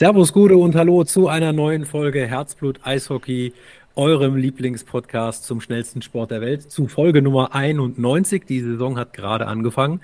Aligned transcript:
Servus, 0.00 0.32
Gude 0.32 0.56
und 0.56 0.76
Hallo 0.76 1.02
zu 1.02 1.26
einer 1.26 1.52
neuen 1.52 1.84
Folge 1.84 2.24
Herzblut 2.24 2.78
Eishockey, 2.84 3.52
eurem 3.96 4.36
Lieblingspodcast 4.36 5.42
zum 5.42 5.60
schnellsten 5.60 6.02
Sport 6.02 6.30
der 6.30 6.40
Welt, 6.40 6.70
zu 6.70 6.86
Folge 6.86 7.20
Nummer 7.20 7.52
91. 7.52 8.44
Die 8.46 8.60
Saison 8.60 8.96
hat 8.96 9.12
gerade 9.12 9.48
angefangen 9.48 10.00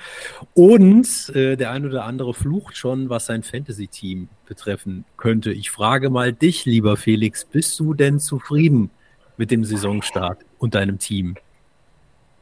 und 0.53 1.31
äh, 1.37 1.55
der 1.55 1.71
ein 1.71 1.87
oder 1.87 2.07
andere 2.07 2.35
flucht 2.35 2.77
schon, 2.77 3.09
was 3.09 3.27
sein 3.27 3.45
Fantasy-Team 3.45 4.29
betreffen 4.47 5.05
könnte. 5.17 5.53
Ich 5.53 5.71
frage 5.71 6.11
mal 6.11 6.33
dich, 6.33 6.65
lieber 6.65 6.97
Felix, 6.97 7.45
bist 7.45 7.79
du 7.79 7.95
denn 7.95 8.19
zufrieden 8.19 8.91
mit 9.37 9.53
dem 9.53 9.65
Saisonstart 9.65 10.39
und 10.59 10.75
deinem 10.75 10.99
Team? 10.99 11.37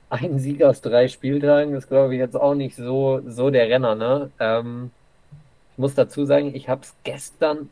Ein 0.08 0.38
Sieg 0.38 0.62
aus 0.62 0.80
drei 0.80 1.06
Spieltagen 1.06 1.74
ist, 1.74 1.88
glaube 1.88 2.14
ich, 2.14 2.18
jetzt 2.18 2.34
auch 2.34 2.54
nicht 2.54 2.76
so, 2.76 3.20
so 3.26 3.50
der 3.50 3.68
Renner, 3.68 3.94
ne? 3.94 4.30
Ähm 4.40 4.90
muss 5.82 5.94
dazu 5.94 6.24
sagen, 6.24 6.54
ich 6.54 6.68
habe 6.68 6.82
es 6.82 6.94
gestern 7.04 7.68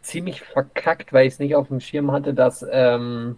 ziemlich 0.00 0.40
verkackt, 0.40 1.12
weil 1.12 1.26
ich 1.26 1.34
es 1.34 1.38
nicht 1.40 1.56
auf 1.56 1.68
dem 1.68 1.80
Schirm 1.80 2.12
hatte, 2.12 2.34
dass 2.34 2.64
ähm, 2.70 3.36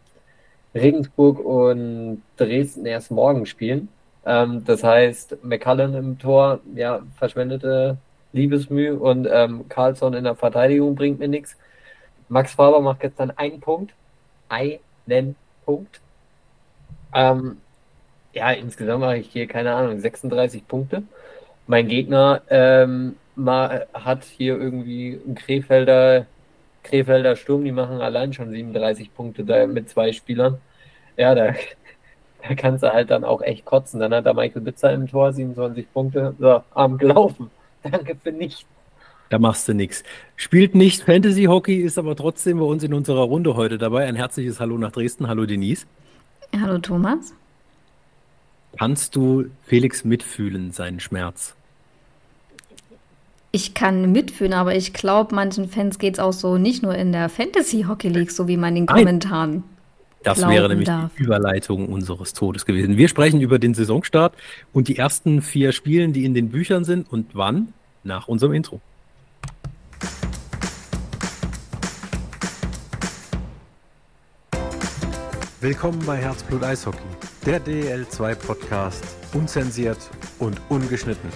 Regensburg 0.74 1.38
und 1.40 2.22
Dresden 2.36 2.86
erst 2.86 3.10
morgen 3.10 3.46
spielen. 3.46 3.88
Ähm, 4.26 4.62
das 4.64 4.84
heißt, 4.84 5.42
McCullen 5.42 5.94
im 5.94 6.18
Tor, 6.18 6.60
ja, 6.74 7.02
verschwendete 7.16 7.96
Liebesmüh 8.32 8.92
und 8.92 9.26
ähm, 9.30 9.68
Carlsson 9.68 10.14
in 10.14 10.24
der 10.24 10.34
Verteidigung 10.34 10.94
bringt 10.94 11.18
mir 11.18 11.28
nichts. 11.28 11.56
Max 12.28 12.52
Faber 12.54 12.80
macht 12.80 13.00
gestern 13.00 13.30
einen 13.30 13.60
Punkt. 13.60 13.94
Einen 14.48 15.36
Punkt. 15.64 16.00
Ähm, 17.14 17.58
ja, 18.34 18.50
insgesamt 18.50 19.00
mache 19.00 19.18
ich 19.18 19.30
hier, 19.30 19.46
keine 19.46 19.74
Ahnung, 19.74 19.98
36 19.98 20.66
Punkte. 20.68 21.04
Mein 21.66 21.88
Gegner 21.88 22.42
ähm, 22.50 23.16
mal, 23.36 23.86
hat 23.94 24.24
hier 24.24 24.58
irgendwie 24.58 25.20
ein 25.26 25.34
Krefelder, 25.34 26.26
Krefelder 26.82 27.36
Sturm, 27.36 27.64
die 27.64 27.72
machen 27.72 28.00
allein 28.00 28.32
schon 28.32 28.50
37 28.50 29.14
Punkte 29.14 29.44
da 29.44 29.66
mit 29.66 29.88
zwei 29.88 30.12
Spielern. 30.12 30.58
Ja, 31.16 31.34
da, 31.34 31.54
da 32.46 32.54
kannst 32.54 32.82
du 32.82 32.92
halt 32.92 33.10
dann 33.10 33.24
auch 33.24 33.42
echt 33.42 33.64
kotzen. 33.64 34.00
Dann 34.00 34.14
hat 34.14 34.26
da 34.26 34.34
Michael 34.34 34.62
Bitzer 34.62 34.92
im 34.92 35.08
Tor 35.08 35.32
27 35.32 35.92
Punkte. 35.92 36.34
So, 36.38 36.62
am 36.74 36.98
Gelaufen. 36.98 37.50
Danke 37.82 38.16
für 38.22 38.32
nichts. 38.32 38.66
Da 39.30 39.38
machst 39.38 39.66
du 39.68 39.74
nichts. 39.74 40.04
Spielt 40.36 40.74
nicht 40.74 41.02
Fantasy 41.02 41.44
Hockey, 41.44 41.76
ist 41.76 41.98
aber 41.98 42.14
trotzdem 42.14 42.58
bei 42.58 42.64
uns 42.64 42.84
in 42.84 42.94
unserer 42.94 43.22
Runde 43.22 43.56
heute 43.56 43.78
dabei. 43.78 44.06
Ein 44.06 44.16
herzliches 44.16 44.60
Hallo 44.60 44.78
nach 44.78 44.92
Dresden. 44.92 45.28
Hallo 45.28 45.46
Denise. 45.46 45.86
Hallo 46.60 46.78
Thomas. 46.78 47.34
Kannst 48.78 49.16
du 49.16 49.46
Felix 49.62 50.04
mitfühlen, 50.04 50.72
seinen 50.72 51.00
Schmerz? 51.00 51.54
Ich 53.54 53.72
kann 53.72 54.10
mitfühlen, 54.10 54.52
aber 54.52 54.74
ich 54.74 54.92
glaube, 54.92 55.32
manchen 55.32 55.68
Fans 55.68 56.00
geht 56.00 56.14
es 56.14 56.18
auch 56.18 56.32
so, 56.32 56.58
nicht 56.58 56.82
nur 56.82 56.96
in 56.96 57.12
der 57.12 57.28
Fantasy 57.28 57.84
Hockey 57.86 58.08
League, 58.08 58.32
so 58.32 58.48
wie 58.48 58.56
man 58.56 58.70
in 58.70 58.84
den 58.84 58.86
Kommentaren. 58.86 59.62
Das 60.24 60.40
wäre 60.40 60.68
nämlich 60.68 60.88
darf. 60.88 61.12
die 61.16 61.22
Überleitung 61.22 61.88
unseres 61.88 62.32
Todes 62.32 62.66
gewesen. 62.66 62.96
Wir 62.96 63.06
sprechen 63.06 63.40
über 63.40 63.60
den 63.60 63.72
Saisonstart 63.72 64.34
und 64.72 64.88
die 64.88 64.98
ersten 64.98 65.40
vier 65.40 65.70
Spielen, 65.70 66.12
die 66.12 66.24
in 66.24 66.34
den 66.34 66.48
Büchern 66.48 66.84
sind 66.84 67.08
und 67.12 67.36
wann? 67.36 67.72
Nach 68.02 68.26
unserem 68.26 68.54
Intro. 68.54 68.80
Willkommen 75.60 76.02
bei 76.04 76.16
Herzblut 76.16 76.64
Eishockey, 76.64 76.98
der 77.46 77.64
DL2 77.64 78.34
Podcast, 78.34 79.04
unzensiert 79.32 80.10
und 80.40 80.60
ungeschnitten. 80.68 81.30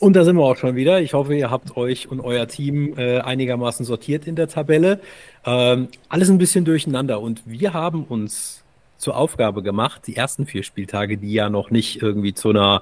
Und 0.00 0.16
da 0.16 0.24
sind 0.24 0.36
wir 0.36 0.44
auch 0.44 0.56
schon 0.56 0.76
wieder. 0.76 1.02
Ich 1.02 1.12
hoffe, 1.12 1.34
ihr 1.34 1.50
habt 1.50 1.76
euch 1.76 2.10
und 2.10 2.20
euer 2.20 2.48
Team 2.48 2.94
äh, 2.96 3.18
einigermaßen 3.18 3.84
sortiert 3.84 4.26
in 4.26 4.34
der 4.34 4.48
Tabelle. 4.48 4.98
Ähm, 5.44 5.88
alles 6.08 6.30
ein 6.30 6.38
bisschen 6.38 6.64
durcheinander. 6.64 7.20
Und 7.20 7.42
wir 7.44 7.74
haben 7.74 8.04
uns 8.04 8.64
zur 8.96 9.14
Aufgabe 9.14 9.62
gemacht, 9.62 10.06
die 10.06 10.16
ersten 10.16 10.46
vier 10.46 10.62
Spieltage, 10.62 11.18
die 11.18 11.34
ja 11.34 11.50
noch 11.50 11.70
nicht 11.70 12.00
irgendwie 12.00 12.32
zu 12.32 12.48
einer 12.48 12.80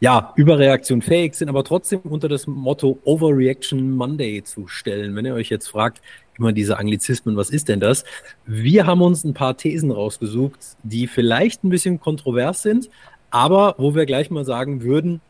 ja, 0.00 0.34
Überreaktion 0.36 1.00
fähig 1.00 1.36
sind, 1.36 1.48
aber 1.48 1.64
trotzdem 1.64 2.00
unter 2.00 2.28
das 2.28 2.46
Motto 2.46 2.98
Overreaction 3.02 3.92
Monday 3.92 4.42
zu 4.44 4.68
stellen. 4.68 5.16
Wenn 5.16 5.24
ihr 5.24 5.34
euch 5.34 5.48
jetzt 5.48 5.68
fragt, 5.68 6.02
immer 6.38 6.52
diese 6.52 6.78
Anglizismen, 6.78 7.34
was 7.34 7.48
ist 7.48 7.70
denn 7.70 7.80
das? 7.80 8.04
Wir 8.44 8.86
haben 8.86 9.00
uns 9.00 9.24
ein 9.24 9.32
paar 9.32 9.56
Thesen 9.56 9.90
rausgesucht, 9.90 10.58
die 10.82 11.06
vielleicht 11.06 11.64
ein 11.64 11.70
bisschen 11.70 11.98
kontrovers 11.98 12.60
sind, 12.60 12.90
aber 13.30 13.74
wo 13.78 13.94
wir 13.94 14.04
gleich 14.04 14.30
mal 14.30 14.44
sagen 14.44 14.82
würden, 14.82 15.22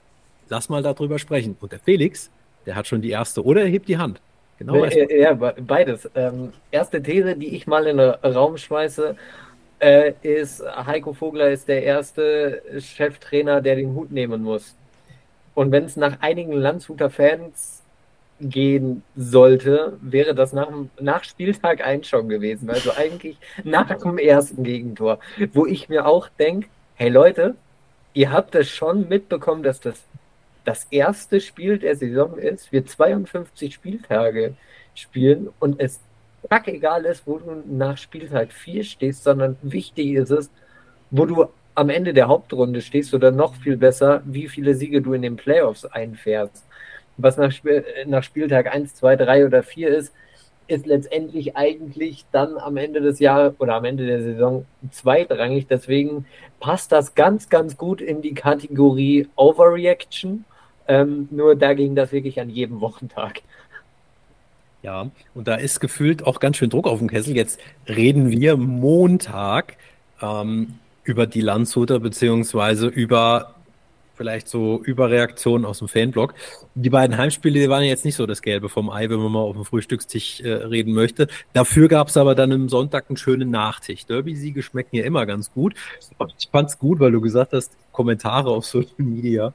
lass 0.48 0.69
mal 0.69 0.82
darüber 0.82 1.19
sprechen. 1.19 1.56
Und 1.60 1.72
der 1.72 1.78
Felix, 1.78 2.31
der 2.66 2.75
hat 2.75 2.86
schon 2.86 3.03
die 3.03 3.10
erste, 3.10 3.44
oder 3.44 3.62
er 3.62 3.69
hebt 3.69 3.88
die 3.88 3.98
Hand. 3.98 4.20
Genau. 4.59 4.84
Ja, 4.84 5.34
beides. 5.34 6.10
Ähm, 6.16 6.53
erste 6.72 7.00
These, 7.00 7.36
die 7.36 7.54
ich 7.54 7.66
mal 7.66 7.86
in 7.86 7.98
den 7.98 8.10
Raum 8.10 8.56
schmeiße, 8.56 9.14
äh, 9.78 10.12
ist, 10.22 10.64
Heiko 10.64 11.12
Vogler 11.12 11.50
ist 11.50 11.69
der 11.69 11.84
erste 11.84 12.62
Cheftrainer, 12.78 13.60
der 13.60 13.76
den 13.76 13.94
Hut 13.94 14.10
nehmen 14.10 14.42
muss. 14.42 14.75
Und 15.54 15.70
wenn 15.70 15.84
es 15.84 15.97
nach 15.97 16.20
einigen 16.20 16.53
Landshuter 16.53 17.10
Fans 17.10 17.82
gehen 18.41 19.03
sollte, 19.16 19.97
wäre 20.00 20.34
das 20.34 20.53
nach, 20.53 20.69
nach 21.00 21.25
Spieltag 21.25 21.84
1 21.84 22.06
schon 22.06 22.28
gewesen. 22.28 22.70
Also 22.70 22.92
eigentlich 22.97 23.36
nach 23.65 23.97
dem 23.98 24.19
ersten 24.19 24.62
Gegentor, 24.62 25.19
wo 25.53 25.66
ich 25.66 25.88
mir 25.88 26.06
auch 26.06 26.28
denke, 26.38 26.69
hey 26.94 27.09
Leute, 27.09 27.54
ihr 28.15 28.32
habt 28.32 28.54
das 28.54 28.69
schon 28.69 29.09
mitbekommen, 29.09 29.62
dass 29.62 29.80
das 29.80 30.03
das 30.69 30.87
erste 30.91 31.41
Spiel 31.41 31.79
der 31.79 31.97
Saison 31.97 32.37
ist, 32.37 32.73
wir 32.73 32.84
52 32.84 33.73
Spieltage 33.73 34.53
spielen 34.95 35.49
und 35.61 35.81
es 35.81 36.01
egal 36.67 37.06
ist, 37.06 37.27
wo 37.27 37.39
du 37.39 37.62
nach 37.67 37.97
Spieltag 37.97 38.53
4 38.53 38.84
stehst, 38.84 39.25
sondern 39.25 39.57
wichtig 39.62 40.12
ist 40.12 40.31
es, 40.31 40.51
wo 41.11 41.25
du 41.25 41.47
am 41.75 41.89
Ende 41.89 42.12
der 42.12 42.28
Hauptrunde 42.28 42.83
stehst 42.83 43.15
oder 43.15 43.31
noch 43.31 43.55
viel 43.55 43.78
besser, 43.78 44.23
wie 44.27 44.47
viele 44.47 44.75
Siege 44.75 45.01
du 45.01 45.15
in 45.15 45.23
den 45.23 45.37
Playoffs 45.37 45.87
einfährst. 45.87 46.67
Was 47.17 47.39
nach, 47.39 47.53
nach 48.05 48.23
Spieltag 48.23 48.67
1, 48.67 48.95
2, 48.95 49.17
3 49.17 49.47
oder 49.47 49.62
4 49.62 49.89
ist, 49.89 50.12
ist 50.67 50.84
letztendlich 50.84 51.57
eigentlich 51.57 52.27
dann 52.31 52.59
am 52.59 52.77
Ende 52.77 53.01
des 53.01 53.21
Jahres 53.21 53.55
oder 53.59 53.77
am 53.77 53.87
Ende 53.87 54.05
der 54.05 54.21
Saison 54.21 54.67
zweitrangig. 54.91 55.67
Deswegen 55.67 56.27
passt 56.61 56.93
das 56.93 57.15
ganz, 57.15 57.49
ganz 57.49 57.78
gut 57.78 58.03
in 58.03 58.21
die 58.21 58.34
Kategorie 58.34 59.28
Overreaction 59.34 60.45
ähm, 60.88 61.28
nur 61.31 61.54
da 61.54 61.75
ging 61.75 61.94
das 61.94 62.12
wirklich 62.12 62.41
an 62.41 62.50
jedem 62.50 62.81
Wochentag. 62.81 63.43
Ja, 64.82 65.10
und 65.34 65.49
da 65.49 65.56
ist 65.56 65.81
gefühlt 65.81 66.25
auch 66.26 66.41
ganz 66.41 66.56
schön 66.56 66.71
Druck 66.71 66.87
auf 66.87 66.99
dem 66.99 67.09
Kessel. 67.09 67.37
Jetzt 67.37 67.60
reden 67.88 68.31
wir 68.31 68.56
Montag 68.56 69.77
ähm, 70.22 70.75
über 71.04 71.27
die 71.27 71.41
Landshuter, 71.41 71.98
beziehungsweise 72.00 72.87
über 72.87 73.54
vielleicht 74.19 74.48
so 74.48 74.82
Überreaktionen 74.82 75.65
aus 75.65 75.78
dem 75.78 75.88
Fanblock. 75.88 76.34
Die 76.75 76.91
beiden 76.91 77.16
Heimspiele 77.16 77.60
die 77.60 77.69
waren 77.69 77.84
jetzt 77.84 78.04
nicht 78.04 78.16
so 78.16 78.27
das 78.27 78.43
Gelbe 78.43 78.69
vom 78.69 78.91
Ei, 78.91 79.09
wenn 79.09 79.21
man 79.21 79.32
mal 79.32 79.41
auf 79.41 79.54
dem 79.54 79.65
Frühstückstisch 79.65 80.41
äh, 80.41 80.53
reden 80.53 80.93
möchte. 80.93 81.28
Dafür 81.53 81.88
gab 81.88 82.09
es 82.09 82.16
aber 82.16 82.34
dann 82.34 82.53
am 82.53 82.69
Sonntag 82.69 83.06
einen 83.09 83.16
schönen 83.16 83.50
Nachtisch. 83.50 84.06
Derby-Siege 84.06 84.62
schmecken 84.62 84.97
ja 84.97 85.04
immer 85.04 85.25
ganz 85.25 85.53
gut. 85.53 85.75
Ich 86.38 86.48
fand 86.50 86.69
es 86.69 86.78
gut, 86.78 86.98
weil 86.98 87.12
du 87.12 87.21
gesagt 87.21 87.53
hast, 87.53 87.72
Kommentare 87.93 88.50
auf 88.50 88.66
Social 88.66 88.91
Media 88.98 89.54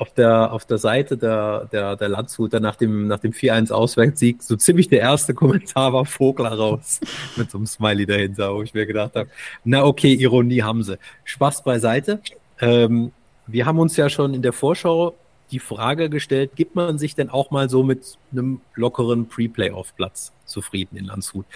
auf 0.00 0.12
der, 0.14 0.52
auf 0.52 0.64
der 0.64 0.78
Seite 0.78 1.16
der, 1.16 1.68
der, 1.72 1.96
der 1.96 2.08
Landshuter 2.08 2.60
nach 2.60 2.76
dem, 2.76 3.06
nach 3.06 3.18
dem 3.18 3.32
4-1 3.32 3.72
Auswärtssieg 3.72 4.42
so 4.42 4.56
ziemlich 4.56 4.88
der 4.88 5.00
erste 5.00 5.34
Kommentar 5.34 5.92
war 5.92 6.04
Vogler 6.04 6.52
raus 6.52 7.00
mit 7.36 7.50
so 7.50 7.58
einem 7.58 7.66
Smiley 7.66 8.06
dahinter, 8.06 8.54
wo 8.54 8.62
ich 8.62 8.74
mir 8.74 8.86
gedacht 8.86 9.14
habe, 9.16 9.28
na 9.64 9.84
okay, 9.84 10.14
Ironie 10.14 10.62
haben 10.62 10.82
sie. 10.82 10.98
Spaß 11.24 11.64
beiseite. 11.64 12.20
Ähm, 12.60 13.12
wir 13.46 13.66
haben 13.66 13.78
uns 13.78 13.96
ja 13.96 14.08
schon 14.10 14.34
in 14.34 14.42
der 14.42 14.52
Vorschau 14.52 15.14
die 15.50 15.58
Frage 15.58 16.10
gestellt, 16.10 16.52
gibt 16.56 16.74
man 16.74 16.98
sich 16.98 17.14
denn 17.14 17.30
auch 17.30 17.50
mal 17.50 17.70
so 17.70 17.82
mit 17.82 18.18
einem 18.32 18.60
lockeren 18.74 19.28
Pre-Playoff-Platz 19.28 20.32
zufrieden 20.44 20.96
in 20.96 21.06
Landshut? 21.06 21.46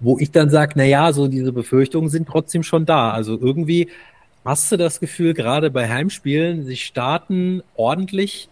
Wo 0.00 0.18
ich 0.18 0.32
dann 0.32 0.50
sage, 0.50 0.72
na 0.76 0.84
ja, 0.84 1.12
so 1.12 1.28
diese 1.28 1.52
Befürchtungen 1.52 2.08
sind 2.08 2.28
trotzdem 2.28 2.62
schon 2.62 2.86
da. 2.86 3.10
Also 3.10 3.38
irgendwie 3.40 3.88
Hast 4.46 4.70
du 4.70 4.76
das 4.76 5.00
Gefühl, 5.00 5.34
gerade 5.34 5.72
bei 5.72 5.88
Heimspielen, 5.88 6.64
sie 6.64 6.76
starten 6.76 7.64
ordentlich 7.74 8.48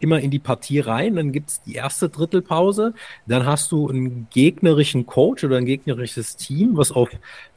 immer 0.00 0.18
in 0.18 0.32
die 0.32 0.40
Partie 0.40 0.80
rein, 0.80 1.14
dann 1.14 1.30
gibt 1.30 1.50
es 1.50 1.62
die 1.62 1.74
erste 1.74 2.08
Drittelpause, 2.08 2.94
dann 3.24 3.46
hast 3.46 3.70
du 3.70 3.88
einen 3.88 4.26
gegnerischen 4.32 5.06
Coach 5.06 5.44
oder 5.44 5.56
ein 5.56 5.66
gegnerisches 5.66 6.34
Team, 6.34 6.76
was 6.76 6.90
auf 6.90 7.10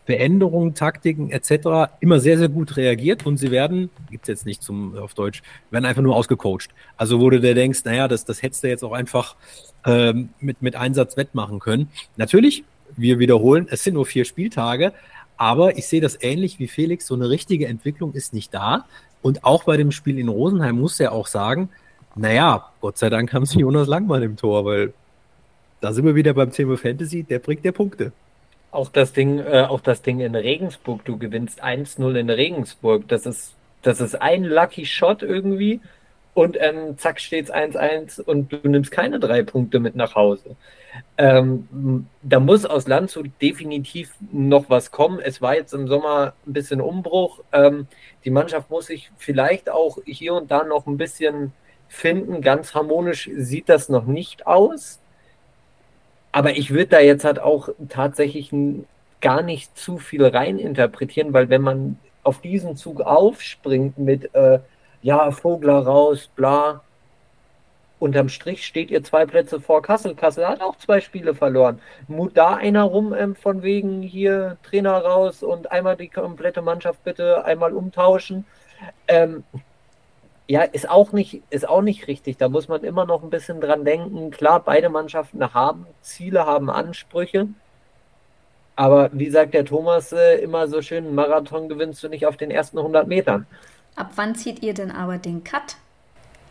Veränderungen, 0.06 0.76
Taktiken 0.76 1.32
etc. 1.32 1.92
immer 2.00 2.20
sehr, 2.20 2.38
sehr 2.38 2.50
gut 2.50 2.78
reagiert 2.78 3.26
und 3.26 3.38
sie 3.38 3.50
werden, 3.50 3.90
gibt 4.12 4.26
es 4.26 4.28
jetzt 4.28 4.46
nicht 4.46 4.62
zum 4.62 4.96
auf 4.96 5.16
Deutsch, 5.16 5.42
werden 5.72 5.86
einfach 5.86 6.04
nur 6.04 6.16
ausgecoacht. 6.16 6.70
Also 6.96 7.20
wo 7.20 7.32
du 7.32 7.40
dir 7.40 7.56
denkst, 7.56 7.84
naja, 7.86 8.08
das, 8.08 8.24
das 8.24 8.44
hättest 8.44 8.64
du 8.64 8.68
jetzt 8.68 8.84
auch 8.84 8.94
einfach 8.94 9.36
ähm, 9.88 10.30
mit, 10.40 10.62
mit 10.62 10.76
Einsatz 10.76 11.18
wettmachen 11.18 11.58
können. 11.58 11.90
Natürlich, 12.18 12.64
wir 12.98 13.18
wiederholen, 13.18 13.66
es 13.68 13.84
sind 13.84 13.96
nur 13.96 14.06
vier 14.06 14.26
Spieltage, 14.26 14.94
aber 15.38 15.78
ich 15.78 15.88
sehe 15.88 16.02
das 16.02 16.22
ähnlich 16.22 16.60
wie 16.60 16.68
Felix, 16.68 17.08
so 17.08 17.16
eine 17.16 17.30
richtige 17.30 17.68
Entwicklung 17.68 18.14
ist 18.14 18.34
nicht 18.34 18.54
da. 18.54 18.86
Und 19.22 19.44
auch 19.44 19.64
bei 19.64 19.78
dem 19.78 19.92
Spiel 19.92 20.18
in 20.20 20.30
Rosenheim 20.30 20.80
muss 20.80 21.00
er 21.00 21.12
auch 21.12 21.28
sagen, 21.28 21.70
naja, 22.16 22.72
Gott 22.82 22.98
sei 22.98 23.10
Dank 23.10 23.34
haben 23.34 23.46
sie 23.46 23.60
Jonas 23.60 23.88
Langmann 23.88 24.24
im 24.24 24.38
Tor, 24.38 24.66
weil 24.66 24.94
da 25.80 25.94
sind 25.94 26.06
wir 26.06 26.16
wieder 26.16 26.34
beim 26.34 26.52
Thema 26.52 26.78
Fantasy, 26.78 27.24
der 27.24 27.40
bringt 27.40 27.66
ja 27.66 27.72
Punkte. 27.72 28.12
Auch 28.72 28.90
das 28.90 29.14
Ding, 29.14 29.40
äh, 29.40 29.66
auch 29.68 29.82
das 29.82 30.02
Ding 30.02 30.20
in 30.20 30.36
Regensburg, 30.36 31.04
du 31.06 31.18
gewinnst 31.18 31.64
1-0 31.64 32.16
in 32.16 32.30
Regensburg. 32.30 33.08
Das 33.08 33.26
ist, 33.26 33.54
das 33.82 34.00
ist 34.00 34.22
ein 34.22 34.44
Lucky 34.44 34.86
Shot 34.86 35.24
irgendwie. 35.24 35.82
Und 36.34 36.58
ähm, 36.60 36.98
zack 36.98 37.20
steht's 37.20 37.52
1-1 37.52 38.22
und 38.22 38.54
du 38.54 38.68
nimmst 38.68 38.92
keine 38.92 39.20
drei 39.20 39.44
Punkte 39.44 39.80
mit 39.80 39.96
nach 39.96 40.16
Hause. 40.16 40.56
Ähm, 41.18 42.08
da 42.22 42.40
muss 42.40 42.66
aus 42.66 42.88
Landshut 42.88 43.30
definitiv 43.42 44.14
noch 44.32 44.70
was 44.70 44.92
kommen. 44.92 45.20
Es 45.20 45.42
war 45.42 45.56
jetzt 45.56 45.74
im 45.74 45.88
Sommer 45.88 46.34
ein 46.48 46.54
bisschen 46.54 46.80
Umbruch. 46.80 47.42
Ähm, 47.52 47.88
die 48.24 48.30
Mannschaft 48.30 48.70
muss 48.70 48.88
sich 48.88 49.12
vielleicht 49.18 49.70
auch 49.70 49.98
hier 50.06 50.34
und 50.34 50.52
da 50.52 50.64
noch 50.64 50.88
ein 50.88 50.98
bisschen 50.98 51.52
finden. 51.90 52.42
Ganz 52.42 52.74
harmonisch 52.74 53.30
sieht 53.36 53.68
das 53.68 53.90
noch 53.90 54.06
nicht 54.06 54.48
aus. 54.48 55.00
Aber 56.32 56.52
ich 56.52 56.72
würde 56.72 56.88
da 56.88 57.00
jetzt 57.00 57.26
halt 57.26 57.40
auch 57.40 57.70
tatsächlich 57.90 58.52
gar 59.20 59.42
nicht 59.42 59.78
zu 59.78 59.98
viel 59.98 60.26
reininterpretieren, 60.26 61.34
weil 61.34 61.50
wenn 61.50 61.62
man 61.62 62.00
auf 62.24 62.40
diesen 62.42 62.76
Zug 62.76 63.02
aufspringt 63.02 63.98
mit, 63.98 64.34
äh, 64.34 64.60
ja, 65.02 65.32
Vogler 65.32 65.80
raus, 65.80 66.30
bla, 66.36 66.82
unterm 68.02 68.30
Strich 68.30 68.66
steht 68.66 68.90
ihr 68.92 69.04
zwei 69.04 69.26
Plätze 69.26 69.62
vor 69.62 69.82
Kassel. 69.82 70.16
Kassel 70.16 70.48
hat 70.48 70.62
auch 70.62 70.76
zwei 70.78 71.02
Spiele 71.02 71.36
verloren. 71.36 71.80
Mut 72.08 72.36
da 72.36 72.56
einer 72.56 72.84
rum 72.84 73.14
ähm, 73.14 73.36
von 73.36 73.62
wegen 73.62 74.02
hier 74.02 74.58
Trainer 74.64 74.98
raus 74.98 75.44
und 75.44 75.72
einmal 75.72 75.96
die 75.96 76.10
komplette 76.10 76.62
Mannschaft 76.62 77.04
bitte 77.04 77.46
einmal 77.46 77.74
umtauschen. 77.74 78.46
Ähm, 79.08 79.44
ja, 80.48 80.64
ist 80.64 80.90
auch 80.90 81.14
nicht, 81.14 81.44
ist 81.52 81.70
auch 81.70 81.84
nicht 81.84 82.08
richtig. 82.08 82.38
Da 82.38 82.50
muss 82.50 82.68
man 82.68 82.84
immer 82.84 83.06
noch 83.06 83.24
ein 83.24 83.30
bisschen 83.30 83.62
dran 83.62 83.86
denken. 83.86 84.32
Klar, 84.32 84.62
beide 84.64 84.90
Mannschaften 84.90 85.54
haben 85.54 85.86
Ziele, 86.02 86.46
haben 86.46 86.70
Ansprüche. 86.70 87.48
Aber 88.76 89.10
wie 89.14 89.30
sagt 89.30 89.54
der 89.54 89.66
Thomas 89.66 90.12
äh, 90.12 90.38
immer 90.38 90.68
so 90.68 90.82
schön, 90.82 91.14
Marathon 91.14 91.70
gewinnst 91.70 92.04
du 92.04 92.10
nicht 92.10 92.26
auf 92.26 92.38
den 92.38 92.50
ersten 92.50 92.80
100 92.80 93.08
Metern. 93.08 93.46
Ab 93.96 94.12
wann 94.16 94.36
zieht 94.36 94.64
ihr 94.64 94.74
denn 94.74 94.92
aber 94.92 95.18
den 95.18 95.44
Cut? 95.44 95.76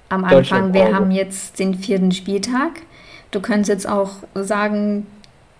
Am 0.08 0.24
Anfang, 0.24 0.72
wir 0.74 0.94
haben 0.94 1.10
jetzt 1.10 1.58
den 1.58 1.74
vierten 1.74 2.10
Spieltag. 2.12 2.82
Du 3.30 3.40
könntest 3.40 3.68
jetzt 3.68 3.88
auch 3.88 4.10
sagen, 4.34 5.06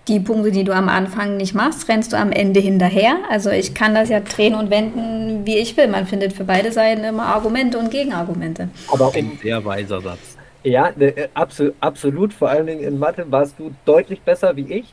die 0.09 0.19
Punkte, 0.19 0.51
die 0.51 0.65
du 0.65 0.75
am 0.75 0.89
Anfang 0.89 1.37
nicht 1.37 1.55
machst, 1.55 1.89
rennst 1.89 2.13
du 2.13 2.17
am 2.17 2.33
Ende 2.33 2.59
hinterher. 2.59 3.19
Also 3.31 3.51
ich 3.51 3.75
kann 3.75 3.95
das 3.95 4.09
ja 4.09 4.21
drehen 4.21 4.55
und 4.55 4.71
wenden, 4.71 5.47
wie 5.47 5.57
ich 5.57 5.77
will. 5.77 5.87
Man 5.87 6.07
findet 6.07 6.33
für 6.33 6.45
beide 6.45 6.73
Seiten 6.73 7.05
immer 7.05 7.27
Argumente 7.27 7.79
und 7.79 7.91
Gegenargumente. 7.91 8.69
Aber 8.93 9.13
ein 9.15 9.39
sehr 9.41 9.65
weiser 9.65 10.01
Satz. 10.01 10.37
Ja, 10.65 10.91
ne, 10.97 11.17
äh, 11.17 11.29
absolut, 11.33 11.75
absolut. 11.81 12.35
Vor 12.35 12.49
allen 12.51 12.67
Dingen 12.67 12.83
in 12.83 12.99
Mathe 12.99 13.25
warst 13.31 13.59
du 13.59 13.71
deutlich 13.85 14.21
besser 14.21 14.57
wie 14.57 14.73
ich. 14.73 14.93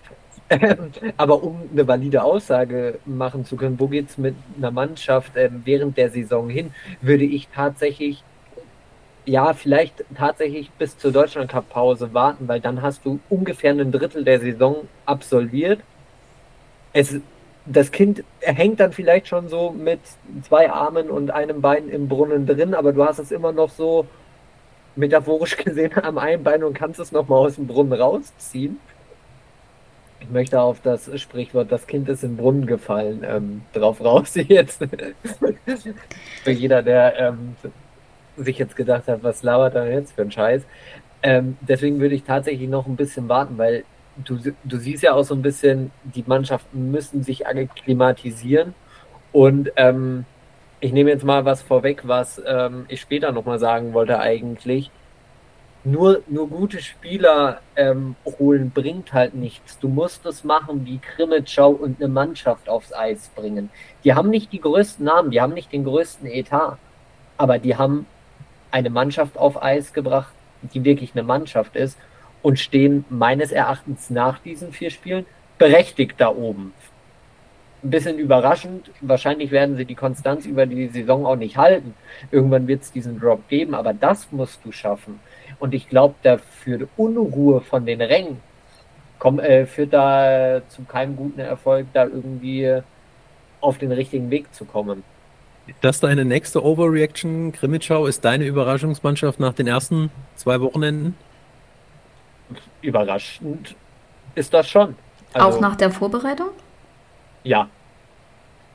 Aber 1.18 1.44
um 1.44 1.70
eine 1.72 1.88
valide 1.88 2.24
Aussage 2.24 3.00
machen 3.06 3.46
zu 3.46 3.58
können, 3.58 3.80
wo 3.80 3.88
geht 3.88 4.10
es 4.10 4.18
mit 4.18 4.36
einer 4.58 4.72
Mannschaft 4.72 5.34
ähm, 5.36 5.62
während 5.66 5.98
der 5.98 6.10
Saison 6.10 6.50
hin, 6.50 6.74
würde 7.02 7.26
ich 7.26 7.50
tatsächlich 7.50 8.24
ja, 9.28 9.54
vielleicht 9.54 10.06
tatsächlich 10.16 10.72
bis 10.72 10.98
zur 10.98 11.12
Deutschlandcup-Pause 11.12 12.14
warten, 12.14 12.48
weil 12.48 12.62
dann 12.62 12.82
hast 12.82 13.06
du 13.06 13.20
ungefähr 13.30 13.72
ein 13.72 13.92
Drittel 13.92 14.24
der 14.24 14.40
Saison 14.40 14.88
absolviert. 15.06 15.82
Es, 16.94 17.14
das 17.66 17.92
Kind 17.92 18.24
hängt 18.40 18.80
dann 18.80 18.94
vielleicht 18.94 19.28
schon 19.28 19.50
so 19.50 19.72
mit 19.72 20.00
zwei 20.44 20.72
Armen 20.72 21.10
und 21.10 21.32
einem 21.32 21.62
Bein 21.62 21.90
im 21.90 22.08
Brunnen 22.08 22.46
drin, 22.46 22.74
aber 22.74 22.94
du 22.94 23.04
hast 23.04 23.20
es 23.20 23.32
immer 23.32 23.52
noch 23.52 23.70
so 23.70 24.08
metaphorisch 24.96 25.58
gesehen 25.64 25.92
am 26.02 26.18
einen 26.18 26.44
Bein 26.44 26.64
und 26.64 26.74
kannst 26.74 27.00
es 27.02 27.12
nochmal 27.12 27.40
aus 27.40 27.56
dem 27.56 27.68
Brunnen 27.68 27.94
rausziehen. 28.00 28.80
Ich 30.28 30.34
möchte 30.34 30.60
auf 30.60 30.82
das 30.82 31.10
Sprichwort, 31.22 31.72
das 31.72 31.88
Kind 31.88 32.10
ist 32.10 32.22
im 32.22 32.36
Brunnen 32.36 32.66
gefallen, 32.66 33.26
ähm, 33.26 33.62
drauf 33.72 34.04
raus 34.04 34.34
jetzt. 34.36 34.86
Für 36.44 36.52
jeder, 36.52 36.84
der 36.84 37.18
ähm, 37.18 37.56
sich 38.36 38.58
jetzt 38.58 38.76
gedacht 38.76 39.08
hat, 39.08 39.24
was 39.24 39.42
labert 39.42 39.76
er 39.76 39.90
jetzt 39.90 40.12
für 40.14 40.24
ein 40.24 40.32
Scheiß. 40.32 40.64
Ähm, 41.24 41.56
deswegen 41.62 42.02
würde 42.02 42.16
ich 42.16 42.24
tatsächlich 42.24 42.68
noch 42.68 42.88
ein 42.88 42.98
bisschen 42.98 43.30
warten, 43.30 43.58
weil 43.58 43.86
du, 44.18 44.38
du 44.66 44.78
siehst 44.78 45.02
ja 45.02 45.14
auch 45.14 45.24
so 45.24 45.34
ein 45.34 45.42
bisschen, 45.42 45.92
die 46.04 46.26
Mannschaften 46.28 46.92
müssen 46.92 47.24
sich 47.24 47.48
akklimatisieren. 47.48 48.76
Und 49.32 49.72
ähm, 49.78 50.26
ich 50.82 50.92
nehme 50.92 51.10
jetzt 51.10 51.24
mal 51.24 51.46
was 51.46 51.62
vorweg, 51.62 52.02
was 52.04 52.42
ähm, 52.46 52.86
ich 52.90 53.00
später 53.00 53.32
nochmal 53.32 53.60
sagen 53.60 53.94
wollte 53.94 54.20
eigentlich. 54.20 54.92
Nur, 55.88 56.22
nur 56.28 56.50
gute 56.50 56.82
Spieler 56.82 57.62
ähm, 57.78 58.18
holen 58.26 58.72
bringt 58.72 59.14
halt 59.14 59.36
nichts. 59.36 59.80
Du 59.80 59.88
musst 59.88 60.26
es 60.26 60.44
machen 60.44 60.86
wie 60.86 60.98
Krimitschau 60.98 61.70
und 61.70 62.02
eine 62.02 62.10
Mannschaft 62.10 62.68
aufs 62.68 62.92
Eis 62.92 63.30
bringen. 63.34 63.70
Die 64.04 64.14
haben 64.14 64.30
nicht 64.30 64.52
die 64.52 64.60
größten 64.60 65.06
Namen, 65.06 65.32
die 65.32 65.40
haben 65.40 65.54
nicht 65.54 65.72
den 65.72 65.86
größten 65.86 66.28
Etat, 66.28 66.78
aber 67.38 67.58
die 67.58 67.78
haben 67.78 68.06
eine 68.70 68.90
Mannschaft 68.90 69.38
auf 69.38 69.64
Eis 69.64 69.94
gebracht, 69.94 70.34
die 70.62 70.84
wirklich 70.84 71.14
eine 71.14 71.24
Mannschaft 71.24 71.78
ist 71.78 71.98
und 72.42 72.60
stehen 72.60 73.06
meines 73.08 73.54
Erachtens 73.54 74.10
nach 74.10 74.40
diesen 74.40 74.74
vier 74.74 74.90
Spielen 74.90 75.26
berechtigt 75.58 76.16
da 76.18 76.28
oben. 76.28 76.74
Ein 77.84 77.90
bisschen 77.92 78.18
überraschend. 78.18 78.92
Wahrscheinlich 79.02 79.52
werden 79.52 79.78
sie 79.78 79.86
die 79.86 79.96
Konstanz 79.96 80.46
über 80.46 80.66
die 80.66 80.88
Saison 80.88 81.26
auch 81.26 81.36
nicht 81.36 81.58
halten. 81.58 81.94
Irgendwann 82.32 82.68
wird 82.68 82.82
es 82.82 82.92
diesen 82.92 83.20
Drop 83.20 83.48
geben, 83.50 83.76
aber 83.76 83.94
das 83.94 84.32
musst 84.32 84.60
du 84.64 84.72
schaffen. 84.72 85.20
Und 85.60 85.74
ich 85.74 85.88
glaube, 85.88 86.16
dafür 86.24 86.88
Unruhe 86.98 87.62
von 87.62 87.86
den 87.86 88.02
Rängen 88.02 88.40
komm, 89.20 89.40
äh, 89.40 89.66
führt 89.66 89.94
da 89.94 90.62
zu 90.70 90.84
keinem 90.84 91.16
guten 91.16 91.40
Erfolg, 91.40 91.88
da 91.94 92.06
irgendwie 92.06 92.82
auf 93.62 93.78
den 93.78 93.92
richtigen 93.92 94.30
Weg 94.30 94.54
zu 94.54 94.66
kommen. 94.66 95.04
Das 95.82 96.00
deine 96.00 96.24
nächste 96.24 96.64
Overreaction, 96.64 97.52
Krimitschau, 97.52 98.06
ist 98.06 98.24
deine 98.24 98.46
Überraschungsmannschaft 98.46 99.40
nach 99.40 99.54
den 99.54 99.68
ersten 99.68 100.12
zwei 100.36 100.62
Wochenenden? 100.62 101.16
Überraschend 102.82 103.76
ist 104.36 104.54
das 104.54 104.70
schon. 104.70 104.96
Also, 105.34 105.58
Auch 105.58 105.62
nach 105.62 105.76
der 105.76 105.92
Vorbereitung? 105.92 106.50
Ja. 107.48 107.70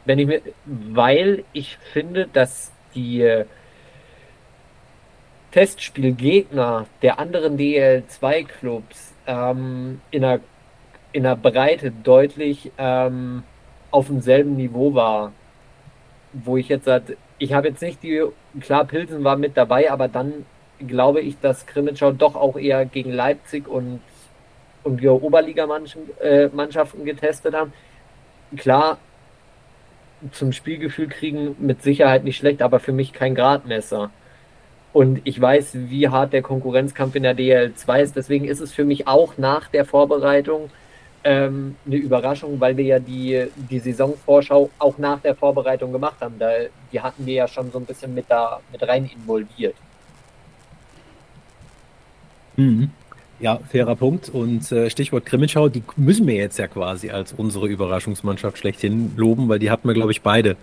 Wenn 0.05 0.19
ich 0.19 0.27
mir, 0.27 0.43
weil 0.65 1.45
ich 1.53 1.77
finde, 1.93 2.27
dass 2.33 2.73
die 2.95 3.45
Testspielgegner 5.53 6.87
der 7.03 7.19
anderen 7.19 7.59
DL2-Clubs 7.59 9.15
ähm, 9.27 10.01
in, 10.11 10.23
der, 10.23 10.41
in 11.13 11.23
der 11.23 11.37
Breite 11.37 11.91
deutlich 11.91 12.73
ähm, 12.79 13.43
auf 13.91 14.07
demselben 14.07 14.57
Niveau 14.57 14.95
war 14.95 15.33
wo 16.33 16.57
ich 16.57 16.69
jetzt 16.69 16.87
sage, 16.87 17.17
ich 17.39 17.53
habe 17.53 17.69
jetzt 17.69 17.83
nicht 17.83 18.03
die, 18.03 18.23
klar, 18.61 18.85
Pilsen 18.85 19.25
war 19.25 19.37
mit 19.37 19.57
dabei, 19.57 19.91
aber 19.91 20.09
dann 20.09 20.47
glaube 20.79 21.21
ich, 21.21 21.39
dass 21.41 21.67
Krimitschau 21.67 22.13
doch 22.13 22.35
auch 22.35 22.57
eher 22.57 22.85
gegen 22.87 23.13
Leipzig 23.13 23.69
und, 23.69 24.01
und 24.83 25.05
Oberligamannschaften 25.05 27.03
äh, 27.03 27.05
getestet 27.05 27.55
haben. 27.55 27.73
Klar, 28.57 28.99
zum 30.31 30.53
Spielgefühl 30.53 31.09
kriegen 31.09 31.57
mit 31.59 31.83
Sicherheit 31.83 32.25
nicht 32.25 32.37
schlecht, 32.37 32.63
aber 32.63 32.81
für 32.81 32.93
mich 32.93 33.13
kein 33.13 33.35
Gradmesser. 33.35 34.11
Und 34.93 35.23
ich 35.25 35.41
weiß, 35.41 35.71
wie 35.89 36.09
hart 36.09 36.33
der 36.33 36.43
Konkurrenzkampf 36.43 37.15
in 37.15 37.23
der 37.23 37.37
DL2 37.37 38.03
ist. 38.03 38.17
Deswegen 38.17 38.45
ist 38.45 38.61
es 38.61 38.73
für 38.73 38.85
mich 38.85 39.09
auch 39.09 39.39
nach 39.39 39.69
der 39.69 39.87
Vorbereitung 39.87 40.71
ähm, 41.25 41.77
eine 41.87 41.97
Überraschung, 41.97 42.61
weil 42.61 42.77
wir 42.77 42.85
ja 42.85 42.99
die, 42.99 43.47
die 43.57 43.79
Saisonvorschau 43.79 44.71
auch 44.79 44.99
nach 44.99 45.21
der 45.21 45.35
Vorbereitung 45.35 45.93
gemacht 45.93 46.17
haben. 46.21 46.39
Da, 46.39 46.51
die 46.93 47.01
hatten 47.01 47.25
wir 47.25 47.35
ja 47.35 47.49
schon 47.49 47.71
so 47.73 47.79
ein 47.79 47.87
bisschen 47.87 48.13
mit, 48.13 48.27
da, 48.29 48.61
mit 48.71 48.87
rein 48.87 49.11
involviert. 49.15 49.75
Mhm. 52.57 52.91
Ja, 53.43 53.59
fairer 53.69 53.97
Punkt. 53.97 54.29
Und 54.29 54.71
äh, 54.71 54.89
Stichwort 54.89 55.27
Grimmitschau, 55.27 55.69
die 55.69 55.83
müssen 55.97 56.29
wir 56.29 56.37
jetzt 56.37 56.61
ja 56.61 56.69
quasi 56.69 57.11
als 57.11 57.33
unsere 57.33 57.67
Überraschungsmannschaft 57.67 58.57
schlechthin 58.57 59.11
loben, 59.17 59.49
weil 59.49 59.59
die 59.59 59.69
hatten 59.69 59.89
wir, 59.89 59.95
glaube 59.95 60.13
ich, 60.13 60.23
beide 60.23 60.57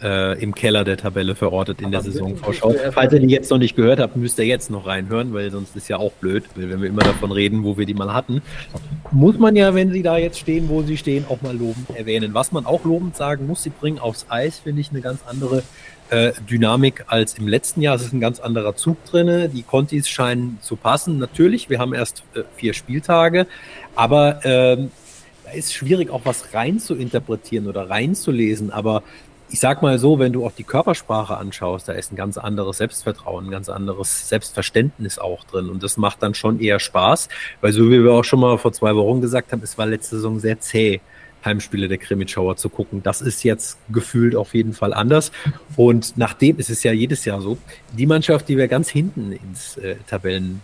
äh, 0.00 0.40
im 0.40 0.54
Keller 0.54 0.84
der 0.84 0.98
Tabelle 0.98 1.34
verortet 1.34 1.80
in 1.80 1.86
Aber 1.86 1.92
der 1.92 2.02
Saisonvorschau. 2.02 2.72
Falls 2.92 3.12
ihr 3.12 3.18
die 3.18 3.26
jetzt 3.26 3.50
noch 3.50 3.58
nicht 3.58 3.74
gehört 3.74 3.98
habt, 3.98 4.14
müsst 4.14 4.38
ihr 4.38 4.44
jetzt 4.44 4.70
noch 4.70 4.86
reinhören, 4.86 5.34
weil 5.34 5.50
sonst 5.50 5.74
ist 5.74 5.88
ja 5.88 5.96
auch 5.96 6.12
blöd, 6.12 6.44
wenn 6.54 6.80
wir 6.80 6.88
immer 6.88 7.02
davon 7.02 7.32
reden, 7.32 7.64
wo 7.64 7.76
wir 7.76 7.86
die 7.86 7.94
mal 7.94 8.14
hatten. 8.14 8.40
Muss 9.10 9.36
man 9.36 9.56
ja, 9.56 9.74
wenn 9.74 9.90
sie 9.90 10.02
da 10.02 10.16
jetzt 10.16 10.38
stehen, 10.38 10.68
wo 10.68 10.82
sie 10.82 10.96
stehen, 10.96 11.24
auch 11.28 11.42
mal 11.42 11.56
lobend 11.56 11.90
erwähnen. 11.96 12.34
Was 12.34 12.52
man 12.52 12.66
auch 12.66 12.84
lobend 12.84 13.16
sagen 13.16 13.48
muss, 13.48 13.64
sie 13.64 13.70
bringen 13.70 13.98
aufs 13.98 14.26
Eis, 14.28 14.60
finde 14.60 14.80
ich, 14.80 14.90
eine 14.90 15.00
ganz 15.00 15.20
andere 15.26 15.64
äh, 16.10 16.32
Dynamik 16.48 17.04
als 17.08 17.34
im 17.34 17.48
letzten 17.48 17.80
Jahr. 17.82 17.96
Es 17.96 18.02
ist 18.02 18.12
ein 18.12 18.20
ganz 18.20 18.40
anderer 18.40 18.76
Zug 18.76 19.04
drin. 19.04 19.50
Die 19.52 19.62
Contis 19.62 20.08
scheinen 20.08 20.58
zu 20.62 20.76
passen. 20.76 21.18
Natürlich, 21.18 21.70
wir 21.70 21.78
haben 21.78 21.94
erst 21.94 22.22
äh, 22.34 22.42
vier 22.56 22.74
Spieltage, 22.74 23.46
aber 23.94 24.40
ähm, 24.44 24.90
da 25.44 25.52
ist 25.52 25.74
schwierig, 25.74 26.10
auch 26.10 26.22
was 26.24 26.54
rein 26.54 26.80
zu 26.80 26.94
interpretieren 26.94 27.66
oder 27.68 27.88
reinzulesen. 27.88 28.70
Aber 28.70 29.02
ich 29.48 29.60
sag 29.60 29.82
mal 29.82 29.98
so, 29.98 30.18
wenn 30.18 30.32
du 30.32 30.44
auch 30.44 30.52
die 30.52 30.64
Körpersprache 30.64 31.36
anschaust, 31.36 31.88
da 31.88 31.92
ist 31.92 32.12
ein 32.12 32.16
ganz 32.16 32.36
anderes 32.36 32.78
Selbstvertrauen, 32.78 33.46
ein 33.46 33.50
ganz 33.50 33.68
anderes 33.68 34.28
Selbstverständnis 34.28 35.18
auch 35.18 35.44
drin. 35.44 35.68
Und 35.68 35.82
das 35.82 35.96
macht 35.96 36.22
dann 36.22 36.34
schon 36.34 36.60
eher 36.60 36.80
Spaß, 36.80 37.28
weil 37.60 37.72
so 37.72 37.90
wie 37.90 38.02
wir 38.02 38.12
auch 38.12 38.24
schon 38.24 38.40
mal 38.40 38.58
vor 38.58 38.72
zwei 38.72 38.94
Wochen 38.96 39.20
gesagt 39.20 39.52
haben, 39.52 39.62
es 39.62 39.78
war 39.78 39.86
letzte 39.86 40.16
Saison 40.16 40.40
sehr 40.40 40.58
zäh. 40.60 41.00
Heimspiele 41.46 41.88
der 41.88 41.98
Krimitschauer 41.98 42.56
zu 42.56 42.68
gucken. 42.68 43.02
Das 43.02 43.22
ist 43.22 43.44
jetzt 43.44 43.78
gefühlt 43.88 44.36
auf 44.36 44.54
jeden 44.54 44.74
Fall 44.74 44.92
anders. 44.92 45.32
Und 45.76 46.18
nachdem, 46.18 46.58
es 46.58 46.68
ist 46.68 46.82
ja 46.82 46.92
jedes 46.92 47.24
Jahr 47.24 47.40
so, 47.40 47.56
die 47.96 48.06
Mannschaft, 48.06 48.48
die 48.48 48.56
wir 48.58 48.68
ganz 48.68 48.90
hinten 48.90 49.32
ins 49.32 49.78
äh, 49.78 49.96
Tabellen 50.06 50.60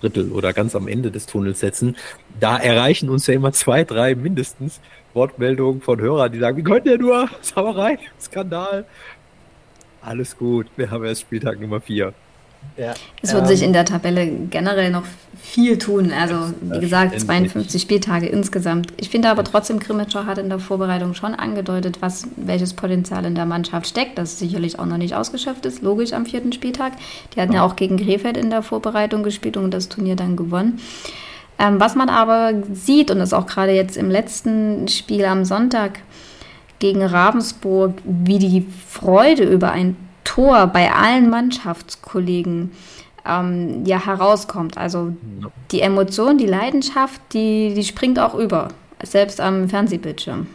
Drittel 0.00 0.32
oder 0.32 0.52
ganz 0.52 0.74
am 0.74 0.88
Ende 0.88 1.10
des 1.10 1.26
Tunnels 1.26 1.60
setzen, 1.60 1.96
da 2.40 2.58
erreichen 2.58 3.08
uns 3.08 3.26
ja 3.26 3.34
immer 3.34 3.52
zwei, 3.52 3.84
drei 3.84 4.14
mindestens 4.14 4.80
Wortmeldungen 5.14 5.80
von 5.80 6.00
Hörern, 6.00 6.32
die 6.32 6.38
sagen, 6.38 6.56
wie 6.56 6.64
könnt 6.64 6.86
ihr 6.86 6.98
nur? 6.98 7.28
Sauerei, 7.40 7.98
Skandal. 8.20 8.84
Alles 10.00 10.36
gut, 10.36 10.66
wir 10.76 10.90
haben 10.90 11.04
erst 11.04 11.22
Spieltag 11.22 11.60
Nummer 11.60 11.80
vier. 11.80 12.12
Ja. 12.76 12.94
Es 13.20 13.32
wird 13.32 13.42
ähm, 13.42 13.48
sich 13.48 13.62
in 13.62 13.72
der 13.72 13.84
Tabelle 13.84 14.26
generell 14.26 14.90
noch 14.90 15.04
viel 15.40 15.76
tun. 15.76 16.12
Also, 16.12 16.54
wie 16.60 16.80
gesagt, 16.80 17.18
52 17.18 17.82
Spieltage 17.82 18.26
insgesamt. 18.26 18.92
Ich 18.96 19.10
finde 19.10 19.28
aber 19.28 19.44
trotzdem, 19.44 19.78
Grimmitschau 19.78 20.24
hat 20.24 20.38
in 20.38 20.48
der 20.48 20.58
Vorbereitung 20.58 21.14
schon 21.14 21.34
angedeutet, 21.34 21.98
was, 22.00 22.26
welches 22.36 22.72
Potenzial 22.72 23.24
in 23.24 23.34
der 23.34 23.44
Mannschaft 23.44 23.86
steckt, 23.86 24.16
das 24.16 24.38
sicherlich 24.38 24.78
auch 24.78 24.86
noch 24.86 24.96
nicht 24.96 25.14
ausgeschöpft 25.14 25.66
ist, 25.66 25.82
logisch 25.82 26.12
am 26.12 26.24
vierten 26.24 26.52
Spieltag. 26.52 26.92
Die 27.34 27.40
hatten 27.40 27.52
ja 27.52 27.62
auch 27.62 27.76
gegen 27.76 27.98
Krefeld 27.98 28.36
in 28.36 28.50
der 28.50 28.62
Vorbereitung 28.62 29.22
gespielt 29.22 29.56
und 29.56 29.72
das 29.72 29.88
Turnier 29.88 30.16
dann 30.16 30.36
gewonnen. 30.36 30.80
Ähm, 31.58 31.78
was 31.78 31.94
man 31.94 32.08
aber 32.08 32.54
sieht, 32.72 33.10
und 33.10 33.18
das 33.18 33.34
auch 33.34 33.46
gerade 33.46 33.72
jetzt 33.72 33.96
im 33.96 34.10
letzten 34.10 34.88
Spiel 34.88 35.26
am 35.26 35.44
Sonntag 35.44 35.98
gegen 36.78 37.02
Ravensburg, 37.02 37.94
wie 38.04 38.38
die 38.38 38.66
Freude 38.88 39.44
über 39.44 39.70
ein 39.70 39.96
Tor 40.24 40.66
bei 40.68 40.92
allen 40.92 41.30
Mannschaftskollegen 41.30 42.72
ähm, 43.26 43.84
ja 43.84 44.04
herauskommt. 44.04 44.76
Also 44.76 45.14
die 45.70 45.80
Emotion, 45.80 46.38
die 46.38 46.46
Leidenschaft, 46.46 47.20
die, 47.32 47.74
die 47.74 47.84
springt 47.84 48.18
auch 48.18 48.34
über, 48.34 48.68
selbst 49.02 49.40
am 49.40 49.68
Fernsehbildschirm. 49.68 50.46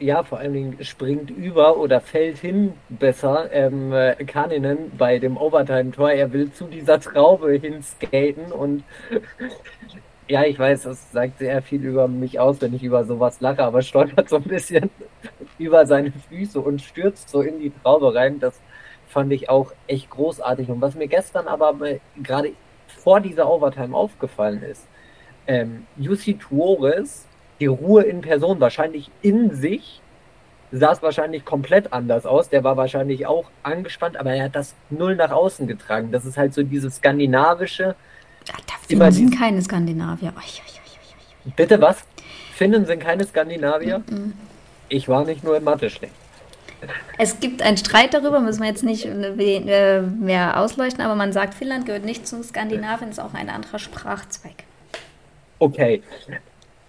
Ja, 0.00 0.22
vor 0.22 0.38
allen 0.38 0.52
Dingen 0.52 0.84
springt 0.84 1.28
über 1.30 1.76
oder 1.76 2.00
fällt 2.00 2.38
hin 2.38 2.72
besser 2.88 3.52
ähm, 3.52 3.92
Kaninen 4.28 4.92
bei 4.96 5.18
dem 5.18 5.36
Overtime-Tor. 5.36 6.12
Er 6.12 6.32
will 6.32 6.52
zu 6.52 6.66
dieser 6.66 7.00
Traube 7.00 7.52
hinskaten 7.54 8.52
und 8.52 8.84
ja, 10.28 10.44
ich 10.44 10.56
weiß, 10.56 10.84
das 10.84 11.10
sagt 11.10 11.38
sehr 11.38 11.62
viel 11.62 11.84
über 11.84 12.06
mich 12.06 12.38
aus, 12.38 12.60
wenn 12.60 12.74
ich 12.74 12.84
über 12.84 13.04
sowas 13.04 13.40
lache, 13.40 13.64
aber 13.64 13.82
stolpert 13.82 14.28
so 14.28 14.36
ein 14.36 14.42
bisschen 14.42 14.88
über 15.58 15.84
seine 15.84 16.12
Füße 16.28 16.60
und 16.60 16.80
stürzt 16.80 17.28
so 17.30 17.40
in 17.40 17.58
die 17.58 17.72
Traube 17.82 18.14
rein. 18.14 18.38
Das 18.38 18.60
fand 19.08 19.32
ich 19.32 19.48
auch 19.48 19.72
echt 19.86 20.10
großartig. 20.10 20.68
Und 20.68 20.80
was 20.80 20.94
mir 20.94 21.08
gestern 21.08 21.48
aber 21.48 21.74
gerade 22.22 22.52
vor 22.86 23.20
dieser 23.20 23.50
Overtime 23.50 23.96
aufgefallen 23.96 24.62
ist, 24.62 24.86
ähm, 25.46 25.86
Jussi 25.96 26.34
Tuores, 26.34 27.26
die 27.60 27.66
Ruhe 27.66 28.02
in 28.02 28.20
Person, 28.20 28.60
wahrscheinlich 28.60 29.10
in 29.22 29.54
sich, 29.54 30.00
sah 30.70 30.92
es 30.92 31.02
wahrscheinlich 31.02 31.44
komplett 31.44 31.92
anders 31.92 32.26
aus. 32.26 32.50
Der 32.50 32.62
war 32.62 32.76
wahrscheinlich 32.76 33.26
auch 33.26 33.50
angespannt, 33.62 34.16
aber 34.16 34.34
er 34.34 34.44
hat 34.44 34.56
das 34.56 34.74
null 34.90 35.16
nach 35.16 35.30
außen 35.30 35.66
getragen. 35.66 36.12
Das 36.12 36.26
ist 36.26 36.36
halt 36.36 36.52
so 36.52 36.62
dieses 36.62 36.96
skandinavische, 36.96 37.96
ja, 38.46 38.54
da 38.66 38.74
Finnen 38.86 39.12
sind 39.12 39.38
keine 39.38 39.62
Skandinavier. 39.62 40.32
Oh, 40.34 40.40
ja, 40.40 40.62
ja, 40.74 41.52
Bitte 41.56 41.80
was? 41.80 42.04
Finnen 42.54 42.86
sind 42.86 43.00
keine 43.00 43.24
Skandinavier? 43.24 43.98
Mm 43.98 44.12
-mm. 44.12 44.32
Ich 44.88 45.08
war 45.08 45.24
nicht 45.24 45.44
nur 45.44 45.56
in 45.56 45.64
Mathe 45.64 45.90
schlecht. 45.90 46.14
Es 47.18 47.40
gibt 47.40 47.62
einen 47.62 47.76
Streit 47.76 48.14
darüber, 48.14 48.40
müssen 48.40 48.62
wir 48.62 48.68
jetzt 48.68 48.84
nicht 48.84 49.04
äh, 49.06 50.00
mehr 50.00 50.60
ausleuchten, 50.60 51.02
aber 51.02 51.14
man 51.14 51.32
sagt, 51.32 51.54
Finnland 51.54 51.86
gehört 51.86 52.04
nicht 52.04 52.26
zu 52.26 52.42
Skandinavien, 52.42 53.10
ist 53.10 53.20
auch 53.20 53.34
ein 53.34 53.48
anderer 53.48 53.78
Sprachzweig. 53.78 54.64
Okay, 55.58 56.02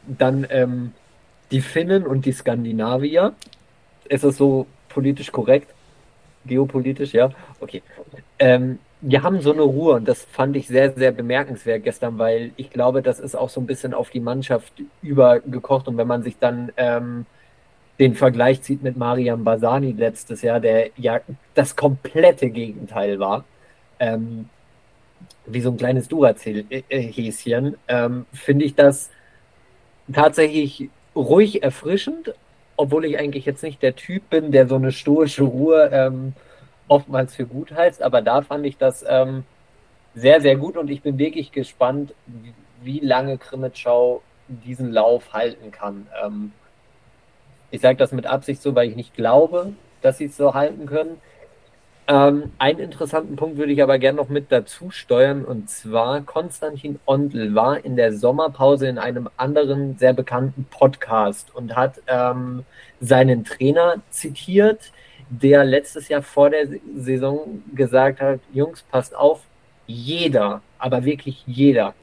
dann 0.05 0.45
ähm, 0.49 0.93
die 1.51 1.61
Finnen 1.61 2.05
und 2.05 2.25
die 2.25 2.31
Skandinavier. 2.31 3.33
Ist 4.07 4.23
es 4.23 4.37
so 4.37 4.65
politisch 4.89 5.31
korrekt? 5.31 5.73
Geopolitisch, 6.45 7.13
ja? 7.13 7.31
Okay. 7.59 7.83
Ähm, 8.39 8.79
wir 9.01 9.23
haben 9.23 9.41
so 9.41 9.53
eine 9.53 9.61
Ruhe 9.61 9.95
und 9.95 10.07
das 10.07 10.25
fand 10.25 10.55
ich 10.55 10.67
sehr, 10.67 10.91
sehr 10.91 11.11
bemerkenswert 11.11 11.83
gestern, 11.83 12.17
weil 12.17 12.51
ich 12.57 12.69
glaube, 12.69 13.01
das 13.01 13.19
ist 13.19 13.35
auch 13.35 13.49
so 13.49 13.61
ein 13.61 13.65
bisschen 13.65 13.93
auf 13.93 14.09
die 14.09 14.19
Mannschaft 14.19 14.73
übergekocht 15.01 15.87
und 15.87 15.97
wenn 15.97 16.07
man 16.07 16.23
sich 16.23 16.37
dann 16.37 16.71
ähm, 16.75 17.25
den 17.99 18.15
Vergleich 18.15 18.61
zieht 18.61 18.81
mit 18.81 18.95
Marian 18.97 19.43
Basani 19.43 19.91
letztes 19.91 20.41
Jahr, 20.41 20.59
der 20.59 20.89
ja 20.95 21.19
das 21.53 21.75
komplette 21.75 22.49
Gegenteil 22.49 23.19
war, 23.19 23.43
ähm, 23.99 24.47
wie 25.45 25.61
so 25.61 25.71
ein 25.71 25.77
kleines 25.77 26.07
Duracell-Häschen, 26.07 27.75
ähm, 27.87 28.25
finde 28.31 28.65
ich 28.65 28.75
das 28.75 29.09
tatsächlich 30.13 30.89
ruhig 31.15 31.61
erfrischend, 31.61 32.33
obwohl 32.77 33.03
ich 33.03 33.19
eigentlich 33.19 33.45
jetzt 33.45 33.63
nicht 33.63 33.81
der 33.81 33.95
Typ 33.95 34.29
bin, 34.29 34.51
der 34.51 34.67
so 34.67 34.75
eine 34.75 34.91
stoische 34.91 35.43
Ruhe 35.43 35.89
ähm, 35.91 36.33
oftmals 36.87 37.35
für 37.35 37.45
gut 37.45 37.71
heißt, 37.71 38.01
aber 38.01 38.21
da 38.21 38.41
fand 38.41 38.65
ich 38.65 38.77
das 38.77 39.03
ähm, 39.07 39.43
sehr, 40.15 40.39
sehr 40.41 40.55
gut 40.55 40.77
und 40.77 40.89
ich 40.89 41.01
bin 41.01 41.17
wirklich 41.17 41.51
gespannt, 41.51 42.13
wie, 42.25 42.53
wie 42.81 42.99
lange 42.99 43.37
Krimitschau 43.37 44.21
diesen 44.47 44.91
Lauf 44.91 45.33
halten 45.33 45.71
kann. 45.71 46.07
Ähm, 46.23 46.51
ich 47.71 47.81
sage 47.81 47.97
das 47.97 48.11
mit 48.11 48.25
Absicht 48.25 48.61
so, 48.61 48.75
weil 48.75 48.89
ich 48.89 48.95
nicht 48.95 49.15
glaube, 49.15 49.73
dass 50.01 50.17
sie 50.17 50.25
es 50.25 50.37
so 50.37 50.53
halten 50.53 50.85
können. 50.85 51.17
Ähm, 52.07 52.51
einen 52.57 52.79
interessanten 52.79 53.35
Punkt 53.35 53.57
würde 53.57 53.71
ich 53.71 53.83
aber 53.83 53.99
gerne 53.99 54.17
noch 54.17 54.29
mit 54.29 54.51
dazu 54.51 54.89
steuern 54.89 55.45
und 55.45 55.69
zwar 55.69 56.21
Konstantin 56.21 56.99
Ondel 57.05 57.53
war 57.53 57.85
in 57.85 57.95
der 57.95 58.13
Sommerpause 58.13 58.87
in 58.87 58.97
einem 58.97 59.29
anderen 59.37 59.95
sehr 59.99 60.13
bekannten 60.13 60.65
Podcast 60.71 61.53
und 61.53 61.75
hat 61.75 62.01
ähm, 62.07 62.65
seinen 62.99 63.43
Trainer 63.43 63.97
zitiert, 64.09 64.91
der 65.29 65.63
letztes 65.63 66.09
Jahr 66.09 66.23
vor 66.23 66.49
der 66.49 66.67
Saison 66.97 67.61
gesagt 67.75 68.21
hat, 68.21 68.39
Jungs, 68.51 68.81
passt 68.81 69.15
auf, 69.15 69.41
jeder, 69.85 70.61
aber 70.79 71.05
wirklich 71.05 71.43
jeder, 71.45 71.93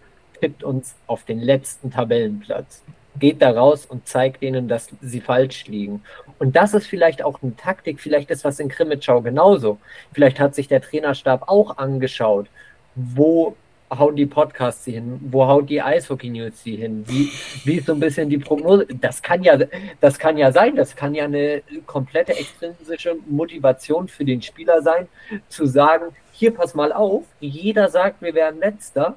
tippt 0.41 0.63
uns 0.63 0.95
auf 1.09 1.25
den 1.25 1.41
letzten 1.41 1.91
Tabellenplatz. 1.91 2.85
Geht 3.19 3.43
da 3.43 3.51
raus 3.51 3.87
und 3.87 4.07
zeigt 4.07 4.43
denen, 4.43 4.69
dass 4.69 4.89
sie 5.01 5.21
falsch 5.21 5.67
liegen. 5.67 6.03
Und 6.39 6.57
das 6.57 6.75
ist 6.75 6.87
vielleicht 6.87 7.23
auch 7.23 7.43
eine 7.43 7.57
Taktik, 7.57 8.01
vielleicht 8.01 8.31
ist 8.31 8.45
was 8.45 8.61
in 8.61 8.69
Krimitschau 8.69 9.23
genauso. 9.23 9.79
Vielleicht 10.13 10.39
hat 10.39 10.55
sich 10.55 10.69
der 10.69 10.83
Trainerstab 10.83 11.49
auch 11.49 11.79
angeschaut, 11.79 12.47
wo 12.95 13.57
hauen 13.91 14.17
die 14.17 14.27
Podcasts 14.27 14.85
sie 14.85 14.93
hin? 14.93 15.21
Wo 15.31 15.47
haut 15.47 15.71
die 15.71 15.81
Eishockey 15.81 16.29
News 16.29 16.63
sie 16.63 16.77
hin? 16.77 17.05
Wie, 17.07 17.31
wie 17.65 17.77
ist 17.77 17.87
so 17.87 17.93
ein 17.93 18.01
bisschen 18.01 18.29
die 18.29 18.39
Prognose? 18.39 18.87
Das 19.01 19.23
kann 19.23 19.43
ja, 19.43 19.59
das 20.01 20.19
kann 20.19 20.37
ja 20.37 20.51
sein. 20.53 20.77
Das 20.77 20.97
kann 20.97 21.15
ja 21.15 21.25
eine 21.25 21.63
komplette 21.87 22.37
extrinsische 22.37 23.17
Motivation 23.29 24.09
für 24.09 24.25
den 24.25 24.43
Spieler 24.43 24.83
sein, 24.83 25.09
zu 25.49 25.67
sagen, 25.67 26.07
hier 26.33 26.53
pass 26.53 26.75
mal 26.75 26.93
auf, 26.93 27.25
jeder 27.41 27.89
sagt, 27.89 28.21
wir 28.23 28.35
werden 28.35 28.61
letzter. 28.61 29.17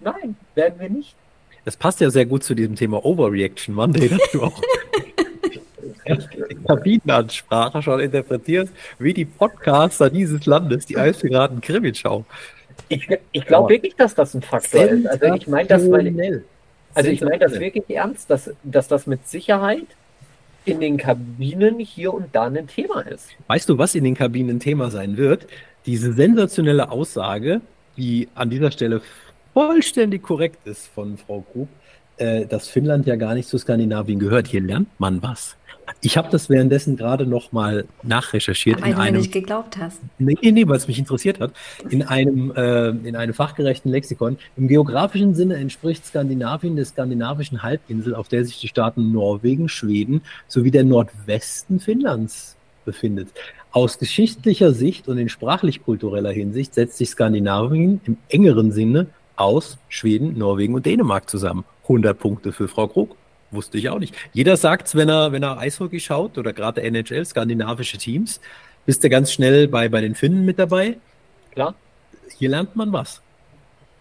Nein, 0.00 0.36
werden 0.54 0.78
wir 0.78 0.88
nicht. 0.88 1.14
Das 1.70 1.76
passt 1.76 2.00
ja 2.00 2.10
sehr 2.10 2.26
gut 2.26 2.42
zu 2.42 2.56
diesem 2.56 2.74
Thema 2.74 3.04
Overreaction 3.04 3.76
Monday, 3.76 4.08
dass 4.08 4.32
du 4.32 4.42
auch 4.42 4.60
Kabinenansprache 6.66 7.80
schon 7.80 8.00
interpretierst, 8.00 8.72
wie 8.98 9.14
die 9.14 9.24
Podcaster 9.24 10.10
dieses 10.10 10.46
Landes, 10.46 10.86
die 10.86 10.98
Eispiraten 10.98 11.60
Krimitschau. 11.60 12.24
Ich, 12.88 13.06
ich 13.30 13.46
glaube 13.46 13.68
wirklich, 13.68 13.94
dass 13.94 14.16
das 14.16 14.34
ein 14.34 14.42
Faktor 14.42 14.82
ist. 14.82 15.06
Also 15.06 15.32
ich 15.32 15.46
meine 15.46 15.68
das, 15.68 15.88
weil, 15.88 16.42
also 16.94 17.08
ich 17.08 17.20
meine 17.20 17.38
das 17.38 17.60
wirklich 17.60 17.84
ernst, 17.88 18.28
dass, 18.30 18.50
dass 18.64 18.88
das 18.88 19.06
mit 19.06 19.28
Sicherheit 19.28 19.86
in 20.64 20.80
den 20.80 20.96
Kabinen 20.96 21.78
hier 21.78 22.12
und 22.12 22.34
da 22.34 22.46
ein 22.46 22.66
Thema 22.66 23.02
ist. 23.02 23.28
Weißt 23.46 23.68
du, 23.68 23.78
was 23.78 23.94
in 23.94 24.02
den 24.02 24.16
Kabinen 24.16 24.58
Thema 24.58 24.90
sein 24.90 25.16
wird? 25.16 25.46
Diese 25.86 26.14
sensationelle 26.14 26.90
Aussage, 26.90 27.60
die 27.96 28.26
an 28.34 28.50
dieser 28.50 28.72
Stelle 28.72 29.02
vollständig 29.52 30.22
korrekt 30.22 30.66
ist 30.66 30.88
von 30.88 31.16
Frau 31.18 31.44
Grub, 31.52 31.68
äh, 32.16 32.46
dass 32.46 32.68
Finnland 32.68 33.06
ja 33.06 33.16
gar 33.16 33.34
nicht 33.34 33.48
zu 33.48 33.58
Skandinavien 33.58 34.18
gehört. 34.18 34.46
Hier 34.46 34.60
lernt 34.60 34.88
man 34.98 35.22
was. 35.22 35.56
Ich 36.02 36.16
habe 36.16 36.28
das 36.30 36.48
währenddessen 36.48 36.96
gerade 36.96 37.26
noch 37.26 37.52
mal 37.52 37.84
nachrecherchiert. 38.02 38.80
Weil 38.80 38.90
in 38.90 38.96
du 38.96 39.02
einem, 39.02 39.16
nicht 39.18 39.32
geglaubt 39.32 39.76
hast. 39.76 40.00
Nee, 40.18 40.36
nee, 40.40 40.52
nee 40.52 40.68
weil 40.68 40.76
es 40.76 40.86
mich 40.88 40.98
interessiert 40.98 41.40
hat. 41.40 41.52
In 41.88 42.02
einem, 42.02 42.52
äh, 42.54 42.88
in 42.88 43.16
einem 43.16 43.34
fachgerechten 43.34 43.90
Lexikon. 43.90 44.38
Im 44.56 44.68
geografischen 44.68 45.34
Sinne 45.34 45.56
entspricht 45.56 46.06
Skandinavien 46.06 46.76
der 46.76 46.84
skandinavischen 46.84 47.62
Halbinsel, 47.62 48.14
auf 48.14 48.28
der 48.28 48.44
sich 48.44 48.60
die 48.60 48.68
Staaten 48.68 49.12
Norwegen, 49.12 49.68
Schweden 49.68 50.22
sowie 50.46 50.70
der 50.70 50.84
Nordwesten 50.84 51.80
Finnlands 51.80 52.56
befindet. 52.84 53.28
Aus 53.72 53.98
geschichtlicher 53.98 54.72
Sicht 54.72 55.06
und 55.06 55.18
in 55.18 55.28
sprachlich-kultureller 55.28 56.32
Hinsicht 56.32 56.74
setzt 56.74 56.98
sich 56.98 57.10
Skandinavien 57.10 58.00
im 58.04 58.16
engeren 58.28 58.72
Sinne 58.72 59.06
aus 59.40 59.78
Schweden, 59.88 60.36
Norwegen 60.36 60.74
und 60.74 60.84
Dänemark 60.84 61.28
zusammen. 61.28 61.64
100 61.84 62.18
Punkte 62.18 62.52
für 62.52 62.68
Frau 62.68 62.86
Krug. 62.86 63.16
Wusste 63.50 63.78
ich 63.78 63.88
auch 63.88 63.98
nicht. 63.98 64.14
Jeder 64.32 64.56
sagt's, 64.56 64.94
wenn 64.94 65.08
er, 65.08 65.32
wenn 65.32 65.42
er 65.42 65.58
Eishockey 65.58 65.98
schaut 65.98 66.38
oder 66.38 66.52
gerade 66.52 66.82
NHL, 66.82 67.24
skandinavische 67.24 67.98
Teams, 67.98 68.40
bist 68.86 69.02
du 69.02 69.08
ganz 69.08 69.32
schnell 69.32 69.66
bei, 69.66 69.88
bei 69.88 70.00
den 70.00 70.14
Finnen 70.14 70.44
mit 70.44 70.58
dabei. 70.58 70.98
Klar. 71.52 71.74
Hier 72.36 72.50
lernt 72.50 72.76
man 72.76 72.92
was. 72.92 73.22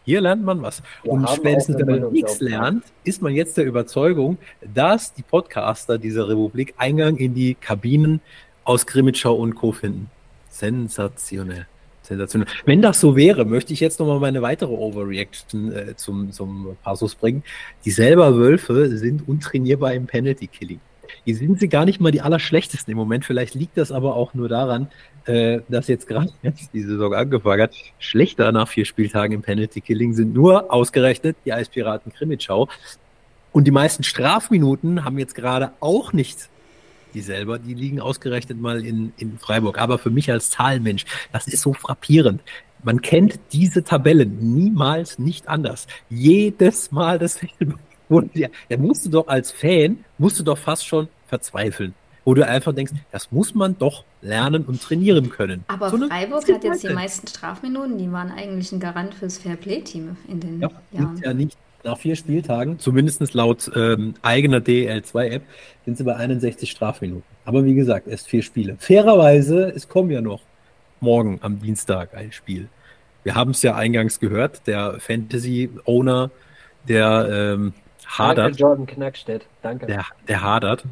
Hier 0.05 0.21
lernt 0.21 0.43
man 0.43 0.61
was. 0.61 0.83
Wir 1.03 1.13
und 1.13 1.27
spätestens, 1.29 1.77
wenn 1.77 2.01
man 2.01 2.11
nichts 2.11 2.41
lernt, 2.41 2.83
ist 3.03 3.21
man 3.21 3.33
jetzt 3.33 3.57
der 3.57 3.65
Überzeugung, 3.65 4.37
dass 4.61 5.13
die 5.13 5.23
Podcaster 5.23 5.97
dieser 5.97 6.27
Republik 6.27 6.73
Eingang 6.77 7.17
in 7.17 7.33
die 7.33 7.55
Kabinen 7.55 8.21
aus 8.65 8.85
Grimmitschau 8.85 9.33
und 9.33 9.55
Co. 9.55 9.71
finden. 9.71 10.11
Sensationell. 10.49 11.65
Sensationell. 12.09 12.47
Wenn 12.65 12.81
das 12.81 12.99
so 12.99 13.15
wäre, 13.15 13.45
möchte 13.45 13.71
ich 13.71 13.79
jetzt 13.79 13.99
nochmal 13.99 14.19
meine 14.19 14.41
weitere 14.41 14.73
Overreaction 14.73 15.71
äh, 15.71 15.95
zum, 15.95 16.31
zum 16.31 16.75
Passus 16.83 17.15
bringen. 17.15 17.43
Die 17.85 17.91
selber 17.91 18.35
Wölfe 18.35 18.97
sind 18.97 19.27
untrainierbar 19.27 19.93
im 19.93 20.07
Penalty 20.07 20.47
Killing. 20.47 20.81
Hier 21.25 21.35
sind 21.35 21.59
sie 21.59 21.69
gar 21.69 21.85
nicht 21.85 22.01
mal 22.01 22.11
die 22.11 22.21
allerschlechtesten 22.21 22.91
im 22.91 22.97
Moment. 22.97 23.25
Vielleicht 23.25 23.53
liegt 23.53 23.77
das 23.77 23.91
aber 23.91 24.15
auch 24.15 24.33
nur 24.33 24.49
daran, 24.49 24.87
äh, 25.25 25.59
dass 25.69 25.87
jetzt 25.87 26.07
gerade 26.07 26.31
jetzt 26.41 26.73
die 26.73 26.81
Saison 26.81 27.13
angefangen 27.13 27.61
hat. 27.61 27.75
Schlechter 27.99 28.51
nach 28.51 28.67
vier 28.67 28.85
Spieltagen 28.85 29.35
im 29.35 29.41
Penalty 29.41 29.81
Killing 29.81 30.13
sind 30.13 30.33
nur 30.33 30.73
ausgerechnet 30.73 31.37
die 31.45 31.53
Eispiraten 31.53 32.11
Krimitschau. 32.11 32.67
Und 33.51 33.65
die 33.65 33.71
meisten 33.71 34.03
Strafminuten 34.03 35.03
haben 35.05 35.19
jetzt 35.19 35.35
gerade 35.35 35.71
auch 35.79 36.13
nicht 36.13 36.49
die 37.13 37.21
selber, 37.21 37.59
die 37.59 37.73
liegen 37.73 37.99
ausgerechnet 37.99 38.59
mal 38.59 38.85
in, 38.85 39.13
in 39.17 39.37
Freiburg. 39.37 39.79
Aber 39.79 39.97
für 39.97 40.09
mich 40.09 40.31
als 40.31 40.49
Zahlenmensch, 40.49 41.05
das 41.31 41.47
ist 41.47 41.61
so 41.61 41.73
frappierend. 41.73 42.41
Man 42.83 43.01
kennt 43.01 43.39
diese 43.51 43.83
Tabellen 43.83 44.55
niemals 44.55 45.19
nicht 45.19 45.47
anders. 45.47 45.87
Jedes 46.09 46.91
Mal 46.91 47.19
das 47.19 47.39
ja, 48.33 48.47
da 48.69 48.77
musst 48.77 49.05
du 49.05 49.09
doch 49.09 49.27
als 49.27 49.51
Fan, 49.51 50.03
musst 50.17 50.39
du 50.39 50.43
doch 50.43 50.57
fast 50.57 50.85
schon 50.85 51.07
verzweifeln. 51.27 51.93
Wo 52.29 52.35
du 52.35 52.45
einfach 52.45 52.75
denkst, 52.75 52.91
das 53.11 53.31
muss 53.31 53.55
man 53.55 53.75
doch 53.79 54.03
lernen 54.21 54.65
und 54.65 54.83
trainieren 54.83 55.31
können. 55.31 55.63
Aber 55.67 55.89
so 55.89 55.97
Freiburg 55.97 56.47
hat 56.47 56.63
jetzt 56.63 56.83
die 56.83 56.93
meisten 56.93 57.25
Strafminuten, 57.25 57.97
die 57.97 58.11
waren 58.11 58.29
eigentlich 58.29 58.71
ein 58.71 58.79
Garant 58.79 59.15
fürs 59.15 59.39
Fairplay-Team 59.39 60.15
in 60.27 60.39
den 60.39 60.61
ja, 60.61 60.69
Jahren. 60.91 61.19
Ja, 61.23 61.33
nicht 61.33 61.57
nach 61.83 61.97
vier 61.97 62.15
Spieltagen, 62.15 62.77
zumindest 62.77 63.33
laut 63.33 63.71
ähm, 63.75 64.13
eigener 64.21 64.59
DL2-App, 64.59 65.41
sind 65.85 65.97
sie 65.97 66.03
bei 66.03 66.17
61 66.17 66.69
Strafminuten. 66.69 67.23
Aber 67.45 67.65
wie 67.65 67.73
gesagt, 67.73 68.07
erst 68.07 68.27
vier 68.27 68.43
Spiele. 68.43 68.75
Fairerweise, 68.77 69.73
es 69.75 69.89
kommen 69.89 70.11
ja 70.11 70.21
noch 70.21 70.41
morgen 70.99 71.39
am 71.41 71.59
Dienstag 71.59 72.13
ein 72.13 72.31
Spiel. 72.31 72.69
Wir 73.23 73.33
haben 73.33 73.51
es 73.51 73.63
ja 73.63 73.73
eingangs 73.73 74.19
gehört, 74.19 74.67
der 74.67 74.99
Fantasy-Owner, 74.99 76.29
der 76.87 77.55
ähm, 77.55 77.73
hadert. 78.05 78.37
Danke, 78.37 78.59
Jordan 78.59 78.85
Knackstedt. 78.85 79.47
Danke. 79.63 79.87
Der, 79.87 80.05
der 80.27 80.43
hadert. 80.43 80.83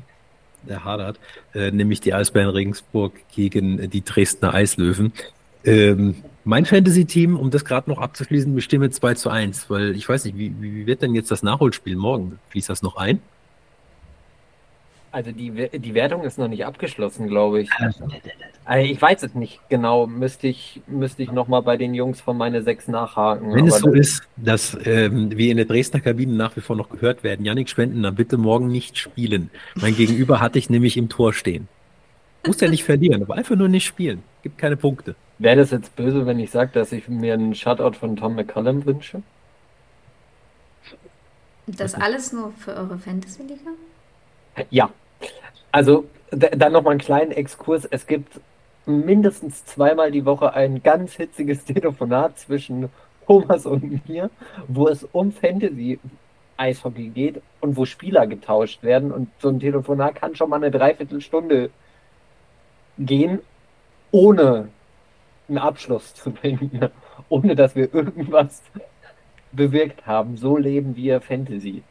Der 0.63 0.83
hadert. 0.83 1.19
Äh, 1.53 1.71
nämlich 1.71 2.01
die 2.01 2.13
Eisbären 2.13 2.49
Regensburg 2.49 3.13
gegen 3.33 3.89
die 3.89 4.03
Dresdner 4.03 4.53
Eislöwen. 4.53 5.13
Ähm, 5.63 6.15
mein 6.43 6.65
Fantasy-Team, 6.65 7.35
um 7.35 7.51
das 7.51 7.65
gerade 7.65 7.89
noch 7.89 7.99
abzuschließen, 7.99 8.55
bestimme 8.55 8.89
2 8.89 9.13
zu 9.15 9.29
1, 9.29 9.69
weil 9.69 9.95
ich 9.95 10.07
weiß 10.07 10.25
nicht, 10.25 10.37
wie, 10.37 10.53
wie 10.61 10.85
wird 10.85 11.01
denn 11.01 11.13
jetzt 11.13 11.29
das 11.29 11.43
Nachholspiel 11.43 11.97
morgen? 11.97 12.39
Fließt 12.49 12.69
das 12.69 12.81
noch 12.81 12.95
ein? 12.95 13.19
Also 15.11 15.31
die, 15.31 15.69
die 15.73 15.93
Wertung 15.93 16.23
ist 16.23 16.37
noch 16.37 16.47
nicht 16.47 16.65
abgeschlossen, 16.65 17.27
glaube 17.27 17.61
ich. 17.61 17.69
Also 18.65 18.85
ich 18.85 19.01
weiß 19.01 19.23
es 19.23 19.33
nicht 19.35 19.61
genau. 19.69 20.05
Müsste 20.05 20.47
ich, 20.47 20.81
müsste 20.87 21.23
ich 21.23 21.31
nochmal 21.31 21.61
bei 21.61 21.77
den 21.77 21.93
Jungs 21.93 22.19
von 22.19 22.37
meine 22.37 22.61
sechs 22.61 22.87
nachhaken. 22.87 23.53
Wenn 23.53 23.67
es 23.67 23.79
so 23.79 23.89
ist, 23.89 24.23
dass 24.35 24.77
ähm, 24.85 25.35
wir 25.35 25.51
in 25.51 25.57
der 25.57 25.65
Dresdner 25.65 26.01
Kabine 26.01 26.33
nach 26.33 26.55
wie 26.57 26.61
vor 26.61 26.75
noch 26.75 26.89
gehört 26.89 27.23
werden, 27.23 27.45
Janik 27.45 27.69
Spenden, 27.69 28.03
dann 28.03 28.15
bitte 28.15 28.37
morgen 28.37 28.67
nicht 28.67 28.97
spielen. 28.97 29.49
Mein 29.75 29.95
Gegenüber 29.95 30.39
hatte 30.41 30.59
ich 30.59 30.69
nämlich 30.69 30.97
im 30.97 31.07
Tor 31.07 31.33
stehen. 31.33 31.69
Muss 32.45 32.59
ja 32.59 32.69
nicht 32.69 32.83
verlieren, 32.83 33.23
aber 33.23 33.35
einfach 33.35 33.55
nur 33.55 33.69
nicht 33.69 33.85
spielen. 33.85 34.23
Gibt 34.43 34.57
keine 34.57 34.77
Punkte. 34.77 35.15
Wäre 35.39 35.57
das 35.57 35.71
jetzt 35.71 35.95
böse, 35.95 36.25
wenn 36.25 36.39
ich 36.39 36.51
sage, 36.51 36.71
dass 36.73 36.91
ich 36.91 37.07
mir 37.07 37.33
einen 37.33 37.55
Shutout 37.55 37.93
von 37.93 38.15
Tom 38.15 38.35
McCallum 38.35 38.85
wünsche? 38.85 39.21
Das 41.67 41.95
alles 41.95 42.31
nur 42.31 42.51
für 42.53 42.75
eure 42.75 42.97
Fantasy-Liga? 42.97 43.71
Ja. 44.69 44.89
Also, 45.71 46.05
dann 46.31 46.71
nochmal 46.71 46.91
einen 46.91 46.99
kleinen 46.99 47.31
Exkurs. 47.31 47.85
Es 47.85 48.07
gibt 48.07 48.39
mindestens 48.85 49.65
zweimal 49.65 50.11
die 50.11 50.25
Woche 50.25 50.53
ein 50.53 50.81
ganz 50.83 51.13
hitziges 51.13 51.65
Telefonat 51.65 52.39
zwischen 52.39 52.89
Thomas 53.25 53.65
und 53.65 54.07
mir, 54.07 54.29
wo 54.67 54.87
es 54.87 55.03
um 55.03 55.31
Fantasy 55.31 55.99
Eishockey 56.55 57.09
geht 57.09 57.41
und 57.61 57.77
wo 57.77 57.85
Spieler 57.85 58.25
getauscht 58.25 58.83
werden. 58.83 59.11
Und 59.11 59.29
so 59.39 59.49
ein 59.49 59.59
Telefonat 59.59 60.15
kann 60.15 60.35
schon 60.35 60.49
mal 60.49 60.57
eine 60.57 60.71
Dreiviertelstunde 60.71 61.69
gehen, 62.97 63.39
ohne 64.11 64.69
einen 65.47 65.57
Abschluss 65.57 66.15
zu 66.15 66.31
finden, 66.31 66.89
ohne 67.29 67.55
dass 67.55 67.75
wir 67.75 67.93
irgendwas 67.93 68.63
bewirkt 69.51 70.05
haben. 70.07 70.37
So 70.37 70.57
leben 70.57 70.95
wir 70.95 71.21
Fantasy. 71.21 71.83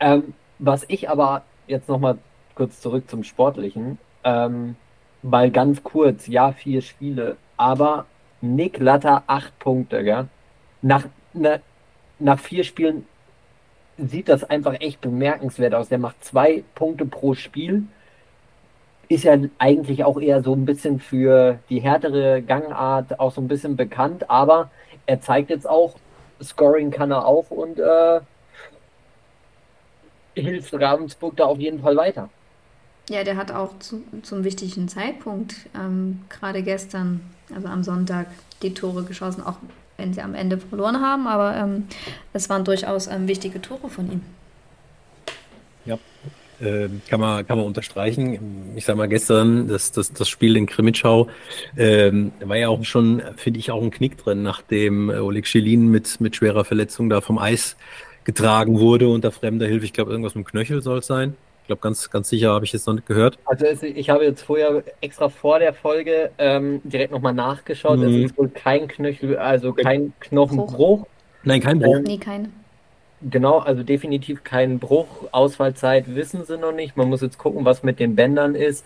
Ähm, 0.00 0.34
was 0.58 0.84
ich 0.88 1.08
aber 1.08 1.42
jetzt 1.66 1.88
nochmal 1.88 2.18
kurz 2.54 2.80
zurück 2.80 3.08
zum 3.08 3.24
Sportlichen, 3.24 3.98
ähm, 4.24 4.76
weil 5.22 5.50
ganz 5.50 5.82
kurz, 5.82 6.26
ja, 6.26 6.52
vier 6.52 6.82
Spiele, 6.82 7.36
aber 7.56 8.06
Nick 8.40 8.78
Latter 8.78 9.24
acht 9.26 9.58
Punkte, 9.58 10.04
gell? 10.04 10.28
Nach, 10.82 11.04
ne, 11.32 11.60
nach 12.18 12.38
vier 12.38 12.64
Spielen 12.64 13.06
sieht 13.96 14.28
das 14.28 14.44
einfach 14.44 14.74
echt 14.80 15.00
bemerkenswert 15.00 15.74
aus. 15.74 15.88
Der 15.88 15.98
macht 15.98 16.24
zwei 16.24 16.62
Punkte 16.74 17.04
pro 17.04 17.34
Spiel 17.34 17.88
ist 19.08 19.24
ja 19.24 19.36
eigentlich 19.58 20.04
auch 20.04 20.20
eher 20.20 20.42
so 20.42 20.54
ein 20.54 20.66
bisschen 20.66 21.00
für 21.00 21.58
die 21.70 21.80
härtere 21.80 22.42
Gangart 22.42 23.18
auch 23.18 23.32
so 23.32 23.40
ein 23.40 23.48
bisschen 23.48 23.76
bekannt, 23.76 24.28
aber 24.28 24.70
er 25.06 25.20
zeigt 25.20 25.50
jetzt 25.50 25.68
auch, 25.68 25.94
Scoring 26.42 26.90
kann 26.90 27.10
er 27.10 27.26
auch 27.26 27.50
und 27.50 27.78
äh, 27.78 28.20
hilft 30.42 30.72
Ravensburg 30.74 31.36
da 31.36 31.44
auf 31.44 31.58
jeden 31.58 31.80
Fall 31.80 31.96
weiter. 31.96 32.28
Ja, 33.08 33.24
der 33.24 33.36
hat 33.36 33.50
auch 33.52 33.78
zu, 33.78 34.02
zum 34.22 34.44
wichtigen 34.44 34.88
Zeitpunkt, 34.88 35.54
ähm, 35.74 36.20
gerade 36.28 36.62
gestern, 36.62 37.20
also 37.54 37.68
am 37.68 37.82
Sonntag, 37.82 38.26
die 38.62 38.74
Tore 38.74 39.04
geschossen, 39.04 39.42
auch 39.42 39.56
wenn 39.96 40.12
sie 40.12 40.20
am 40.20 40.34
Ende 40.34 40.58
verloren 40.58 41.00
haben, 41.00 41.26
aber 41.26 41.56
ähm, 41.56 41.84
es 42.32 42.48
waren 42.50 42.64
durchaus 42.64 43.06
ähm, 43.06 43.26
wichtige 43.26 43.62
Tore 43.62 43.88
von 43.88 44.12
ihm. 44.12 44.20
Ja, 45.86 45.98
äh, 46.60 46.88
kann, 47.08 47.20
man, 47.20 47.46
kann 47.46 47.56
man 47.56 47.66
unterstreichen. 47.66 48.74
Ich 48.76 48.84
sage 48.84 48.98
mal, 48.98 49.08
gestern, 49.08 49.68
das, 49.68 49.90
das, 49.90 50.12
das 50.12 50.28
Spiel 50.28 50.56
in 50.56 50.66
Krimitschau, 50.66 51.28
äh, 51.76 52.12
war 52.40 52.56
ja 52.56 52.68
auch 52.68 52.84
schon, 52.84 53.22
finde 53.36 53.58
ich, 53.58 53.70
auch 53.70 53.82
ein 53.82 53.90
Knick 53.90 54.18
drin, 54.18 54.42
nachdem 54.42 55.08
Oleg 55.08 55.46
Schilin 55.46 55.88
mit, 55.88 56.20
mit 56.20 56.36
schwerer 56.36 56.64
Verletzung 56.64 57.08
da 57.08 57.22
vom 57.22 57.38
Eis 57.38 57.76
getragen 58.28 58.78
wurde 58.78 59.08
unter 59.08 59.32
fremder 59.32 59.66
Hilfe. 59.66 59.86
Ich 59.86 59.94
glaube, 59.94 60.10
irgendwas 60.10 60.34
mit 60.34 60.44
dem 60.44 60.50
Knöchel 60.50 60.82
soll 60.82 60.98
es 60.98 61.06
sein. 61.06 61.34
Ich 61.62 61.66
glaube, 61.66 61.80
ganz, 61.80 62.10
ganz 62.10 62.28
sicher 62.28 62.52
habe 62.52 62.66
ich 62.66 62.74
jetzt 62.74 62.86
noch 62.86 62.92
nicht 62.92 63.06
gehört. 63.06 63.38
Also 63.46 63.64
es, 63.64 63.82
ich 63.82 64.10
habe 64.10 64.24
jetzt 64.24 64.42
vorher 64.42 64.82
extra 65.00 65.30
vor 65.30 65.58
der 65.58 65.72
Folge 65.72 66.30
ähm, 66.36 66.82
direkt 66.84 67.10
nochmal 67.10 67.32
nachgeschaut. 67.32 67.98
Mhm. 67.98 68.04
Es 68.04 68.30
ist 68.30 68.38
wohl 68.38 68.50
kein 68.50 68.86
Knöchel, 68.86 69.38
also 69.38 69.72
kein 69.72 70.12
Knochenbruch. 70.20 71.06
Nein, 71.42 71.62
kein 71.62 71.78
Bruch. 71.78 72.00
Nee, 72.00 72.18
keine. 72.18 72.50
Genau, 73.22 73.60
also 73.60 73.82
definitiv 73.82 74.44
kein 74.44 74.78
Bruch. 74.78 75.06
Ausfallzeit 75.32 76.14
wissen 76.14 76.44
sie 76.44 76.58
noch 76.58 76.72
nicht. 76.72 76.98
Man 76.98 77.08
muss 77.08 77.22
jetzt 77.22 77.38
gucken, 77.38 77.64
was 77.64 77.82
mit 77.82 77.98
den 77.98 78.14
Bändern 78.14 78.54
ist. 78.54 78.84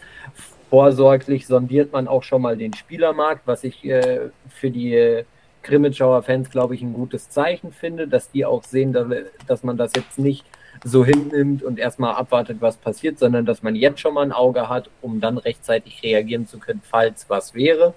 Vorsorglich 0.71 1.49
sondiert 1.49 1.93
man 1.93 2.07
auch 2.07 2.23
schon 2.23 2.43
mal 2.43 2.57
den 2.57 2.75
Spielermarkt, 2.75 3.43
was 3.47 3.65
ich 3.65 3.85
äh, 3.85 4.31
für 4.49 4.71
die 4.71 4.95
äh, 4.95 5.25
Grimmitschauer 5.63 6.23
Fans, 6.23 6.51
glaube 6.51 6.75
ich, 6.75 6.83
ein 6.83 6.93
gutes 6.93 7.29
Zeichen 7.31 7.73
finde, 7.73 8.09
dass 8.09 8.31
die 8.31 8.45
auch 8.45 8.65
sehen, 8.65 8.93
dass, 8.93 9.07
dass 9.47 9.63
man 9.63 9.77
das 9.77 9.93
jetzt 9.95 10.19
nicht 10.19 10.45
so 10.85 11.05
hinnimmt 11.05 11.63
und 11.63 11.79
erstmal 11.79 12.15
abwartet, 12.15 12.59
was 12.61 12.77
passiert, 12.77 13.19
sondern 13.19 13.47
dass 13.47 13.63
man 13.63 13.77
jetzt 13.77 14.01
schon 14.01 14.15
mal 14.15 14.23
ein 14.23 14.33
Auge 14.33 14.69
hat, 14.69 14.91
um 15.01 15.21
dann 15.21 15.39
rechtzeitig 15.39 16.03
reagieren 16.03 16.47
zu 16.47 16.59
können, 16.59 16.83
falls 16.83 17.29
was 17.29 17.55
wäre. 17.55 17.95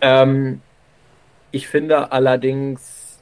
Ähm, 0.00 0.60
ich 1.50 1.68
finde 1.68 2.12
allerdings, 2.12 3.18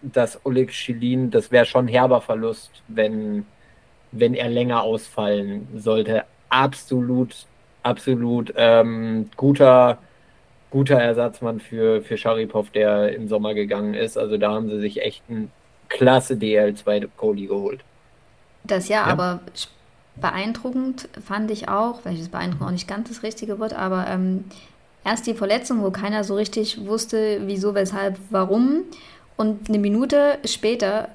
dass 0.00 0.44
Oleg 0.44 0.72
Schilin, 0.72 1.30
das 1.30 1.50
wäre 1.50 1.66
schon 1.66 1.88
herber 1.88 2.20
Verlust, 2.20 2.70
wenn, 2.88 3.44
wenn 4.12 4.34
er 4.34 4.48
länger 4.48 4.82
ausfallen 4.82 5.68
sollte. 5.76 6.24
Absolut, 6.48 7.46
absolut 7.82 8.52
ähm, 8.56 9.28
guter, 9.36 9.98
guter 10.76 11.00
Ersatzmann 11.00 11.58
für, 11.58 12.02
für 12.02 12.18
Sharipov, 12.18 12.68
der 12.68 13.14
im 13.14 13.28
Sommer 13.28 13.54
gegangen 13.54 13.94
ist. 13.94 14.18
Also 14.18 14.36
da 14.36 14.52
haben 14.52 14.68
sie 14.68 14.78
sich 14.78 15.00
echt 15.00 15.22
einen 15.26 15.50
klasse 15.88 16.34
DL2-Goalie 16.34 17.46
geholt. 17.46 17.80
Das 18.62 18.90
ja, 18.90 18.98
ja, 18.98 19.04
aber 19.04 19.40
beeindruckend 20.16 21.08
fand 21.24 21.50
ich 21.50 21.70
auch, 21.70 22.04
welches 22.04 22.28
beeindruckend 22.28 22.68
auch 22.68 22.72
nicht 22.72 22.86
ganz 22.86 23.08
das 23.08 23.22
richtige 23.22 23.58
Wort, 23.58 23.72
aber 23.72 24.06
ähm, 24.06 24.44
erst 25.02 25.26
die 25.26 25.32
Verletzung, 25.32 25.82
wo 25.82 25.90
keiner 25.90 26.24
so 26.24 26.34
richtig 26.34 26.86
wusste, 26.86 27.40
wieso, 27.46 27.74
weshalb, 27.74 28.18
warum. 28.28 28.82
Und 29.38 29.70
eine 29.70 29.78
Minute 29.78 30.36
später 30.44 31.08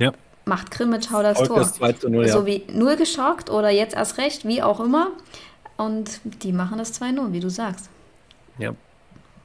ja. 0.00 0.10
macht 0.44 0.72
Krimitschau 0.72 1.22
das 1.22 1.40
Tor. 1.40 1.58
Das 1.58 1.74
2 1.74 1.92
zu 1.92 2.10
0, 2.10 2.26
so 2.26 2.40
ja. 2.40 2.46
wie 2.46 2.64
null 2.72 2.96
geschockt 2.96 3.48
oder 3.48 3.70
jetzt 3.70 3.94
erst 3.94 4.18
recht, 4.18 4.44
wie 4.44 4.60
auch 4.60 4.80
immer. 4.80 5.12
Und 5.76 6.20
die 6.42 6.50
machen 6.50 6.78
das 6.78 7.00
2-0, 7.00 7.30
wie 7.30 7.38
du 7.38 7.48
sagst. 7.48 7.90
Ja. 8.58 8.74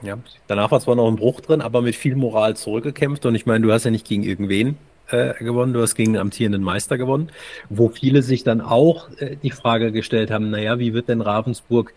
Ja. 0.03 0.17
Danach 0.47 0.71
war 0.71 0.79
zwar 0.79 0.95
noch 0.95 1.07
ein 1.07 1.15
Bruch 1.15 1.41
drin, 1.41 1.61
aber 1.61 1.81
mit 1.81 1.95
viel 1.95 2.15
Moral 2.15 2.55
zurückgekämpft. 2.55 3.25
Und 3.25 3.35
ich 3.35 3.45
meine, 3.45 3.65
du 3.65 3.71
hast 3.71 3.85
ja 3.85 3.91
nicht 3.91 4.07
gegen 4.07 4.23
irgendwen 4.23 4.77
äh, 5.09 5.33
gewonnen, 5.35 5.73
du 5.73 5.81
hast 5.81 5.95
gegen 5.95 6.13
den 6.13 6.21
amtierenden 6.21 6.63
Meister 6.63 6.97
gewonnen, 6.97 7.29
wo 7.69 7.89
viele 7.89 8.23
sich 8.23 8.43
dann 8.43 8.61
auch 8.61 9.09
äh, 9.19 9.35
die 9.35 9.51
Frage 9.51 9.91
gestellt 9.91 10.31
haben, 10.31 10.49
naja, 10.49 10.79
wie 10.79 10.93
wird 10.93 11.07
denn 11.07 11.21
Ravensburg 11.21 11.93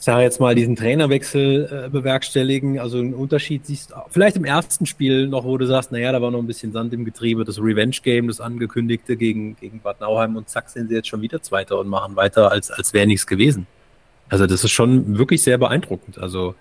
ich 0.00 0.04
sage 0.04 0.22
jetzt 0.22 0.40
mal, 0.40 0.54
diesen 0.54 0.76
Trainerwechsel 0.76 1.84
äh, 1.84 1.90
bewerkstelligen. 1.90 2.78
Also 2.78 2.96
einen 2.96 3.12
Unterschied 3.12 3.66
siehst 3.66 3.90
du 3.90 3.96
vielleicht 4.08 4.34
im 4.36 4.46
ersten 4.46 4.86
Spiel 4.86 5.28
noch, 5.28 5.44
wo 5.44 5.58
du 5.58 5.66
sagst, 5.66 5.92
naja, 5.92 6.10
da 6.10 6.22
war 6.22 6.30
noch 6.30 6.38
ein 6.38 6.46
bisschen 6.46 6.72
Sand 6.72 6.94
im 6.94 7.04
Getriebe, 7.04 7.44
das 7.44 7.58
Revenge-Game, 7.58 8.28
das 8.28 8.40
angekündigte 8.40 9.18
gegen, 9.18 9.56
gegen 9.56 9.80
Bad 9.80 10.00
Nauheim 10.00 10.36
und 10.36 10.48
zack 10.48 10.70
sind 10.70 10.88
sie 10.88 10.94
jetzt 10.94 11.08
schon 11.08 11.20
wieder 11.20 11.42
Zweiter 11.42 11.78
und 11.78 11.88
machen 11.88 12.16
weiter, 12.16 12.50
als, 12.50 12.70
als 12.70 12.94
wäre 12.94 13.06
nichts 13.06 13.26
gewesen. 13.26 13.66
Also 14.30 14.46
das 14.46 14.64
ist 14.64 14.70
schon 14.70 15.18
wirklich 15.18 15.42
sehr 15.42 15.58
beeindruckend. 15.58 16.18
Also 16.18 16.54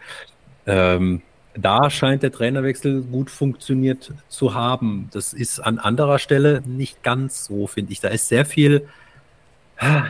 ähm, 0.65 1.21
da 1.55 1.89
scheint 1.89 2.23
der 2.23 2.31
Trainerwechsel 2.31 3.01
gut 3.03 3.29
funktioniert 3.29 4.11
zu 4.27 4.53
haben. 4.53 5.09
Das 5.13 5.33
ist 5.33 5.59
an 5.59 5.79
anderer 5.79 6.19
Stelle 6.19 6.61
nicht 6.65 7.03
ganz 7.03 7.45
so, 7.45 7.67
finde 7.67 7.93
ich. 7.93 8.01
Da 8.01 8.09
ist 8.09 8.27
sehr 8.27 8.45
viel 8.45 8.87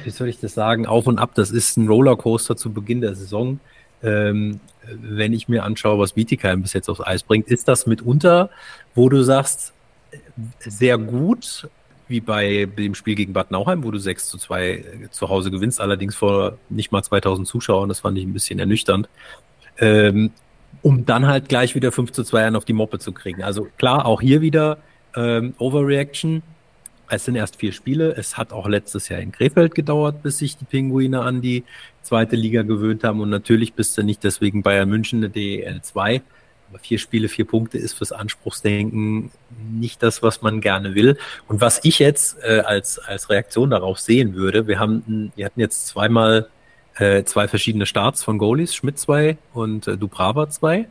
wie 0.04 0.10
soll 0.10 0.28
ich 0.28 0.40
das 0.40 0.54
sagen, 0.54 0.86
auf 0.86 1.08
und 1.08 1.20
ab. 1.20 1.32
Das 1.36 1.52
ist 1.52 1.78
ein 1.78 1.88
Rollercoaster 1.88 2.58
zu 2.58 2.72
Beginn 2.72 3.02
der 3.02 3.16
Saison. 3.16 3.60
Ähm, 4.02 4.60
wenn 4.88 5.34
ich 5.34 5.48
mir 5.48 5.64
anschaue, 5.64 6.00
was 6.00 6.14
Bietigheim 6.14 6.62
bis 6.62 6.74
jetzt 6.74 6.90
aufs 6.90 7.02
Eis 7.02 7.24
bringt, 7.24 7.48
ist 7.48 7.68
das 7.68 7.86
mitunter, 7.86 8.50
wo 8.96 9.10
du 9.10 9.22
sagst, 9.22 9.74
sehr 10.60 10.98
gut, 10.98 11.70
wie 12.10 12.20
bei 12.20 12.68
dem 12.78 12.96
Spiel 12.96 13.16
gegen 13.16 13.34
Bad 13.34 13.52
Nauheim, 13.52 13.84
wo 13.84 13.92
du 13.92 14.00
6 14.00 14.28
zu 14.28 14.38
2 14.38 15.10
zu 15.12 15.30
Hause 15.30 15.52
gewinnst, 15.52 15.80
allerdings 15.80 16.16
vor 16.16 16.58
nicht 16.70 16.92
mal 16.92 17.04
2000 17.04 17.48
Zuschauern, 17.48 17.88
das 17.88 18.02
fand 18.02 18.18
ich 18.18 18.26
ein 18.26 18.34
bisschen 18.34 18.60
ernüchternd, 18.60 19.08
ähm, 19.78 20.32
um 20.82 21.06
dann 21.06 21.28
halt 21.28 21.50
gleich 21.50 21.76
wieder 21.76 21.92
5 21.92 22.12
zu 22.12 22.24
2 22.24 22.56
auf 22.56 22.66
die 22.66 22.74
Moppe 22.74 23.00
zu 23.00 23.12
kriegen. 23.12 23.44
Also 23.44 23.68
klar, 23.78 24.06
auch 24.06 24.22
hier 24.22 24.42
wieder 24.42 24.80
ähm, 25.16 25.54
Overreaction, 25.58 26.42
es 27.10 27.26
sind 27.26 27.36
erst 27.36 27.56
vier 27.56 27.72
Spiele. 27.72 28.14
Es 28.16 28.38
hat 28.38 28.54
auch 28.54 28.68
letztes 28.68 29.10
Jahr 29.10 29.20
in 29.20 29.32
Krefeld 29.32 29.74
gedauert, 29.74 30.22
bis 30.22 30.38
sich 30.38 30.58
die 30.58 30.66
Pinguine 30.66 31.22
an 31.22 31.42
die 31.42 31.64
zweite 32.04 32.36
Liga 32.36 32.62
gewöhnt 32.62 33.04
haben. 33.04 33.20
Und 33.20 33.30
natürlich 33.30 33.74
bist 33.74 33.98
du 33.98 34.04
nicht 34.04 34.24
deswegen 34.24 34.62
Bayern 34.62 34.90
München 34.90 35.20
eine 35.20 35.30
DEL 35.30 35.82
2. 35.82 36.22
Aber 36.70 36.80
vier 36.80 37.00
Spiele, 37.00 37.30
vier 37.30 37.46
Punkte 37.46 37.78
ist 37.78 37.94
fürs 37.94 38.12
Anspruchsdenken 38.12 39.32
nicht 39.72 40.04
das, 40.04 40.22
was 40.22 40.42
man 40.42 40.62
gerne 40.62 40.96
will. 40.96 41.18
Und 41.48 41.62
was 41.62 41.80
ich 41.84 42.00
jetzt 42.00 42.38
äh, 42.44 42.60
als, 42.60 43.00
als 43.00 43.30
Reaktion 43.30 43.72
darauf 43.72 44.00
sehen 44.00 44.36
würde, 44.36 44.68
wir 44.68 44.80
haben, 44.80 45.32
wir 45.36 45.46
hatten 45.46 45.60
jetzt 45.60 45.88
zweimal 45.88 46.48
äh, 46.96 47.24
zwei 47.24 47.48
verschiedene 47.48 47.86
Starts 47.86 48.24
von 48.24 48.38
Goalies, 48.38 48.76
Schmidt 48.76 49.00
2 49.00 49.38
und 49.54 49.88
äh, 49.88 49.98
Dubrava 49.98 50.50
2. 50.50 50.88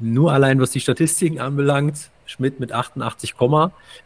Nur 0.00 0.32
allein, 0.32 0.60
was 0.60 0.70
die 0.70 0.80
Statistiken 0.80 1.38
anbelangt, 1.38 2.10
Schmidt 2.24 2.60
mit 2.60 2.72
88, 2.72 3.34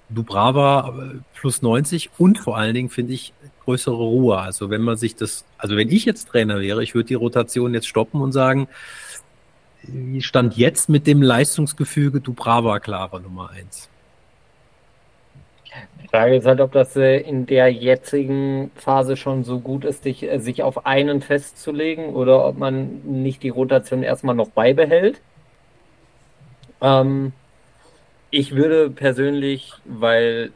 Dubrava 0.09 0.95
äh, 0.97 1.19
plus 1.35 1.63
90 1.63 2.11
und 2.19 2.39
vor 2.39 2.57
allen 2.57 2.75
Dingen 2.75 2.89
finde 2.89 3.13
ich 3.13 3.33
größere 3.65 3.95
Ruhe. 3.95 4.39
Also 4.39 4.71
wenn 4.71 4.83
man 4.83 4.97
sich 4.97 5.17
das, 5.17 5.45
also 5.59 5.77
wenn 5.77 5.91
ich 5.91 6.05
jetzt 6.05 6.29
Trainer 6.29 6.61
wäre, 6.61 6.83
ich 6.83 6.95
würde 6.95 7.09
die 7.09 7.15
Rotation 7.15 7.75
jetzt 7.75 7.89
stoppen 7.89 8.21
und 8.21 8.33
sagen, 8.33 8.69
stand 10.21 10.57
jetzt 10.57 10.89
mit 10.89 11.07
dem 11.07 11.23
Leistungsgefüge 11.23 12.21
Dubrava 12.21 12.79
klarer 12.79 13.21
Nummer 13.21 13.51
1? 13.51 13.89
Die 16.03 16.09
Frage 16.09 16.37
ist 16.37 16.47
halt, 16.47 16.61
ob 16.61 16.73
das 16.73 16.97
äh, 16.97 17.19
in 17.19 17.47
der 17.47 17.73
jetzigen 17.73 18.71
Phase 18.75 19.17
schon 19.17 19.45
so 19.45 19.61
gut 19.61 19.85
ist, 19.85 20.05
äh, 20.05 20.39
sich 20.39 20.63
auf 20.63 20.85
einen 20.85 21.23
festzulegen 21.23 22.15
oder 22.15 22.47
ob 22.47 22.59
man 22.59 23.01
nicht 23.05 23.43
die 23.43 23.49
Rotation 23.49 24.03
erstmal 24.03 24.35
noch 24.35 24.51
beibehält. 24.51 25.21
Ähm, 26.83 27.33
ich 28.31 28.55
würde 28.55 28.91
persönlich, 28.91 29.73
weil 29.85 30.53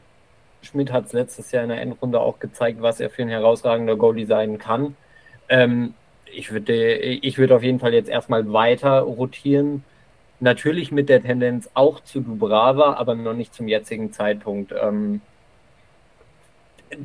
Schmidt 0.61 0.91
hat 0.91 1.05
es 1.05 1.13
letztes 1.13 1.51
Jahr 1.51 1.63
in 1.63 1.69
der 1.69 1.81
Endrunde 1.81 2.19
auch 2.19 2.39
gezeigt, 2.39 2.81
was 2.81 2.99
er 2.99 3.09
für 3.09 3.23
ein 3.23 3.29
herausragender 3.29 3.95
Goalie 3.95 4.25
sein 4.25 4.57
kann. 4.57 4.95
Ähm, 5.49 5.93
ich 6.33 6.51
würde 6.51 6.97
ich 6.97 7.37
würde 7.37 7.55
auf 7.55 7.63
jeden 7.63 7.79
Fall 7.79 7.93
jetzt 7.93 8.09
erstmal 8.09 8.51
weiter 8.51 9.01
rotieren. 9.01 9.83
Natürlich 10.39 10.91
mit 10.91 11.09
der 11.09 11.23
Tendenz 11.23 11.69
auch 11.73 12.01
zu 12.01 12.21
Dubrava, 12.21 12.93
aber 12.93 13.15
noch 13.15 13.33
nicht 13.33 13.53
zum 13.53 13.67
jetzigen 13.67 14.11
Zeitpunkt. 14.11 14.73
Ähm, 14.79 15.21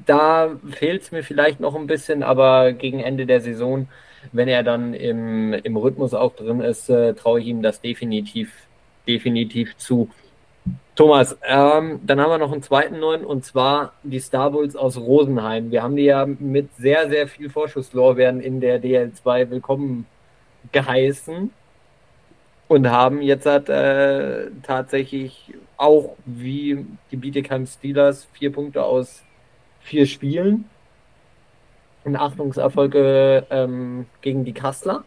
da 0.07 0.51
fehlt 0.71 1.03
es 1.03 1.13
mir 1.13 1.23
vielleicht 1.23 1.61
noch 1.61 1.75
ein 1.75 1.87
bisschen, 1.87 2.23
aber 2.23 2.73
gegen 2.73 3.01
Ende 3.01 3.27
der 3.27 3.41
Saison, 3.41 3.89
wenn 4.33 4.49
er 4.49 4.63
dann 4.63 4.95
im, 4.95 5.53
im 5.55 5.77
Rhythmus 5.77 6.15
auch 6.15 6.35
drin 6.37 6.61
ist, 6.61 6.89
äh, 6.89 7.15
traue 7.15 7.41
ich 7.41 7.47
ihm 7.47 7.63
das 7.63 7.81
definitiv, 7.81 8.53
definitiv 9.09 9.77
zu. 9.77 10.11
Thomas, 10.95 11.39
ähm, 11.43 12.01
dann 12.05 12.21
haben 12.21 12.31
wir 12.31 12.39
noch 12.39 12.53
einen 12.53 12.63
zweiten 12.63 13.01
neuen 13.01 13.25
und 13.25 13.45
zwar 13.45 13.95
die 14.03 14.21
Star 14.21 14.51
Bulls 14.51 14.77
aus 14.77 14.99
Rosenheim. 14.99 15.71
Wir 15.71 15.83
haben 15.83 15.97
die 15.97 16.05
ja 16.05 16.27
mit 16.27 16.75
sehr, 16.77 17.09
sehr 17.09 17.29
viel 17.29 17.49
Vorschusslorbeeren 17.49 18.41
in 18.41 18.61
der 18.61 18.83
DL2 18.83 19.49
willkommen 19.51 20.07
geheißen 20.71 21.51
und 22.69 22.91
haben 22.91 23.23
jetzt 23.23 23.47
hat, 23.47 23.71
äh, 23.71 24.51
tatsächlich 24.63 25.55
auch 25.79 26.17
wie 26.27 26.87
die 27.11 27.17
Bietigheim 27.17 27.67
Steelers 27.67 28.29
vier 28.33 28.53
Punkte 28.53 28.85
aus 28.85 29.23
vier 29.81 30.07
Spielen. 30.07 30.67
Ein 32.05 32.17
Achtungserfolg 32.17 32.95
ähm, 33.51 34.07
gegen 34.21 34.45
die 34.45 34.53
Kassler. 34.53 35.05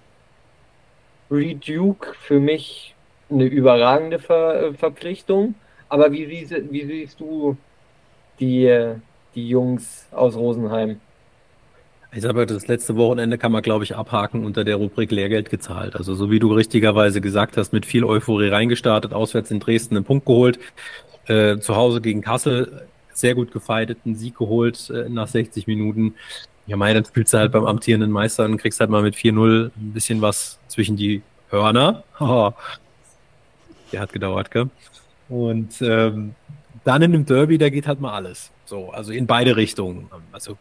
Reed 1.29 1.67
Duke 1.67 2.13
für 2.19 2.39
mich 2.39 2.94
eine 3.29 3.45
überragende 3.45 4.19
Ver 4.19 4.73
Verpflichtung. 4.77 5.55
Aber 5.89 6.11
wie, 6.11 6.29
wie, 6.29 6.49
wie 6.71 6.85
siehst 6.85 7.19
du 7.19 7.57
die, 8.39 8.93
die 9.35 9.49
Jungs 9.49 10.07
aus 10.11 10.35
Rosenheim? 10.35 10.99
Ich 12.11 12.21
sage, 12.21 12.45
das 12.45 12.67
letzte 12.67 12.95
Wochenende 12.95 13.37
kann 13.37 13.51
man, 13.51 13.61
glaube 13.61 13.83
ich, 13.83 13.95
abhaken 13.95 14.45
unter 14.45 14.63
der 14.63 14.77
Rubrik 14.77 15.11
Lehrgeld 15.11 15.49
gezahlt. 15.49 15.97
Also 15.97 16.15
so 16.15 16.31
wie 16.31 16.39
du 16.39 16.53
richtigerweise 16.53 17.19
gesagt 17.19 17.57
hast, 17.57 17.73
mit 17.73 17.85
viel 17.85 18.05
Euphorie 18.05 18.47
reingestartet, 18.47 19.13
auswärts 19.13 19.51
in 19.51 19.59
Dresden 19.59 19.97
einen 19.97 20.05
Punkt 20.05 20.25
geholt, 20.25 20.57
äh, 21.27 21.57
zu 21.57 21.75
Hause 21.75 21.99
gegen 21.99 22.21
Kassel 22.21 22.87
sehr 23.13 23.35
gut 23.35 23.51
gefeitet, 23.51 23.99
einen 24.05 24.15
Sieg 24.15 24.37
geholt 24.37 24.89
äh, 24.89 25.09
nach 25.09 25.27
60 25.27 25.67
Minuten. 25.67 26.15
Ja, 26.67 26.77
mei, 26.77 26.93
dann 26.93 27.05
spielst 27.05 27.33
du 27.33 27.37
halt 27.37 27.51
beim 27.51 27.65
amtierenden 27.65 28.11
Meister 28.11 28.45
und 28.45 28.57
kriegst 28.57 28.79
halt 28.79 28.89
mal 28.89 29.01
mit 29.01 29.15
4-0 29.15 29.71
ein 29.75 29.93
bisschen 29.93 30.21
was 30.21 30.59
zwischen 30.67 30.95
die 30.95 31.21
Hörner. 31.49 32.03
der 33.91 34.01
hat 34.01 34.13
gedauert, 34.13 34.51
gell? 34.51 34.69
Und 35.29 35.81
ähm, 35.81 36.35
dann 36.83 37.01
in 37.01 37.11
dem 37.11 37.25
Derby, 37.25 37.57
da 37.57 37.69
geht 37.69 37.87
halt 37.87 37.99
mal 37.99 38.13
alles. 38.13 38.51
So, 38.65 38.91
also 38.91 39.11
in 39.11 39.27
beide 39.27 39.55
Richtungen. 39.55 40.07
Also 40.31 40.57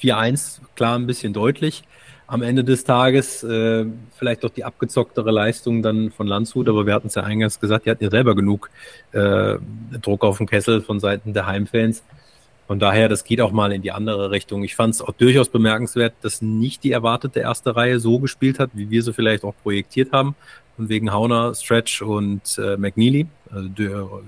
4-1, 0.00 0.60
klar, 0.74 0.98
ein 0.98 1.06
bisschen 1.06 1.32
deutlich. 1.32 1.84
Am 2.28 2.42
Ende 2.42 2.64
des 2.64 2.82
Tages 2.82 3.44
äh, 3.44 3.86
vielleicht 4.16 4.42
doch 4.42 4.50
die 4.50 4.64
abgezocktere 4.64 5.30
Leistung 5.30 5.82
dann 5.82 6.10
von 6.10 6.26
Landshut, 6.26 6.68
aber 6.68 6.84
wir 6.84 6.94
hatten 6.94 7.06
es 7.06 7.14
ja 7.14 7.22
eingangs 7.22 7.60
gesagt, 7.60 7.86
die 7.86 7.90
hatten 7.90 8.02
ja 8.02 8.10
selber 8.10 8.34
genug 8.34 8.68
äh, 9.12 9.56
Druck 10.02 10.24
auf 10.24 10.38
den 10.38 10.48
Kessel 10.48 10.82
von 10.82 10.98
Seiten 10.98 11.34
der 11.34 11.46
Heimfans. 11.46 12.02
Von 12.66 12.80
daher, 12.80 13.08
das 13.08 13.22
geht 13.22 13.40
auch 13.40 13.52
mal 13.52 13.72
in 13.72 13.80
die 13.80 13.92
andere 13.92 14.32
Richtung. 14.32 14.64
Ich 14.64 14.74
fand 14.74 14.94
es 14.94 15.00
auch 15.00 15.12
durchaus 15.12 15.48
bemerkenswert, 15.48 16.14
dass 16.22 16.42
nicht 16.42 16.82
die 16.82 16.90
erwartete 16.90 17.38
erste 17.38 17.76
Reihe 17.76 18.00
so 18.00 18.18
gespielt 18.18 18.58
hat, 18.58 18.70
wie 18.74 18.90
wir 18.90 19.04
sie 19.04 19.12
vielleicht 19.12 19.44
auch 19.44 19.54
projektiert 19.62 20.10
haben, 20.10 20.34
wegen 20.78 21.12
Hauner, 21.12 21.54
Stretch 21.54 22.02
und 22.02 22.58
äh, 22.58 22.76
McNeely. 22.76 23.26
Also, 23.50 24.22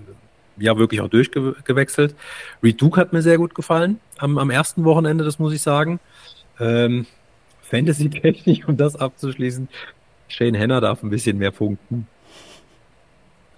ja, 0.59 0.77
wirklich 0.77 1.01
auch 1.01 1.09
durchgewechselt. 1.09 2.15
Reed 2.63 2.81
Duke 2.81 3.01
hat 3.01 3.13
mir 3.13 3.23
sehr 3.23 3.39
gut 3.39 3.55
gefallen 3.55 4.01
am, 4.19 4.39
am 4.39 4.51
ersten 4.51 4.85
Wochenende, 4.85 5.25
das 5.25 5.39
muss 5.39 5.53
ich 5.53 5.63
sagen. 5.63 6.01
Ähm, 6.61 7.07
Fantasy-technisch, 7.63 8.67
um 8.67 8.77
das 8.77 8.97
abzuschließen, 8.97 9.69
Shane 10.29 10.55
Henner 10.55 10.81
darf 10.81 11.03
ein 11.03 11.11
bisschen 11.11 11.39
mehr 11.39 11.51
punkten. 11.51 12.07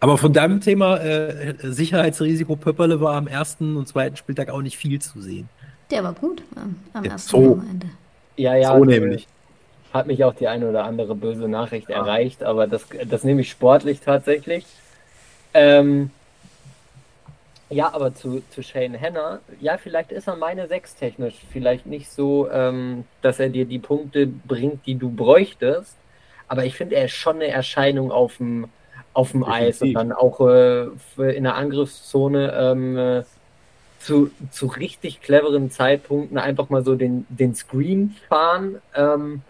Aber 0.01 0.17
von 0.17 0.33
deinem 0.33 0.61
Thema 0.61 0.97
äh, 0.97 1.55
Sicherheitsrisiko 1.63 2.57
Pöpperle 2.57 3.01
war 3.01 3.17
am 3.17 3.27
ersten 3.27 3.77
und 3.77 3.87
zweiten 3.87 4.17
Spieltag 4.17 4.49
auch 4.49 4.63
nicht 4.63 4.77
viel 4.77 5.01
zu 5.01 5.21
sehen. 5.21 5.49
Der 5.91 6.03
war 6.03 6.15
gut 6.15 6.43
am, 6.57 6.77
am 6.95 7.03
Der 7.03 7.13
ersten. 7.13 7.33
Wochenende. 7.33 7.87
Ja, 8.37 8.57
ja. 8.57 8.77
so 8.77 8.85
äh, 8.85 8.87
nämlich. 8.87 9.27
Hat 9.93 10.07
mich 10.07 10.25
auch 10.25 10.35
die 10.35 10.49
eine 10.49 10.69
oder 10.69 10.85
andere 10.85 11.15
böse 11.15 11.49
Nachricht 11.49 11.91
erreicht, 11.91 12.43
aber 12.45 12.67
das, 12.67 12.87
das 13.09 13.25
nehme 13.25 13.41
ich 13.41 13.51
sportlich 13.51 14.01
tatsächlich. 14.01 14.65
Ähm, 15.53 16.11
ja, 17.71 17.93
aber 17.93 18.15
zu, 18.15 18.43
zu 18.51 18.63
Shane 18.63 18.95
Henner, 18.95 19.41
ja, 19.61 19.79
vielleicht 19.79 20.11
ist 20.13 20.27
er 20.27 20.37
meine 20.37 20.67
Sechs 20.67 20.97
technisch, 20.97 21.35
vielleicht 21.53 21.87
nicht 21.87 22.11
so, 22.11 22.51
ähm, 22.51 23.05
dass 23.23 23.39
er 23.39 23.49
dir 23.49 23.65
die 23.65 23.79
Punkte 23.79 24.27
bringt, 24.27 24.87
die 24.87 24.97
du 24.97 25.11
bräuchtest, 25.11 25.97
aber 26.49 26.65
ich 26.65 26.75
finde, 26.75 26.97
er 26.97 27.05
ist 27.05 27.13
schon 27.13 27.37
eine 27.37 27.47
Erscheinung 27.47 28.11
auf 28.11 28.39
dem, 28.39 28.69
auf 29.13 29.31
dem 29.31 29.45
Eis 29.45 29.83
und 29.83 29.95
dann 29.95 30.13
auch 30.13 30.41
äh, 30.41 30.89
in 31.17 31.45
der 31.45 31.55
Angriffszone 31.55 32.53
ähm, 32.53 32.99
äh, 32.99 33.23
zu, 34.01 34.31
zu 34.51 34.67
richtig 34.67 35.21
cleveren 35.21 35.71
Zeitpunkten 35.71 36.39
einfach 36.39 36.71
mal 36.71 36.83
so 36.85 36.97
den, 36.97 37.25
den 37.29 37.55
Screen 37.55 38.17
fahren. 38.29 38.81
Ähm, 38.97 39.43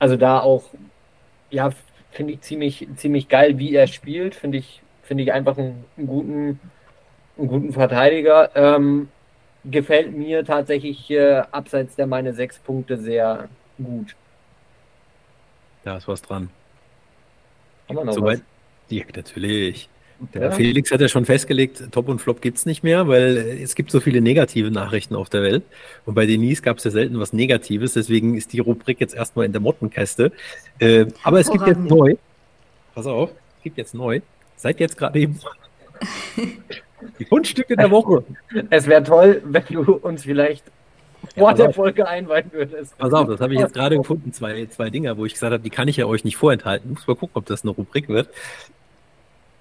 also 0.00 0.16
da 0.16 0.40
auch, 0.40 0.64
ja, 1.50 1.70
finde 2.10 2.32
ich 2.32 2.40
ziemlich, 2.40 2.88
ziemlich 2.96 3.28
geil, 3.28 3.58
wie 3.58 3.74
er 3.74 3.86
spielt. 3.86 4.34
Finde 4.34 4.58
ich, 4.58 4.82
finde 5.04 5.22
ich 5.22 5.32
einfach 5.32 5.56
einen, 5.56 5.84
einen 5.96 6.06
guten, 6.08 6.60
einen 7.38 7.48
guten 7.48 7.72
Verteidiger. 7.72 8.50
Ähm, 8.56 9.08
gefällt 9.64 10.16
mir 10.16 10.44
tatsächlich 10.44 11.08
äh, 11.10 11.42
abseits 11.52 11.94
der 11.94 12.06
meine 12.06 12.32
sechs 12.32 12.58
Punkte 12.58 12.96
sehr 12.96 13.48
gut. 13.76 14.16
Da 15.84 15.96
ist 15.98 16.08
was 16.08 16.22
dran. 16.22 16.50
Haben 17.88 17.96
wir 17.96 18.04
noch 18.04 18.12
Soweit. 18.12 18.42
Ja, 18.88 19.04
natürlich. 19.14 19.88
Der 20.34 20.42
Ja. 20.42 20.50
Felix 20.50 20.90
hat 20.90 21.00
ja 21.00 21.08
schon 21.08 21.24
festgelegt, 21.24 21.82
Top 21.92 22.08
und 22.08 22.20
Flop 22.20 22.42
gibt's 22.42 22.66
nicht 22.66 22.82
mehr, 22.82 23.08
weil 23.08 23.36
es 23.62 23.74
gibt 23.74 23.90
so 23.90 24.00
viele 24.00 24.20
negative 24.20 24.70
Nachrichten 24.70 25.14
auf 25.14 25.30
der 25.30 25.42
Welt. 25.42 25.62
Und 26.04 26.14
bei 26.14 26.26
Denise 26.26 26.62
gab's 26.62 26.84
ja 26.84 26.90
selten 26.90 27.18
was 27.18 27.32
Negatives, 27.32 27.94
deswegen 27.94 28.36
ist 28.36 28.52
die 28.52 28.60
Rubrik 28.60 29.00
jetzt 29.00 29.14
erstmal 29.14 29.46
in 29.46 29.52
der 29.52 29.60
Mottenkäste. 29.60 30.32
Äh, 30.78 31.06
aber 31.22 31.40
es 31.40 31.50
gibt 31.50 31.66
jetzt 31.66 31.80
neu. 31.80 32.16
Pass 32.94 33.06
auf, 33.06 33.30
es 33.58 33.62
gibt 33.64 33.78
jetzt 33.78 33.94
neu. 33.94 34.20
Seid 34.56 34.78
jetzt 34.80 34.98
gerade 34.98 35.18
eben. 35.18 35.38
Die 37.18 37.24
Fundstücke 37.24 37.76
der 37.76 37.90
Woche. 37.90 38.22
Es 38.68 38.86
wäre 38.86 39.02
toll, 39.02 39.40
wenn 39.46 39.64
du 39.70 39.94
uns 39.94 40.24
vielleicht 40.24 40.64
vor 41.36 41.54
der. 41.54 41.72
Folge 41.72 42.06
einweihen 42.06 42.50
würdest. 42.52 42.96
Pass 42.98 43.12
auf, 43.12 43.26
das 43.26 43.40
habe 43.40 43.54
ich 43.54 43.60
jetzt 43.60 43.74
gerade 43.74 43.96
gefunden. 43.96 44.32
Zwei, 44.32 44.66
zwei 44.66 44.90
Dinger, 44.90 45.16
wo 45.16 45.24
ich 45.24 45.32
gesagt 45.32 45.52
habe, 45.52 45.62
die 45.62 45.70
kann 45.70 45.88
ich 45.88 45.96
ja 45.96 46.06
euch 46.06 46.24
nicht 46.24 46.36
vorenthalten. 46.36 46.90
Muss 46.90 47.06
mal 47.06 47.16
gucken, 47.16 47.32
ob 47.34 47.46
das 47.46 47.62
eine 47.62 47.70
Rubrik 47.70 48.08
wird. 48.08 48.28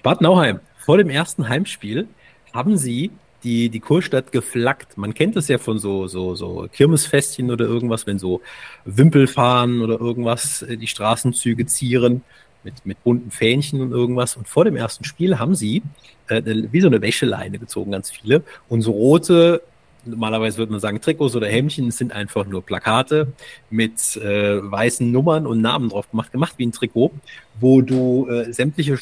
Bad 0.02 0.22
Nauheim, 0.22 0.60
vor 0.78 0.98
dem 0.98 1.10
ersten 1.10 1.50
Heimspiel 1.50 2.08
haben 2.54 2.78
sie 2.78 3.12
die, 3.44 3.70
die 3.70 3.80
Kurstadt 3.82 4.32
geflaggt. 4.32 4.98
Man 4.98 5.14
kennt 5.14 5.36
es 5.36 5.50
ja 5.50 5.58
von 5.58 5.78
so, 5.78 6.08
so, 6.08 6.36
so 6.36 6.68
Kirmesfestchen 6.72 7.52
oder 7.52 7.66
irgendwas, 7.66 8.08
wenn 8.08 8.18
so 8.18 8.42
Wimpel 8.86 9.28
fahren 9.28 9.82
oder 9.82 10.00
irgendwas, 10.00 10.62
äh, 10.62 10.78
die 10.78 10.88
Straßenzüge 10.88 11.66
zieren 11.66 12.24
mit, 12.64 12.86
mit 12.86 13.04
bunten 13.04 13.32
Fähnchen 13.32 13.82
und 13.82 13.92
irgendwas. 13.92 14.38
Und 14.38 14.48
vor 14.48 14.66
dem 14.66 14.76
ersten 14.78 15.04
Spiel 15.04 15.38
haben 15.38 15.56
sie 15.56 15.84
äh, 16.28 16.42
wie 16.46 16.82
so 16.82 16.88
eine 16.88 17.02
Wäscheleine 17.02 17.60
gezogen, 17.60 17.92
ganz 17.92 18.10
viele. 18.10 18.44
Und 18.70 18.82
so 18.82 18.92
rote, 18.92 19.62
normalerweise 20.06 20.58
würde 20.58 20.72
man 20.72 20.82
sagen 20.82 21.02
Trikots 21.02 21.36
oder 21.36 21.48
Hemdchen, 21.48 21.92
sind 21.92 22.14
einfach 22.14 22.46
nur 22.46 22.66
Plakate 22.66 23.34
mit 23.70 24.16
äh, 24.18 24.60
weißen 24.64 25.12
Nummern 25.12 25.46
und 25.46 25.62
Namen 25.62 25.90
drauf 25.90 26.10
gemacht, 26.10 26.32
gemacht 26.32 26.54
wie 26.58 26.66
ein 26.66 26.72
Trikot, 26.72 27.12
wo 27.60 27.82
du 27.82 28.28
äh, 28.30 28.52
sämtliche 28.54 28.98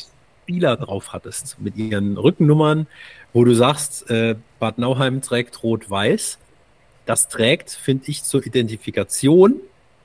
Spieler 0.47 0.77
drauf 0.77 1.11
hattest 1.11 1.59
mit 1.59 1.75
ihren 1.75 2.17
Rückennummern, 2.17 2.87
wo 3.33 3.43
du 3.43 3.53
sagst, 3.53 4.09
äh, 4.09 4.35
Bad 4.59 4.77
Nauheim 4.77 5.21
trägt 5.21 5.61
rot-weiß. 5.61 6.37
Das 7.05 7.27
trägt, 7.27 7.71
finde 7.71 8.05
ich, 8.07 8.23
zur 8.23 8.45
Identifikation 8.45 9.55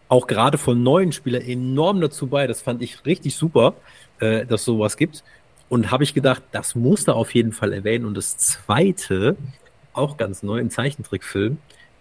auch 0.08 0.26
gerade 0.26 0.58
von 0.58 0.82
neuen 0.82 1.12
Spielern 1.12 1.42
enorm 1.42 2.00
dazu 2.00 2.26
bei. 2.26 2.48
Das 2.48 2.60
fand 2.60 2.82
ich 2.82 3.06
richtig 3.06 3.36
super, 3.36 3.74
äh, 4.18 4.44
dass 4.44 4.64
sowas 4.64 4.96
gibt. 4.96 5.22
Und 5.68 5.92
habe 5.92 6.02
ich 6.02 6.12
gedacht, 6.12 6.42
das 6.50 6.74
muss 6.74 7.04
da 7.04 7.12
auf 7.12 7.32
jeden 7.36 7.52
Fall 7.52 7.72
erwähnen. 7.72 8.04
Und 8.04 8.16
das 8.16 8.36
zweite, 8.36 9.36
auch 9.92 10.16
ganz 10.16 10.42
neu, 10.42 10.58
ein 10.58 10.70
Zeichentrickfilm, 10.70 11.58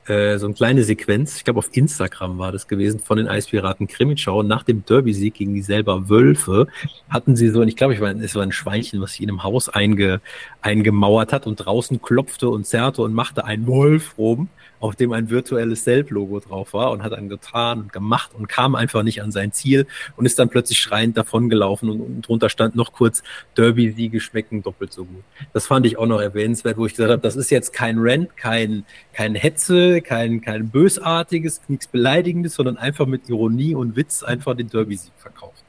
äh, 0.08 0.38
so 0.38 0.48
eine 0.48 0.56
kleine 0.56 0.84
Sequenz, 0.84 1.38
ich 1.38 1.44
glaube 1.44 1.60
auf 1.60 1.70
Instagram 1.72 2.38
war 2.38 2.52
das 2.52 2.68
gewesen, 2.68 3.00
von 3.00 3.18
den 3.18 3.28
Eispiraten 3.28 3.88
Krimitschau. 3.88 4.44
Nach 4.44 4.64
dem 4.64 4.84
Derby-Sieg 4.86 5.36
gegen 5.36 5.54
die 5.54 5.62
selber 5.62 6.10
Wölfe 6.10 6.68
hatten 7.10 7.36
sie 7.36 7.50
so, 7.50 7.62
und 7.62 7.68
ich 7.68 7.76
glaube, 7.76 7.94
ich 7.94 8.02
war, 8.02 8.10
es 8.16 8.36
war 8.36 8.44
ein 8.44 8.52
Schweinchen, 8.52 9.02
was 9.02 9.12
sich 9.12 9.22
in 9.22 9.30
einem 9.30 9.44
Haus 9.44 9.70
einge, 9.70 10.22
eingemauert 10.62 11.34
hat 11.34 11.46
und 11.48 11.58
draußen 11.58 12.02
klopfte 12.02 12.50
und 12.50 12.66
zerrte 12.66 13.02
und 13.04 13.14
machte 13.14 13.46
ein 13.46 13.68
Wolf 13.68 14.18
rum, 14.18 14.50
auf 14.82 14.96
dem 14.96 15.14
ein 15.14 15.30
virtuelles 15.30 15.84
Selb-Logo 15.84 16.40
drauf 16.40 16.74
war 16.74 16.92
und 16.92 17.04
hat 17.04 17.14
dann 17.14 17.30
getan 17.30 17.82
und 17.82 17.94
gemacht 17.94 18.32
und 18.34 18.50
kam 18.50 18.76
einfach 18.76 19.04
nicht 19.04 19.22
an 19.22 19.32
sein 19.32 19.54
Ziel 19.54 19.88
und 20.18 20.26
ist 20.26 20.40
dann 20.40 20.50
plötzlich 20.50 20.80
schreiend 20.80 21.16
davongelaufen 21.16 21.90
und 21.90 22.02
unten 22.02 22.22
drunter 22.22 22.50
stand 22.50 22.76
noch 22.76 22.92
kurz 22.92 23.24
Derby-Siege 23.56 24.20
schmecken 24.20 24.64
doppelt 24.64 24.92
so 24.92 25.06
gut. 25.06 25.24
Das 25.54 25.68
fand 25.68 25.86
ich 25.86 25.98
auch 25.98 26.08
noch 26.08 26.20
erwähnenswert, 26.20 26.78
wo 26.78 26.86
ich 26.86 26.94
gesagt 26.94 27.12
habe, 27.12 27.22
das 27.22 27.36
ist 27.36 27.52
jetzt 27.52 27.72
kein 27.74 27.98
Rant, 28.00 28.36
kein, 28.36 28.84
kein 29.14 29.36
Hetze, 29.36 30.02
kein, 30.02 30.42
kein 30.42 30.70
bösartiges, 30.70 31.62
nichts 31.68 31.88
Beleidigendes, 31.88 32.56
sondern 32.56 32.78
einfach 32.78 33.06
mit 33.06 33.30
Ironie 33.30 33.76
und 33.76 33.96
Witz 33.96 34.24
einfach 34.24 34.56
den 34.56 34.70
Derby-Sieg 34.70 35.14
verkauft. 35.18 35.64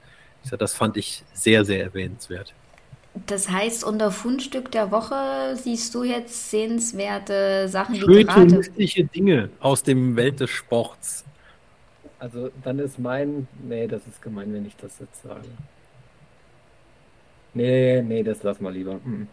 Das 0.58 0.74
fand 0.74 0.96
ich 0.96 1.22
sehr, 1.32 1.64
sehr 1.64 1.82
erwähnenswert. 1.84 2.52
Das 3.26 3.50
heißt, 3.50 3.84
unter 3.84 4.10
Fundstück 4.10 4.70
der 4.70 4.90
Woche 4.90 5.54
siehst 5.56 5.94
du 5.94 6.02
jetzt 6.02 6.50
sehenswerte 6.50 7.68
Sachen, 7.68 7.94
die 7.94 8.00
Schön 8.00 8.26
gerade. 8.26 8.46
touristische 8.46 9.04
Dinge 9.04 9.50
aus 9.60 9.82
dem 9.82 10.16
Welt 10.16 10.40
des 10.40 10.50
Sports. 10.50 11.24
Also 12.18 12.50
dann 12.64 12.78
ist 12.78 12.98
mein. 12.98 13.48
Nee, 13.62 13.86
das 13.86 14.06
ist 14.06 14.22
gemein, 14.22 14.52
wenn 14.54 14.64
ich 14.64 14.76
das 14.76 14.98
jetzt 14.98 15.22
sage. 15.22 15.48
Nee, 17.52 18.00
nee, 18.00 18.22
das 18.22 18.42
lass 18.42 18.60
mal 18.60 18.72
lieber. 18.72 18.94
Mhm. 19.04 19.28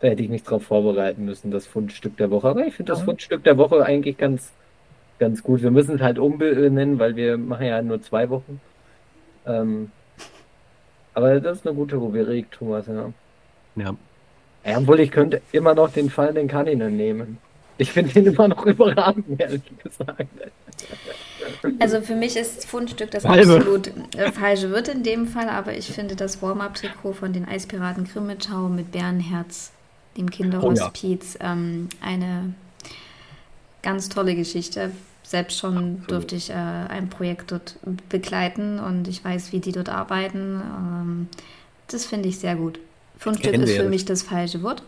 Da 0.00 0.08
hätte 0.08 0.22
ich 0.22 0.28
mich 0.28 0.42
drauf 0.42 0.64
vorbereiten 0.64 1.24
müssen, 1.24 1.50
das 1.50 1.66
Fundstück 1.66 2.16
der 2.16 2.30
Woche. 2.30 2.48
Aber 2.48 2.66
ich 2.66 2.74
finde 2.74 2.92
das. 2.92 3.02
Fundstück 3.02 3.44
der 3.44 3.56
Woche 3.56 3.84
eigentlich 3.84 4.18
ganz, 4.18 4.52
ganz 5.18 5.42
gut. 5.42 5.62
Wir 5.62 5.70
müssen 5.70 5.96
es 5.96 6.00
halt 6.02 6.18
umbenennen, 6.18 6.98
weil 6.98 7.14
wir 7.14 7.38
machen 7.38 7.66
ja 7.66 7.80
nur 7.82 8.02
zwei 8.02 8.28
Wochen. 8.30 8.60
Ähm, 9.46 9.90
aber 11.16 11.40
das 11.40 11.58
ist 11.58 11.66
eine 11.66 11.74
gute 11.74 11.96
Rubrik, 11.96 12.50
Thomas, 12.50 12.86
ja. 12.86 13.10
Ja. 13.76 13.96
ja. 14.64 14.78
Obwohl 14.78 15.00
ich 15.00 15.10
könnte 15.10 15.40
immer 15.50 15.74
noch 15.74 15.90
den 15.90 16.10
fallenden 16.10 16.46
Kaninen 16.46 16.94
nehmen. 16.94 17.38
Ich 17.78 17.90
finde 17.90 18.12
den 18.12 18.26
immer 18.26 18.48
noch 18.48 18.66
überragend, 18.66 19.40
ehrlich 19.40 19.62
gesagt. 19.82 20.28
Also 21.78 22.02
für 22.02 22.16
mich 22.16 22.36
ist 22.36 22.66
Fundstück 22.66 23.10
das 23.12 23.24
Halbe. 23.24 23.56
absolut 23.56 23.92
äh, 24.14 24.30
falsche 24.30 24.70
Wirt 24.70 24.88
in 24.88 25.02
dem 25.04 25.26
Fall, 25.26 25.48
aber 25.48 25.72
ich 25.74 25.86
finde 25.86 26.16
das 26.16 26.42
Warm-Up-Trikot 26.42 27.14
von 27.14 27.32
den 27.32 27.48
Eispiraten 27.48 28.04
Grimmitschau 28.04 28.68
mit 28.68 28.92
Bärenherz, 28.92 29.72
dem 30.18 30.28
Kinderhospiz, 30.28 31.38
ähm, 31.40 31.88
eine 32.02 32.52
ganz 33.80 34.10
tolle 34.10 34.34
Geschichte. 34.34 34.90
Selbst 35.26 35.58
schon 35.58 35.76
Absolut. 35.76 36.10
durfte 36.10 36.36
ich 36.36 36.50
äh, 36.50 36.52
ein 36.52 37.08
Projekt 37.08 37.50
dort 37.50 37.76
begleiten 38.08 38.78
und 38.78 39.08
ich 39.08 39.24
weiß, 39.24 39.50
wie 39.50 39.58
die 39.58 39.72
dort 39.72 39.88
arbeiten. 39.88 40.60
Ähm, 40.62 41.28
das 41.88 42.06
finde 42.06 42.28
ich 42.28 42.38
sehr 42.38 42.54
gut. 42.54 42.78
Fundstück 43.18 43.52
ist 43.54 43.74
für 43.74 43.88
mich 43.88 44.04
das 44.04 44.22
falsche 44.22 44.62
Wort, 44.62 44.84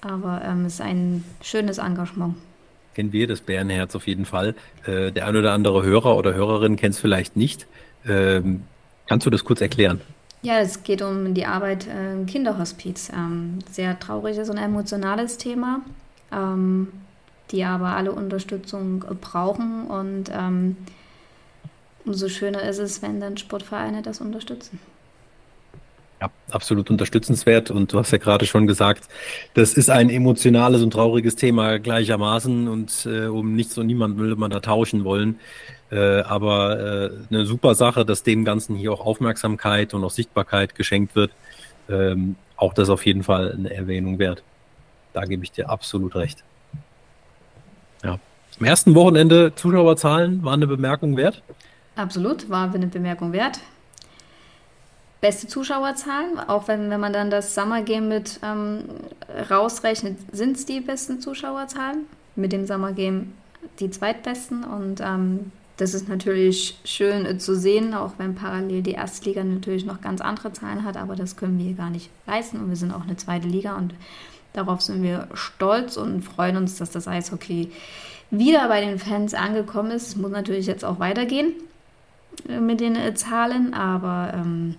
aber 0.00 0.40
ähm, 0.42 0.64
es 0.64 0.74
ist 0.74 0.80
ein 0.80 1.24
schönes 1.42 1.76
Engagement. 1.76 2.36
Kennen 2.94 3.12
wir 3.12 3.26
das 3.26 3.42
Bärenherz 3.42 3.94
auf 3.94 4.06
jeden 4.06 4.24
Fall. 4.24 4.54
Äh, 4.86 5.12
der 5.12 5.26
ein 5.26 5.36
oder 5.36 5.52
andere 5.52 5.82
Hörer 5.82 6.16
oder 6.16 6.32
Hörerin 6.32 6.76
kennt 6.76 6.94
es 6.94 7.00
vielleicht 7.00 7.36
nicht. 7.36 7.66
Ähm, 8.06 8.62
kannst 9.06 9.26
du 9.26 9.30
das 9.30 9.44
kurz 9.44 9.60
erklären? 9.60 10.00
Ja, 10.40 10.58
es 10.60 10.84
geht 10.84 11.02
um 11.02 11.34
die 11.34 11.44
Arbeit 11.44 11.86
im 11.86 12.24
Kinderhospiz. 12.24 13.10
Ähm, 13.14 13.58
sehr 13.70 13.98
trauriges 13.98 14.48
und 14.48 14.56
emotionales 14.56 15.36
Thema, 15.36 15.82
ähm, 16.32 16.88
die 17.50 17.64
aber 17.64 17.96
alle 17.96 18.12
Unterstützung 18.12 19.04
brauchen. 19.20 19.86
Und 19.86 20.30
ähm, 20.32 20.76
umso 22.04 22.28
schöner 22.28 22.62
ist 22.62 22.78
es, 22.78 23.02
wenn 23.02 23.20
dann 23.20 23.36
Sportvereine 23.36 24.02
das 24.02 24.20
unterstützen. 24.20 24.78
Ja, 26.20 26.30
absolut 26.50 26.90
unterstützenswert. 26.90 27.70
Und 27.70 27.92
du 27.92 27.98
hast 27.98 28.12
ja 28.12 28.18
gerade 28.18 28.46
schon 28.46 28.66
gesagt, 28.66 29.08
das 29.54 29.74
ist 29.74 29.90
ein 29.90 30.10
emotionales 30.10 30.82
und 30.82 30.92
trauriges 30.92 31.36
Thema 31.36 31.78
gleichermaßen. 31.78 32.68
Und 32.68 33.06
äh, 33.06 33.26
um 33.26 33.54
nichts 33.54 33.76
und 33.78 33.86
niemand 33.86 34.18
will 34.18 34.36
man 34.36 34.50
da 34.50 34.60
tauschen 34.60 35.04
wollen. 35.04 35.38
Äh, 35.90 36.22
aber 36.22 36.80
äh, 36.80 37.10
eine 37.30 37.46
super 37.46 37.74
Sache, 37.74 38.04
dass 38.04 38.22
dem 38.22 38.44
Ganzen 38.44 38.74
hier 38.74 38.92
auch 38.92 39.04
Aufmerksamkeit 39.04 39.92
und 39.94 40.02
auch 40.02 40.10
Sichtbarkeit 40.10 40.74
geschenkt 40.74 41.14
wird. 41.14 41.30
Ähm, 41.88 42.36
auch 42.56 42.72
das 42.72 42.88
auf 42.88 43.04
jeden 43.04 43.22
Fall 43.22 43.52
eine 43.52 43.74
Erwähnung 43.74 44.18
wert. 44.18 44.42
Da 45.12 45.24
gebe 45.24 45.44
ich 45.44 45.52
dir 45.52 45.68
absolut 45.68 46.14
recht. 46.16 46.42
Ja. 48.04 48.18
Am 48.60 48.66
ersten 48.66 48.94
Wochenende 48.94 49.52
Zuschauerzahlen 49.54 50.44
waren 50.44 50.54
eine 50.62 50.66
Bemerkung 50.66 51.16
wert. 51.16 51.42
Absolut, 51.96 52.48
war 52.50 52.72
eine 52.72 52.86
Bemerkung 52.86 53.32
wert. 53.32 53.58
beste 55.20 55.46
Zuschauerzahlen, 55.46 56.38
auch 56.38 56.68
wenn, 56.68 56.90
wenn 56.90 57.00
man 57.00 57.12
dann 57.12 57.30
das 57.30 57.54
Summer 57.54 57.82
Game 57.82 58.08
mit 58.08 58.40
ähm, 58.42 58.84
rausrechnet, 59.50 60.18
sind 60.32 60.56
es 60.56 60.66
die 60.66 60.80
besten 60.80 61.20
Zuschauerzahlen. 61.20 62.06
Mit 62.36 62.52
dem 62.52 62.66
Summer 62.66 62.92
Game 62.92 63.32
die 63.80 63.90
zweitbesten 63.90 64.64
und 64.64 65.00
ähm, 65.00 65.52
das 65.76 65.92
ist 65.94 66.08
natürlich 66.08 66.78
schön 66.84 67.26
äh, 67.26 67.38
zu 67.38 67.56
sehen, 67.56 67.94
auch 67.94 68.12
wenn 68.18 68.34
parallel 68.34 68.82
die 68.82 68.92
erste 68.92 69.28
Liga 69.28 69.42
natürlich 69.42 69.84
noch 69.84 70.00
ganz 70.00 70.20
andere 70.20 70.52
Zahlen 70.52 70.84
hat, 70.84 70.96
aber 70.96 71.16
das 71.16 71.36
können 71.36 71.58
wir 71.58 71.74
gar 71.74 71.90
nicht 71.90 72.10
leisten 72.26 72.58
und 72.60 72.68
wir 72.68 72.76
sind 72.76 72.92
auch 72.92 73.02
eine 73.02 73.16
zweite 73.16 73.48
Liga 73.48 73.76
und 73.76 73.94
darauf 74.54 74.80
sind 74.80 75.02
wir 75.02 75.28
stolz 75.34 75.98
und 75.98 76.22
freuen 76.22 76.56
uns, 76.56 76.78
dass 76.78 76.90
das 76.90 77.06
Eishockey 77.06 77.70
wieder 78.30 78.66
bei 78.68 78.80
den 78.80 78.98
Fans 78.98 79.34
angekommen 79.34 79.90
ist. 79.90 80.08
Es 80.08 80.16
muss 80.16 80.30
natürlich 80.30 80.66
jetzt 80.66 80.84
auch 80.84 80.98
weitergehen 80.98 81.52
äh, 82.48 82.60
mit 82.60 82.80
den 82.80 82.96
äh, 82.96 83.14
Zahlen, 83.14 83.74
aber 83.74 84.32
ähm, 84.34 84.76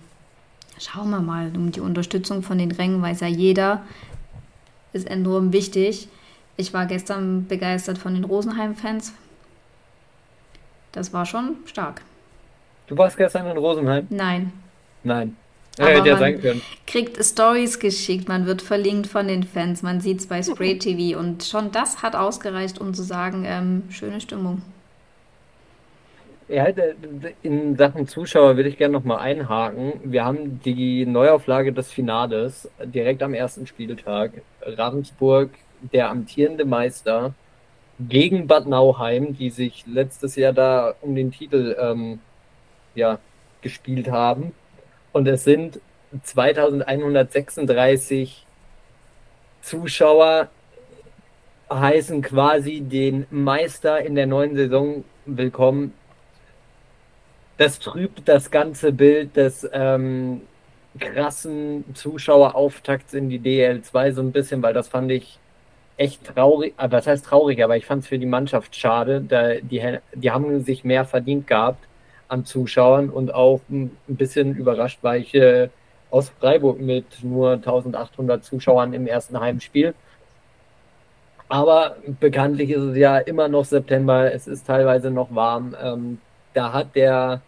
schauen 0.78 1.10
wir 1.10 1.20
mal. 1.20 1.52
Um 1.54 1.70
die 1.70 1.80
Unterstützung 1.80 2.42
von 2.42 2.58
den 2.58 2.72
Rängen 2.72 3.00
weiß 3.00 3.20
ja 3.20 3.28
jeder, 3.28 3.82
ist 4.92 5.08
enorm 5.08 5.52
wichtig. 5.52 6.08
Ich 6.56 6.72
war 6.72 6.86
gestern 6.86 7.46
begeistert 7.46 7.98
von 7.98 8.14
den 8.14 8.24
Rosenheim-Fans. 8.24 9.12
Das 10.92 11.12
war 11.12 11.26
schon 11.26 11.56
stark. 11.66 12.00
Du 12.86 12.96
warst 12.96 13.16
gestern 13.18 13.46
in 13.46 13.58
Rosenheim? 13.58 14.06
Nein. 14.08 14.52
Nein. 15.04 15.36
Aber 15.78 16.06
ja, 16.06 16.16
sein 16.16 16.40
können. 16.40 16.62
kriegt 16.86 17.22
Stories 17.22 17.78
geschickt, 17.78 18.28
man 18.28 18.46
wird 18.46 18.62
verlinkt 18.62 19.06
von 19.06 19.28
den 19.28 19.42
Fans, 19.42 19.82
man 19.82 20.00
sieht 20.00 20.20
es 20.20 20.26
bei 20.26 20.42
Spray 20.42 20.78
TV 20.78 21.18
und 21.18 21.44
schon 21.44 21.70
das 21.70 22.02
hat 22.02 22.16
ausgereicht, 22.16 22.80
um 22.80 22.94
zu 22.94 23.02
sagen, 23.02 23.44
ähm, 23.46 23.82
schöne 23.90 24.20
Stimmung. 24.20 24.62
Ja, 26.48 26.66
in 27.42 27.76
Sachen 27.76 28.06
Zuschauer 28.06 28.56
würde 28.56 28.68
ich 28.68 28.78
gerne 28.78 28.92
nochmal 28.92 29.18
einhaken. 29.18 29.94
Wir 30.04 30.24
haben 30.24 30.60
die 30.64 31.04
Neuauflage 31.04 31.72
des 31.72 31.90
Finales 31.90 32.70
direkt 32.84 33.22
am 33.24 33.34
ersten 33.34 33.66
Spieltag. 33.66 34.30
Ravensburg, 34.62 35.50
der 35.92 36.08
amtierende 36.08 36.64
Meister, 36.64 37.34
gegen 37.98 38.46
Bad 38.46 38.66
Nauheim, 38.66 39.36
die 39.36 39.50
sich 39.50 39.84
letztes 39.86 40.36
Jahr 40.36 40.52
da 40.52 40.94
um 41.00 41.16
den 41.16 41.32
Titel 41.32 41.76
ähm, 41.80 42.20
ja, 42.94 43.18
gespielt 43.60 44.10
haben. 44.10 44.52
Und 45.16 45.26
es 45.28 45.44
sind 45.44 45.80
2136 46.24 48.44
Zuschauer, 49.62 50.48
heißen 51.70 52.20
quasi 52.20 52.82
den 52.82 53.24
Meister 53.30 54.02
in 54.02 54.14
der 54.14 54.26
neuen 54.26 54.56
Saison 54.56 55.04
willkommen. 55.24 55.94
Das 57.56 57.78
trübt 57.78 58.28
das 58.28 58.50
ganze 58.50 58.92
Bild 58.92 59.38
des 59.38 59.66
ähm, 59.72 60.42
krassen 61.00 61.86
Zuschauerauftakts 61.94 63.14
in 63.14 63.30
die 63.30 63.40
DL2 63.40 64.12
so 64.12 64.20
ein 64.20 64.32
bisschen, 64.32 64.60
weil 64.60 64.74
das 64.74 64.88
fand 64.88 65.10
ich 65.10 65.38
echt 65.96 66.26
traurig, 66.26 66.74
äh, 66.76 66.90
was 66.90 67.06
heißt 67.06 67.24
traurig, 67.24 67.64
aber 67.64 67.78
ich 67.78 67.86
fand 67.86 68.02
es 68.02 68.08
für 68.08 68.18
die 68.18 68.26
Mannschaft 68.26 68.76
schade. 68.76 69.22
Da, 69.26 69.54
die, 69.54 69.96
die 70.12 70.30
haben 70.30 70.62
sich 70.62 70.84
mehr 70.84 71.06
verdient 71.06 71.46
gehabt 71.46 71.85
an 72.28 72.44
Zuschauern 72.44 73.10
und 73.10 73.32
auch 73.32 73.60
ein 73.70 73.90
bisschen 74.06 74.54
überrascht 74.54 75.02
war 75.02 75.16
ich 75.16 75.34
äh, 75.34 75.68
aus 76.10 76.30
Freiburg 76.40 76.80
mit 76.80 77.22
nur 77.22 77.52
1800 77.52 78.44
Zuschauern 78.44 78.92
im 78.92 79.06
ersten 79.06 79.38
Heimspiel. 79.38 79.94
Aber 81.48 81.96
bekanntlich 82.20 82.70
ist 82.70 82.82
es 82.82 82.96
ja 82.96 83.18
immer 83.18 83.48
noch 83.48 83.64
September, 83.64 84.32
es 84.32 84.48
ist 84.48 84.66
teilweise 84.66 85.10
noch 85.10 85.34
warm. 85.34 85.76
Ähm, 85.80 86.18
da 86.54 86.72
hat 86.72 86.96
der, 86.96 87.42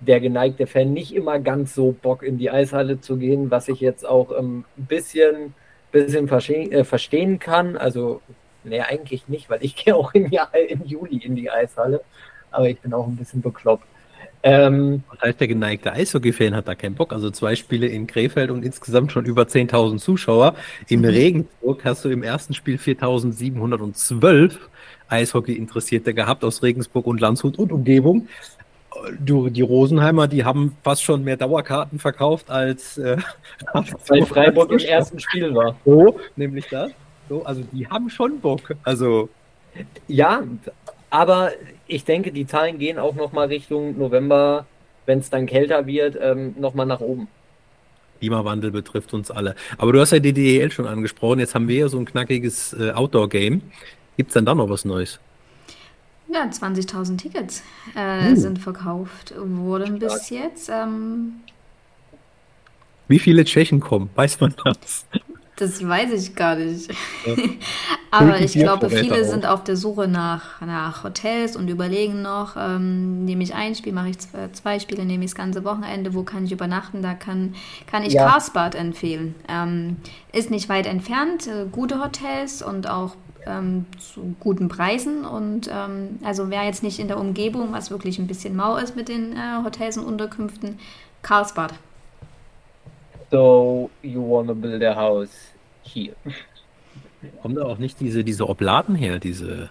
der 0.00 0.20
geneigte 0.20 0.66
Fan 0.66 0.92
nicht 0.92 1.14
immer 1.14 1.38
ganz 1.38 1.74
so 1.74 1.92
Bock 1.92 2.22
in 2.22 2.38
die 2.38 2.50
Eishalle 2.50 3.00
zu 3.00 3.18
gehen, 3.18 3.50
was 3.50 3.68
ich 3.68 3.80
jetzt 3.80 4.06
auch 4.06 4.30
ähm, 4.38 4.64
ein 4.78 4.86
bisschen, 4.86 5.54
bisschen 5.92 6.28
verstehen, 6.28 6.72
äh, 6.72 6.84
verstehen 6.84 7.38
kann. 7.38 7.76
Also, 7.76 8.22
nee, 8.64 8.80
eigentlich 8.80 9.28
nicht, 9.28 9.50
weil 9.50 9.62
ich 9.62 9.76
gehe 9.84 9.94
auch 9.94 10.14
im, 10.14 10.30
Jahr, 10.30 10.54
im 10.54 10.84
Juli 10.86 11.18
in 11.18 11.36
die 11.36 11.50
Eishalle 11.50 12.00
aber 12.50 12.68
ich 12.68 12.80
bin 12.80 12.92
auch 12.92 13.06
ein 13.06 13.16
bisschen 13.16 13.40
bekloppt. 13.40 13.86
Ähm, 14.42 15.02
das 15.10 15.20
heißt, 15.20 15.40
der 15.40 15.48
geneigte 15.48 15.92
Eishockey-Fan 15.92 16.54
hat 16.54 16.66
da 16.66 16.74
keinen 16.74 16.94
Bock. 16.94 17.12
Also 17.12 17.30
zwei 17.30 17.54
Spiele 17.56 17.86
in 17.86 18.06
Krefeld 18.06 18.50
und 18.50 18.64
insgesamt 18.64 19.12
schon 19.12 19.26
über 19.26 19.42
10.000 19.42 19.98
Zuschauer. 19.98 20.54
Im 20.88 21.00
mhm. 21.00 21.06
Regensburg 21.06 21.84
hast 21.84 22.04
du 22.04 22.08
im 22.08 22.22
ersten 22.22 22.54
Spiel 22.54 22.76
4.712 22.76 24.56
Eishockey-Interessierte 25.08 26.14
gehabt 26.14 26.44
aus 26.44 26.62
Regensburg 26.62 27.06
und 27.06 27.20
Landshut 27.20 27.58
und 27.58 27.72
Umgebung. 27.72 28.28
Du, 29.18 29.48
die 29.50 29.62
Rosenheimer, 29.62 30.26
die 30.26 30.44
haben 30.44 30.76
fast 30.82 31.02
schon 31.02 31.22
mehr 31.22 31.36
Dauerkarten 31.36 31.98
verkauft 31.98 32.50
als 32.50 32.98
äh, 32.98 33.16
weil 34.08 34.26
Freiburg 34.26 34.72
im 34.72 34.78
ersten 34.78 35.20
Spiel 35.20 35.54
war. 35.54 35.76
So, 35.84 36.18
nämlich 36.36 36.66
das. 36.68 36.90
So, 37.28 37.44
also 37.44 37.62
die 37.72 37.86
haben 37.86 38.10
schon 38.10 38.40
Bock. 38.40 38.74
Also 38.82 39.28
ja, 40.08 40.42
aber 41.10 41.52
ich 41.90 42.04
denke, 42.04 42.32
die 42.32 42.46
Zahlen 42.46 42.78
gehen 42.78 42.98
auch 42.98 43.14
nochmal 43.14 43.48
Richtung 43.48 43.98
November, 43.98 44.66
wenn 45.06 45.18
es 45.18 45.30
dann 45.30 45.46
kälter 45.46 45.86
wird, 45.86 46.16
ähm, 46.20 46.54
nochmal 46.58 46.86
nach 46.86 47.00
oben. 47.00 47.28
Klimawandel 48.20 48.70
betrifft 48.70 49.14
uns 49.14 49.30
alle. 49.30 49.54
Aber 49.78 49.92
du 49.92 50.00
hast 50.00 50.12
ja 50.12 50.18
die 50.18 50.32
DEL 50.32 50.70
schon 50.70 50.86
angesprochen. 50.86 51.40
Jetzt 51.40 51.54
haben 51.54 51.68
wir 51.68 51.78
ja 51.78 51.88
so 51.88 51.98
ein 51.98 52.04
knackiges 52.04 52.74
äh, 52.74 52.92
Outdoor-Game. 52.92 53.62
Gibt 54.16 54.28
es 54.28 54.34
denn 54.34 54.44
da 54.44 54.54
noch 54.54 54.68
was 54.68 54.84
Neues? 54.84 55.18
Ja, 56.32 56.44
20.000 56.44 57.16
Tickets 57.16 57.62
äh, 57.96 58.30
uh. 58.30 58.36
sind 58.36 58.58
verkauft 58.58 59.34
worden 59.36 59.98
bis 59.98 60.30
jetzt. 60.30 60.68
Ähm, 60.68 61.40
Wie 63.08 63.18
viele 63.18 63.44
Tschechen 63.44 63.80
kommen? 63.80 64.10
Weiß 64.14 64.38
man 64.40 64.54
das? 64.64 65.06
Das 65.60 65.86
weiß 65.86 66.12
ich 66.12 66.34
gar 66.34 66.56
nicht. 66.56 66.90
Ja. 67.26 67.34
Aber 68.10 68.40
ich 68.40 68.54
glaube, 68.54 68.88
viele 68.88 69.24
sind 69.24 69.46
auf 69.46 69.62
der 69.62 69.76
Suche 69.76 70.08
nach, 70.08 70.60
nach 70.62 71.04
Hotels 71.04 71.54
und 71.54 71.68
überlegen 71.68 72.22
noch, 72.22 72.56
ähm, 72.58 73.24
nehme 73.24 73.42
ich 73.42 73.54
ein 73.54 73.74
Spiel, 73.74 73.92
mache 73.92 74.08
ich 74.08 74.18
zwei, 74.18 74.48
zwei 74.52 74.78
Spiele, 74.80 75.04
nehme 75.04 75.22
ich 75.24 75.30
das 75.30 75.36
ganze 75.36 75.62
Wochenende, 75.64 76.14
wo 76.14 76.22
kann 76.22 76.46
ich 76.46 76.52
übernachten? 76.52 77.02
Da 77.02 77.12
kann, 77.12 77.54
kann 77.86 78.02
ich 78.02 78.14
ja. 78.14 78.26
Karlsbad 78.26 78.74
empfehlen. 78.74 79.34
Ähm, 79.48 79.98
ist 80.32 80.50
nicht 80.50 80.68
weit 80.70 80.86
entfernt, 80.86 81.46
äh, 81.46 81.66
gute 81.70 82.02
Hotels 82.02 82.62
und 82.62 82.88
auch 82.88 83.14
ähm, 83.46 83.84
zu 83.98 84.34
guten 84.40 84.68
Preisen. 84.68 85.26
Und 85.26 85.70
ähm, 85.72 86.18
also 86.24 86.50
wer 86.50 86.64
jetzt 86.64 86.82
nicht 86.82 86.98
in 86.98 87.08
der 87.08 87.18
Umgebung, 87.18 87.72
was 87.72 87.90
wirklich 87.90 88.18
ein 88.18 88.26
bisschen 88.26 88.56
mau 88.56 88.76
ist 88.76 88.96
mit 88.96 89.08
den 89.08 89.34
äh, 89.34 89.62
Hotels 89.62 89.98
und 89.98 90.06
Unterkünften, 90.06 90.78
Karlsbad. 91.22 91.74
So 93.30 93.90
you 94.02 94.20
wanna 94.20 94.54
build 94.54 94.82
a 94.82 94.94
house 94.96 95.49
here. 95.94 96.16
Kommen 97.42 97.54
da 97.54 97.64
auch 97.64 97.78
nicht 97.78 98.00
diese, 98.00 98.24
diese 98.24 98.48
Obladen 98.48 98.94
her, 98.94 99.18
diese. 99.18 99.68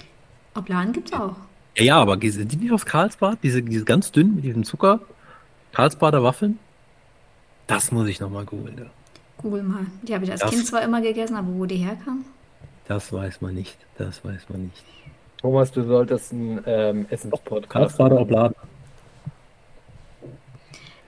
Obladen 0.55 0.93
gibt's 0.93 1.13
auch. 1.13 1.35
Ja, 1.75 1.83
ja, 1.83 1.97
aber 1.97 2.17
sind 2.21 2.51
die 2.51 2.57
nicht 2.57 2.71
aus 2.71 2.85
Karlsbad? 2.85 3.39
Diese, 3.43 3.61
diese 3.61 3.85
ganz 3.85 4.11
dünn 4.11 4.35
mit 4.35 4.43
diesem 4.43 4.63
Zucker? 4.63 4.99
Karlsbader 5.71 6.23
Waffeln? 6.23 6.59
Das 7.67 7.91
muss 7.91 8.07
ich 8.07 8.19
nochmal 8.19 8.45
googeln. 8.45 8.77
Ja. 8.77 8.85
Google 9.37 9.63
mal. 9.63 9.85
Die 10.01 10.13
habe 10.13 10.25
ich 10.25 10.31
als 10.31 10.41
das, 10.41 10.49
Kind 10.49 10.65
zwar 10.65 10.81
immer 10.81 11.01
gegessen, 11.01 11.35
aber 11.35 11.47
wo 11.53 11.65
die 11.65 11.77
herkamen? 11.77 12.25
Das 12.87 13.13
weiß 13.13 13.41
man 13.41 13.53
nicht. 13.53 13.77
Das 13.97 14.25
weiß 14.25 14.49
man 14.49 14.63
nicht. 14.63 14.83
Thomas, 15.37 15.71
du 15.71 15.83
solltest 15.83 16.33
ein 16.33 16.61
ähm, 16.65 17.05
Essenspodcast. 17.09 17.69
Karlsbader 17.69 18.19
Obladen. 18.19 18.55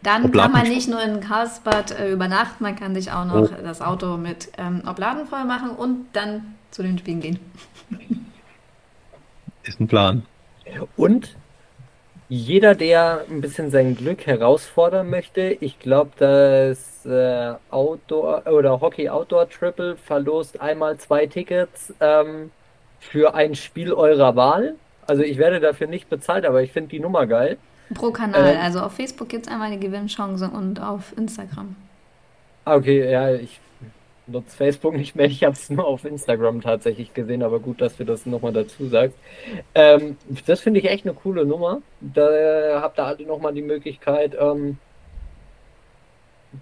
Dann 0.03 0.25
Obladen 0.25 0.53
kann 0.53 0.63
man 0.63 0.71
nicht 0.71 0.89
nur 0.89 1.01
in 1.01 1.19
Karlsbad 1.19 1.91
äh, 1.91 2.11
übernachten, 2.11 2.63
man 2.63 2.75
kann 2.75 2.95
sich 2.95 3.11
auch 3.11 3.25
noch 3.25 3.51
oh. 3.51 3.63
das 3.63 3.81
Auto 3.81 4.17
mit 4.17 4.51
ähm, 4.57 4.81
Obladen 4.87 5.27
voll 5.27 5.45
machen 5.45 5.71
und 5.71 6.07
dann 6.13 6.55
zu 6.71 6.81
den 6.81 6.97
Spielen 6.97 7.21
gehen. 7.21 7.39
Ist 9.63 9.79
ein 9.79 9.87
Plan. 9.87 10.23
Und 10.97 11.35
jeder, 12.29 12.75
der 12.75 13.25
ein 13.29 13.41
bisschen 13.41 13.69
sein 13.71 13.95
Glück 13.95 14.25
herausfordern 14.25 15.09
möchte, 15.09 15.41
ich 15.59 15.79
glaube, 15.79 16.11
das 16.17 17.05
äh, 17.05 17.53
Outdoor 17.69 18.47
oder 18.47 18.79
Hockey 18.79 19.09
Outdoor 19.09 19.49
Triple 19.49 19.97
verlost 19.97 20.61
einmal 20.61 20.97
zwei 20.97 21.27
Tickets 21.27 21.93
ähm, 21.99 22.51
für 22.99 23.35
ein 23.35 23.53
Spiel 23.55 23.91
eurer 23.93 24.35
Wahl. 24.35 24.75
Also 25.05 25.23
ich 25.23 25.37
werde 25.37 25.59
dafür 25.59 25.87
nicht 25.87 26.09
bezahlt, 26.09 26.45
aber 26.45 26.63
ich 26.63 26.71
finde 26.71 26.91
die 26.91 26.99
Nummer 26.99 27.27
geil. 27.27 27.57
Pro 27.93 28.11
Kanal. 28.11 28.55
Äh, 28.55 28.57
also 28.57 28.81
auf 28.81 28.93
Facebook 28.93 29.29
gibt 29.29 29.47
es 29.47 29.51
einmal 29.51 29.67
eine 29.67 29.79
Gewinnchance 29.79 30.49
und 30.49 30.81
auf 30.81 31.13
Instagram. 31.17 31.75
Ah, 32.65 32.75
okay, 32.75 33.09
ja, 33.11 33.33
ich 33.33 33.59
nutze 34.27 34.55
Facebook 34.55 34.95
nicht 34.95 35.15
mehr. 35.15 35.25
Ich 35.29 35.43
habe 35.43 35.55
es 35.55 35.69
nur 35.69 35.85
auf 35.85 36.05
Instagram 36.05 36.61
tatsächlich 36.61 37.13
gesehen, 37.13 37.43
aber 37.43 37.59
gut, 37.59 37.81
dass 37.81 37.97
du 37.97 38.05
das 38.05 38.25
nochmal 38.25 38.53
dazu 38.53 38.87
sagst. 38.87 39.17
Ähm, 39.75 40.17
das 40.45 40.61
finde 40.61 40.79
ich 40.79 40.89
echt 40.89 41.05
eine 41.05 41.13
coole 41.13 41.45
Nummer. 41.45 41.81
Da 41.99 42.81
habt 42.81 42.99
ihr 42.99 43.05
alle 43.05 43.25
nochmal 43.25 43.53
die 43.53 43.61
Möglichkeit, 43.61 44.35
ähm, 44.39 44.77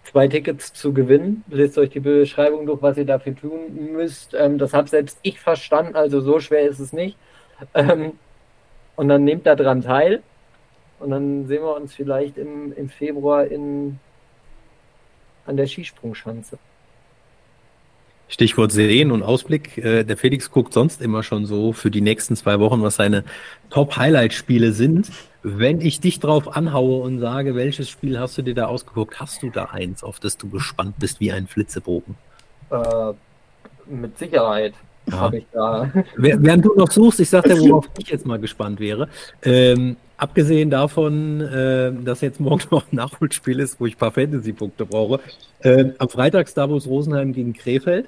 zwei 0.04 0.28
Tickets 0.28 0.74
zu 0.74 0.94
gewinnen. 0.94 1.44
Lest 1.50 1.78
euch 1.78 1.90
die 1.90 2.00
Beschreibung 2.00 2.66
durch, 2.66 2.82
was 2.82 2.98
ihr 2.98 3.06
dafür 3.06 3.36
tun 3.36 3.92
müsst. 3.94 4.34
Ähm, 4.34 4.58
das 4.58 4.74
habe 4.74 4.88
selbst 4.88 5.20
ich 5.22 5.40
verstanden, 5.40 5.96
also 5.96 6.22
so 6.22 6.40
schwer 6.40 6.62
ist 6.62 6.80
es 6.80 6.94
nicht. 6.94 7.18
Ähm, 7.74 8.14
und 8.96 9.10
dann 9.10 9.24
nehmt 9.24 9.46
da 9.46 9.56
dran 9.56 9.82
teil. 9.82 10.22
Und 11.00 11.12
dann 11.12 11.48
sehen 11.48 11.64
wir 11.64 11.76
uns 11.76 11.94
vielleicht 11.94 12.38
im, 12.38 12.74
im 12.74 12.90
Februar 12.90 13.46
in 13.46 14.00
an 15.46 15.58
der 15.58 15.66
Skisprungschanze. 15.66 16.60
Stichwort 18.28 18.72
Sehen 18.72 19.12
und 19.12 19.24
Ausblick. 19.24 19.78
Äh, 19.80 20.04
der 20.04 20.16
Felix 20.16 20.52
guckt 20.52 20.74
sonst 20.74 21.02
immer 21.02 21.24
schon 21.24 21.46
so 21.46 21.74
für 21.74 21.90
die 21.90 22.02
nächsten 22.02 22.36
zwei 22.36 22.60
Wochen, 22.60 22.84
was 22.84 22.96
seine 22.96 23.24
Top-Highlight-Spiele 23.72 24.72
sind. 24.72 25.10
Wenn 25.42 25.82
ich 25.82 26.00
dich 26.00 26.20
drauf 26.20 26.56
anhaue 26.56 27.02
und 27.02 27.20
sage, 27.20 27.56
welches 27.56 27.90
Spiel 27.90 28.20
hast 28.20 28.38
du 28.38 28.44
dir 28.44 28.54
da 28.54 28.68
ausgeguckt, 28.68 29.20
hast 29.20 29.42
du 29.42 29.50
da 29.50 29.66
eins, 29.66 30.04
auf 30.04 30.20
das 30.20 30.38
du 30.38 30.48
gespannt 30.50 31.00
bist 31.00 31.20
wie 31.20 31.32
ein 31.32 31.48
Flitzebogen? 31.48 32.16
Äh, 32.70 33.14
mit 33.88 34.18
Sicherheit 34.20 34.76
ja. 35.10 35.18
habe 35.18 35.38
ich 35.40 35.46
da. 35.52 35.92
Während 36.16 36.66
du 36.66 36.76
noch 36.76 36.92
suchst, 36.92 37.22
ich 37.22 37.30
sag 37.30 37.46
dir, 37.46 37.60
worauf 37.60 37.90
ich 37.98 38.10
jetzt 38.10 38.28
mal 38.28 38.38
gespannt 38.38 38.80
wäre. 38.80 39.10
Ähm, 39.42 39.98
abgesehen 40.20 40.70
davon, 40.70 41.42
äh, 41.42 41.92
dass 42.04 42.22
jetzt 42.22 42.40
morgen 42.40 42.64
noch 42.72 42.84
ein 42.92 42.96
Nachholspiel 42.96 43.60
ist, 43.60 43.80
wo 43.80 43.86
ich 43.86 43.96
ein 43.96 44.00
paar 44.00 44.12
Fantasy-Punkte 44.12 44.86
brauche. 44.86 45.20
Äh, 45.62 45.92
am 45.98 46.10
Freitag 46.10 46.48
Star 46.48 46.70
Wars 46.70 46.88
Rosenheim 46.88 47.34
gegen 47.34 47.54
Krefeld 47.54 48.08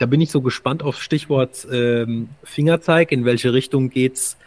da 0.00 0.06
bin 0.06 0.22
ich 0.22 0.30
so 0.30 0.40
gespannt 0.40 0.82
auf 0.82 1.00
Stichwort 1.00 1.68
ähm, 1.70 2.30
Fingerzeig. 2.42 3.12
In 3.12 3.26
welche 3.26 3.52
Richtung 3.52 3.90
geht's 3.90 4.38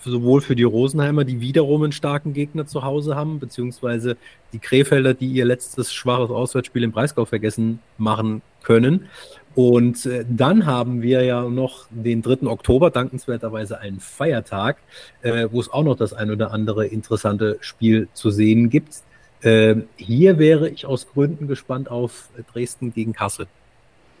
sowohl 0.00 0.40
für 0.40 0.56
die 0.56 0.64
Rosenheimer, 0.64 1.24
die 1.24 1.40
wiederum 1.40 1.84
einen 1.84 1.92
starken 1.92 2.32
Gegner 2.32 2.66
zu 2.66 2.82
Hause 2.82 3.14
haben, 3.14 3.38
beziehungsweise 3.38 4.16
die 4.52 4.58
Krefelder, 4.58 5.14
die 5.14 5.28
ihr 5.28 5.44
letztes 5.44 5.94
schwaches 5.94 6.30
Auswärtsspiel 6.30 6.82
im 6.82 6.90
Breisgau 6.90 7.24
vergessen 7.26 7.78
machen 7.96 8.42
können. 8.64 9.06
Und 9.54 10.06
äh, 10.06 10.24
dann 10.28 10.66
haben 10.66 11.02
wir 11.02 11.24
ja 11.24 11.42
noch 11.42 11.86
den 11.90 12.22
3. 12.22 12.46
Oktober, 12.46 12.90
dankenswerterweise 12.90 13.80
einen 13.80 14.00
Feiertag, 14.00 14.78
äh, 15.22 15.48
wo 15.50 15.60
es 15.60 15.68
auch 15.70 15.82
noch 15.82 15.96
das 15.96 16.12
ein 16.12 16.30
oder 16.30 16.52
andere 16.52 16.86
interessante 16.86 17.58
Spiel 17.60 18.08
zu 18.12 18.30
sehen 18.30 18.70
gibt. 18.70 19.02
Äh, 19.42 19.76
hier 19.96 20.38
wäre 20.38 20.68
ich 20.68 20.86
aus 20.86 21.08
Gründen 21.12 21.48
gespannt 21.48 21.90
auf 21.90 22.28
Dresden 22.52 22.92
gegen 22.92 23.12
Kassel. 23.12 23.46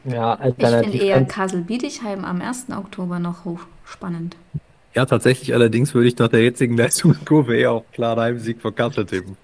Ja, 0.04 0.34
alternativ. 0.34 0.86
Ich 0.86 1.00
finde 1.00 1.06
eher 1.06 1.24
Kassel-Bietigheim 1.24 2.24
am 2.24 2.40
1. 2.40 2.66
Oktober 2.76 3.18
noch 3.18 3.44
hochspannend. 3.44 4.36
Ja, 4.94 5.06
tatsächlich, 5.06 5.54
allerdings 5.54 5.94
würde 5.94 6.08
ich 6.08 6.18
nach 6.18 6.28
der 6.28 6.42
jetzigen 6.42 6.76
Leistungskurve 6.76 7.56
eher 7.58 7.72
auch 7.72 7.84
klar 7.92 8.16
Heimsieg 8.16 8.60
von 8.60 8.74
Kassel 8.74 9.06
tippen. 9.06 9.36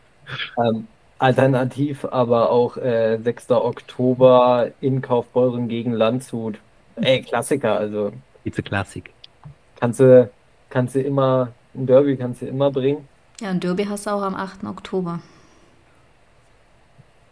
Ähm, 0.58 0.86
alternativ 1.24 2.04
aber 2.04 2.50
auch 2.50 2.76
äh, 2.76 3.18
6. 3.18 3.50
Oktober 3.52 4.70
in 4.80 5.00
Kaufbeuren 5.00 5.68
gegen 5.68 5.92
Landshut. 5.92 6.58
Ey, 6.96 7.22
Klassiker, 7.22 7.78
also. 7.78 8.12
It's 8.44 8.58
a 8.58 8.62
Klassik. 8.62 9.12
Kannst 9.80 10.00
du, 10.00 10.30
kannst 10.68 10.94
du 10.94 11.00
immer, 11.00 11.52
ein 11.74 11.86
Derby 11.86 12.16
kannst 12.16 12.42
du 12.42 12.46
immer 12.46 12.70
bringen. 12.70 13.08
Ja, 13.40 13.48
ein 13.48 13.58
Derby 13.58 13.84
hast 13.86 14.06
du 14.06 14.10
auch 14.10 14.22
am 14.22 14.34
8. 14.34 14.64
Oktober. 14.64 15.20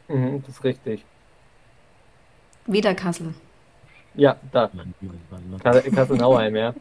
Mhm, 0.09 0.43
das 0.47 0.57
ist 0.57 0.64
richtig. 0.64 1.05
Wieder 2.66 2.95
Kassel. 2.95 3.34
Ja, 4.14 4.36
da. 4.53 4.70
Kassel-Nauheim, 5.95 6.57
ja. 6.57 6.74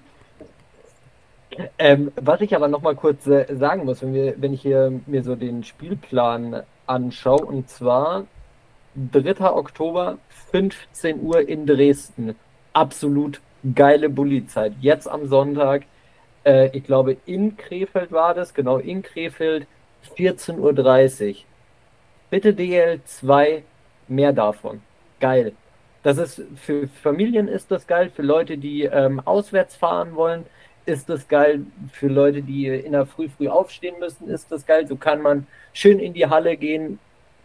Ähm, 1.78 2.12
was 2.16 2.40
ich 2.40 2.56
aber 2.56 2.70
noch 2.70 2.82
mal 2.82 2.96
kurz 2.96 3.28
äh, 3.28 3.46
sagen 3.56 3.84
muss, 3.84 4.02
wenn, 4.02 4.14
wir, 4.14 4.36
wenn 4.38 4.54
ich 4.54 4.62
hier 4.62 5.02
mir 5.06 5.24
so 5.24 5.36
den 5.36 5.64
Spielplan 5.66 6.64
anschaue, 6.88 7.46
und 7.46 7.70
zwar 7.70 8.26
3. 8.96 9.52
Oktober, 9.52 10.18
15 10.52 11.22
Uhr 11.22 11.48
in 11.48 11.66
Dresden. 11.66 12.36
Absolut 12.74 13.42
geile 13.76 14.10
Bulli-Zeit. 14.10 14.74
Jetzt 14.82 15.08
am 15.08 15.28
Sonntag, 15.28 15.84
äh, 16.46 16.76
ich 16.76 16.84
glaube 16.84 17.18
in 17.26 17.58
Krefeld 17.58 18.12
war 18.12 18.34
das, 18.34 18.54
genau 18.54 18.78
in 18.78 19.02
Krefeld, 19.02 19.68
14.30 20.18 21.30
Uhr. 21.30 21.36
Bitte 22.30 22.52
DL2, 22.52 23.62
mehr 24.08 24.34
davon. 24.34 24.82
Geil. 25.20 25.54
Das 26.04 26.18
ist 26.18 26.42
für 26.56 26.88
Familien 26.88 27.48
ist 27.48 27.70
das 27.70 27.86
geil, 27.86 28.10
für 28.10 28.24
Leute, 28.24 28.58
die 28.58 28.84
ähm, 28.84 29.20
auswärts 29.20 29.76
fahren 29.76 30.16
wollen, 30.16 30.46
ist 30.86 31.10
das 31.10 31.28
geil, 31.28 31.62
für 31.92 32.08
Leute, 32.08 32.42
die 32.42 32.68
in 32.68 32.94
der 32.94 33.06
Früh 33.06 33.30
früh 33.30 33.48
aufstehen 33.48 33.96
müssen, 34.00 34.28
ist 34.28 34.52
das 34.52 34.66
geil. 34.66 34.88
So 34.88 34.96
kann 34.96 35.22
man 35.22 35.48
schön 35.74 36.00
in 36.00 36.14
die 36.14 36.26
Halle 36.26 36.58
gehen. 36.58 37.00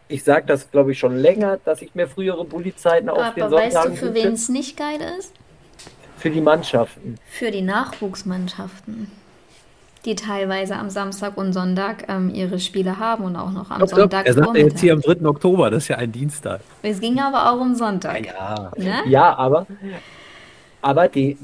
Ich 0.09 0.25
sage 0.25 0.47
das, 0.47 0.71
glaube 0.71 0.93
ich, 0.93 0.99
schon 0.99 1.17
länger, 1.17 1.59
dass 1.65 1.83
ich 1.83 1.95
mir 1.95 2.07
frühere 2.07 2.45
Bulli-Zeiten 2.45 3.09
auf 3.09 3.35
den 3.35 3.51
Sonntagen 3.51 3.75
weißt 3.75 3.89
du, 3.89 3.97
für 3.97 4.15
wen 4.15 4.33
es 4.33 4.49
nicht 4.49 4.77
geil 4.77 5.01
ist? 5.19 5.33
Für 6.17 6.31
die 6.31 6.41
Mannschaften. 6.41 7.17
Für 7.29 7.51
die 7.51 7.63
Nachwuchsmannschaften 7.63 9.11
die 10.07 10.15
teilweise 10.15 10.77
am 10.77 10.89
Samstag 10.89 11.37
und 11.37 11.53
Sonntag 11.53 12.09
ähm, 12.09 12.31
ihre 12.33 12.59
Spiele 12.61 12.99
haben 12.99 13.25
und 13.25 13.37
auch 13.37 13.51
noch 13.51 13.71
am 13.71 13.81
doch, 13.81 13.89
Sonntag. 13.89 14.25
Doch. 14.25 14.37
Er 14.37 14.45
sagt 14.45 14.57
jetzt 14.57 14.81
hier 14.81 14.93
am 14.93 15.01
3. 15.01 15.27
Oktober, 15.27 15.71
das 15.71 15.83
ist 15.83 15.89
ja 15.89 15.97
ein 15.97 16.13
Dienstag. 16.13 16.61
Es 16.83 17.01
ging 17.01 17.19
aber 17.19 17.51
auch 17.51 17.61
um 17.61 17.75
Sonntag. 17.75 18.27
Ja, 18.27 18.71
ja. 18.77 18.85
Ne? 18.85 19.11
ja 19.11 19.37
aber, 19.37 19.67
aber 20.81 21.09
die, 21.09 21.37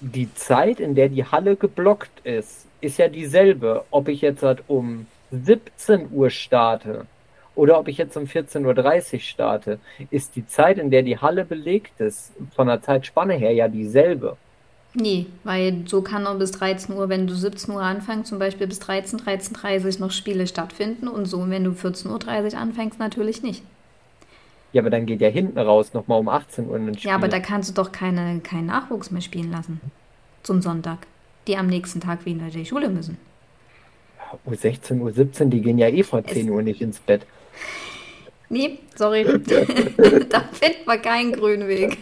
die 0.00 0.32
Zeit, 0.34 0.80
in 0.80 0.94
der 0.94 1.08
die 1.08 1.24
Halle 1.24 1.56
geblockt 1.56 2.24
ist, 2.24 2.66
ist 2.80 2.98
ja 2.98 3.08
dieselbe. 3.08 3.84
Ob 3.90 4.08
ich 4.08 4.20
jetzt 4.20 4.42
halt 4.42 4.62
um 4.68 5.06
17 5.30 6.08
Uhr 6.12 6.30
starte 6.30 7.06
oder 7.54 7.78
ob 7.78 7.88
ich 7.88 7.98
jetzt 7.98 8.16
um 8.16 8.24
14.30 8.24 9.14
Uhr 9.14 9.20
starte, 9.20 9.78
ist 10.10 10.36
die 10.36 10.46
Zeit, 10.46 10.78
in 10.78 10.90
der 10.90 11.02
die 11.02 11.18
Halle 11.18 11.44
belegt 11.44 12.00
ist, 12.00 12.32
von 12.54 12.68
der 12.68 12.80
Zeitspanne 12.82 13.34
her 13.34 13.52
ja 13.52 13.68
dieselbe. 13.68 14.36
Nee, 14.94 15.26
weil 15.44 15.84
so 15.86 16.02
kann 16.02 16.22
noch 16.22 16.38
bis 16.38 16.52
13 16.52 16.96
Uhr, 16.96 17.08
wenn 17.08 17.26
du 17.26 17.34
17 17.34 17.74
Uhr 17.74 17.82
anfängst, 17.82 18.30
zum 18.30 18.38
Beispiel 18.38 18.66
bis 18.66 18.78
13, 18.78 19.20
13.30 19.20 19.94
Uhr 19.96 20.06
noch 20.06 20.12
Spiele 20.12 20.46
stattfinden 20.46 21.08
und 21.08 21.26
so, 21.26 21.48
wenn 21.50 21.64
du 21.64 21.72
14.30 21.72 22.52
Uhr 22.54 22.58
anfängst, 22.58 22.98
natürlich 22.98 23.42
nicht. 23.42 23.62
Ja, 24.72 24.82
aber 24.82 24.90
dann 24.90 25.06
geht 25.06 25.20
ja 25.20 25.28
hinten 25.28 25.58
raus 25.58 25.94
nochmal 25.94 26.20
um 26.20 26.28
18 26.28 26.68
Uhr 26.68 26.76
ein 26.76 26.94
Spiel. 26.94 27.08
Ja, 27.08 27.16
aber 27.16 27.28
da 27.28 27.40
kannst 27.40 27.70
du 27.70 27.74
doch 27.74 27.90
keine, 27.90 28.40
keinen 28.40 28.66
Nachwuchs 28.66 29.10
mehr 29.10 29.22
spielen 29.22 29.50
lassen. 29.50 29.80
Zum 30.42 30.60
Sonntag. 30.60 31.06
Die 31.46 31.56
am 31.56 31.66
nächsten 31.66 32.00
Tag 32.00 32.26
wieder 32.26 32.46
in 32.46 32.50
die 32.50 32.66
Schule 32.66 32.90
müssen. 32.90 33.16
Um 34.44 34.54
16 34.54 35.00
Uhr, 35.00 35.12
17, 35.12 35.48
die 35.48 35.62
gehen 35.62 35.78
ja 35.78 35.88
eh 35.88 36.02
vor 36.02 36.22
10 36.22 36.46
es 36.46 36.50
Uhr 36.50 36.62
nicht 36.62 36.82
ins 36.82 37.00
Bett. 37.00 37.24
Nee, 38.50 38.78
sorry. 38.94 39.24
da 40.28 40.40
findet 40.52 40.86
man 40.86 41.00
keinen 41.00 41.32
grünen 41.32 41.66
Weg. 41.68 41.98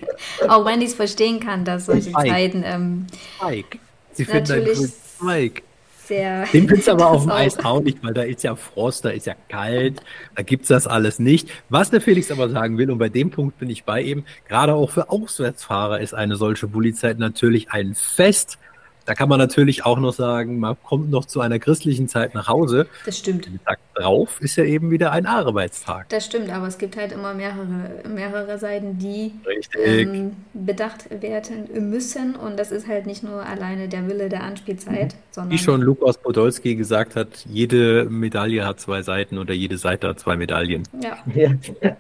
Auch 0.49 0.65
wenn 0.65 0.81
ich 0.81 0.89
es 0.89 0.95
verstehen 0.95 1.41
kann, 1.41 1.65
dass 1.65 1.87
solche. 1.87 2.13
Zeiten. 2.13 2.63
Ähm, 2.65 3.07
Spike. 3.37 3.79
Sie 4.13 4.25
finden 4.25 4.53
einen 4.53 4.65
grünen 4.65 4.93
Spike. 5.19 5.63
Sehr 6.07 6.47
Den 6.53 6.69
findest 6.69 6.87
du 6.87 6.93
aber 6.93 7.11
auf 7.11 7.23
dem 7.23 7.31
Eis 7.33 7.59
auch 7.65 7.81
nicht, 7.81 8.03
weil 8.03 8.15
da 8.15 8.23
ist 8.23 8.45
ja 8.45 8.55
Frost, 8.55 9.05
da 9.05 9.11
ist 9.11 9.27
ja 9.27 9.35
kalt, 9.49 10.01
da 10.37 10.43
gibt 10.43 10.63
es 10.63 10.69
das 10.69 10.87
alles 10.87 11.19
nicht. 11.19 11.49
Was 11.69 11.91
der 11.91 12.01
Felix 12.01 12.31
aber 12.31 12.49
sagen 12.49 12.79
will, 12.79 12.91
und 12.91 12.99
bei 12.99 13.09
dem 13.09 13.31
Punkt 13.31 13.59
bin 13.59 13.71
ich 13.71 13.85
bei 13.85 14.03
ihm, 14.03 14.25
gerade 14.49 14.75
auch 14.75 14.91
für 14.91 15.11
Auswärtsfahrer 15.11 16.01
ist 16.01 16.15
eine 16.15 16.37
solche 16.37 16.69
Bulli-Zeit 16.69 17.19
natürlich 17.19 17.71
ein 17.71 17.95
Fest. 17.95 18.59
Da 19.05 19.15
kann 19.15 19.29
man 19.29 19.39
natürlich 19.39 19.85
auch 19.85 19.99
noch 19.99 20.13
sagen, 20.13 20.59
man 20.59 20.77
kommt 20.83 21.11
noch 21.11 21.25
zu 21.25 21.41
einer 21.41 21.59
christlichen 21.59 22.09
Zeit 22.09 22.35
nach 22.35 22.49
Hause. 22.49 22.87
Das 23.05 23.19
stimmt. 23.19 23.49
Tag 23.65 23.79
drauf 23.97 24.41
ist 24.41 24.57
ja 24.57 24.65
eben 24.65 24.91
wieder 24.91 25.13
ein 25.13 25.27
Arbeitstag. 25.27 26.09
Das 26.09 26.27
stimmt, 26.27 26.51
aber 26.51 26.67
es 26.67 26.79
gibt 26.79 26.97
halt 26.97 27.13
immer 27.13 27.35
mehrere, 27.35 27.67
mehrere 28.09 28.59
Seiten, 28.59 28.99
die 28.99 29.33
ähm, 29.83 30.37
bedacht 30.55 31.07
werden 31.23 31.91
müssen. 31.91 32.37
Und 32.37 32.59
das 32.59 32.71
ist 32.71 32.87
halt 32.87 33.07
nicht 33.07 33.23
nur 33.23 33.45
alleine 33.45 33.89
der 33.89 34.09
Wille 34.09 34.29
der 34.29 34.43
Anspielzeit, 34.43 35.15
mhm. 35.15 35.19
sondern. 35.31 35.53
Wie 35.53 35.59
schon 35.59 35.81
Lukas 35.81 36.19
Podolski 36.19 36.77
gesagt 36.77 37.17
hat, 37.17 37.29
jede 37.47 38.05
Medaille 38.05 38.67
hat 38.67 38.81
zwei 38.81 39.03
Seiten 39.03 39.39
oder 39.39 39.55
jede 39.55 39.79
Seite 39.79 40.09
hat 40.09 40.21
zwei 40.21 40.37
Medaillen. 40.37 40.85
Ja. 41.03 41.19
ja. 41.35 41.51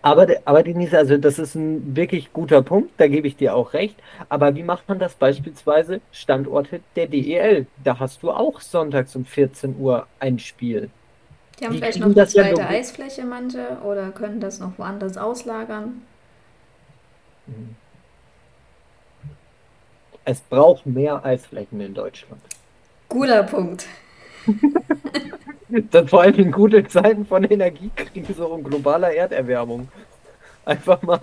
Aber, 0.02 0.26
aber 0.44 0.62
Denise, 0.62 0.96
also 0.96 1.16
das 1.16 1.38
ist 1.38 1.54
ein 1.54 1.96
wirklich 1.96 2.32
guter 2.32 2.62
Punkt, 2.62 2.90
da 2.98 3.08
gebe 3.08 3.26
ich 3.26 3.36
dir 3.36 3.54
auch 3.54 3.72
recht. 3.72 3.96
Aber 4.28 4.54
wie 4.54 4.62
macht 4.62 4.88
man 4.88 4.98
das 4.98 5.14
beispielsweise 5.14 6.00
Standorte 6.12 6.80
der 6.94 7.06
DEL. 7.06 7.66
Da 7.82 7.98
hast 7.98 8.22
du 8.22 8.30
auch 8.30 8.60
sonntags 8.60 9.14
um 9.16 9.24
14 9.24 9.76
Uhr 9.78 10.06
ein 10.18 10.38
Spiel. 10.38 10.90
Die 11.58 11.64
haben 11.64 11.72
Die 11.72 11.78
vielleicht 11.78 12.00
noch 12.00 12.06
eine 12.06 12.26
zweite 12.26 12.60
ja 12.60 12.68
Eisfläche, 12.68 13.24
manche, 13.24 13.78
oder 13.82 14.10
können 14.10 14.40
das 14.40 14.58
noch 14.60 14.78
woanders 14.78 15.16
auslagern. 15.16 16.02
Es 20.24 20.40
braucht 20.40 20.84
mehr 20.86 21.24
Eisflächen 21.24 21.80
in 21.80 21.94
Deutschland. 21.94 22.42
Guter 23.08 23.44
Punkt. 23.44 23.86
das 25.90 26.10
vor 26.10 26.22
allem 26.22 26.34
in 26.34 26.52
gute 26.52 26.86
Zeiten 26.86 27.24
von 27.24 27.44
Energiekrise 27.44 28.46
und 28.46 28.64
globaler 28.64 29.12
Erderwärmung. 29.12 29.88
Einfach 30.64 31.00
mal 31.02 31.20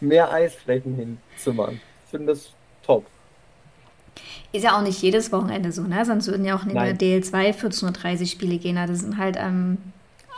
mehr 0.00 0.30
Eisflächen 0.30 0.94
hinzumachen. 1.34 1.80
Ich 2.04 2.10
finde 2.10 2.32
das 2.32 2.52
top. 2.84 3.06
Ist 4.52 4.62
ja 4.62 4.76
auch 4.76 4.82
nicht 4.82 5.02
jedes 5.02 5.32
Wochenende 5.32 5.72
so, 5.72 5.82
ne? 5.82 6.04
Sonst 6.04 6.28
würden 6.28 6.44
ja 6.44 6.56
auch 6.56 6.64
in 6.64 6.74
der 6.74 6.96
DL2 6.96 7.54
14.30 7.54 8.20
Uhr 8.20 8.26
Spiele 8.26 8.58
gehen. 8.58 8.76
Das 8.76 9.00
sind 9.00 9.18
halt 9.18 9.36
ähm, 9.38 9.78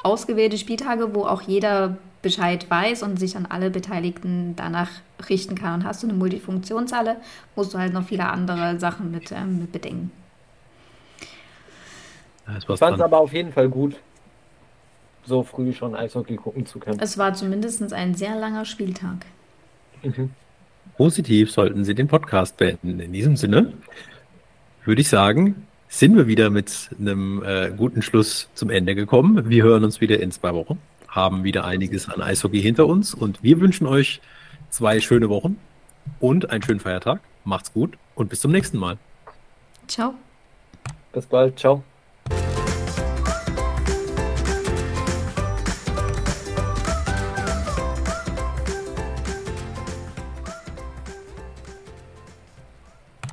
ausgewählte 0.03 0.57
Spieltage, 0.57 1.15
wo 1.15 1.25
auch 1.25 1.43
jeder 1.43 1.99
Bescheid 2.23 2.69
weiß 2.69 3.03
und 3.03 3.19
sich 3.19 3.37
an 3.37 3.47
alle 3.47 3.71
Beteiligten 3.71 4.57
danach 4.57 4.91
richten 5.29 5.55
kann. 5.55 5.81
Und 5.81 5.87
hast 5.87 6.03
du 6.03 6.09
eine 6.09 6.17
Multifunktionshalle, 6.17 7.17
musst 7.55 7.75
du 7.75 7.79
halt 7.79 7.93
noch 7.93 8.05
viele 8.05 8.27
andere 8.27 8.79
Sachen 8.81 9.11
mit, 9.11 9.31
ähm, 9.33 9.61
mit 9.61 9.73
bedenken. 9.73 10.11
ich 12.59 12.65
fand 12.65 12.97
es 12.97 13.01
aber 13.01 13.19
auf 13.19 13.33
jeden 13.33 13.53
Fall 13.53 13.69
gut. 13.69 13.97
so 15.25 15.43
früh 15.43 15.73
schon 15.73 15.95
Eishockey 15.95 16.37
gucken 16.37 16.67
zu 16.67 16.79
können. 16.79 17.01
Es 17.01 17.19
war 17.19 17.35
zumindest 17.35 17.93
ein 17.93 18.15
sehr 18.15 18.37
langer 18.37 18.65
Spieltag. 18.65 19.27
Mhm. 20.03 20.31
Positiv 20.97 21.51
sollten 21.51 21.85
Sie 21.85 21.95
den 21.95 22.09
Podcast 22.09 22.57
beenden. 22.57 23.01
In 23.01 23.13
diesem 23.13 23.37
Sinne 23.37 23.73
würde 24.85 25.01
ich 25.01 25.09
sagen, 25.09 25.67
sind 25.89 26.17
wir 26.17 26.27
wieder 26.27 26.51
mit 26.51 26.91
einem 26.99 27.43
äh, 27.43 27.71
guten 27.77 28.03
Schluss 28.03 28.49
zum 28.55 28.71
Ende 28.71 28.95
gekommen. 28.95 29.49
Wir 29.49 29.63
hören 29.63 29.85
uns 29.85 30.01
wieder 30.01 30.21
in 30.21 30.31
zwei 30.31 30.55
Wochen, 30.55 30.81
haben 31.09 31.45
wieder 31.45 31.65
einiges 31.65 32.09
an 32.09 32.23
Eishockey 32.23 32.61
hinter 32.61 32.87
uns 32.87 33.15
und 33.15 33.43
wir 33.43 33.61
wünschen 33.61 33.87
euch 33.87 34.21
zwei 34.71 35.01
schöne 35.01 35.29
Wochen 35.29 35.59
und 36.21 36.51
einen 36.51 36.63
schönen 36.63 36.81
Feiertag. 36.81 37.21
Macht's 37.45 37.73
gut 37.73 37.97
und 38.15 38.31
bis 38.31 38.41
zum 38.41 38.53
nächsten 38.53 38.79
Mal. 38.79 38.99
Ciao. 39.87 40.15
Bis 41.13 41.27
bald. 41.27 41.59
Ciao. 41.59 41.83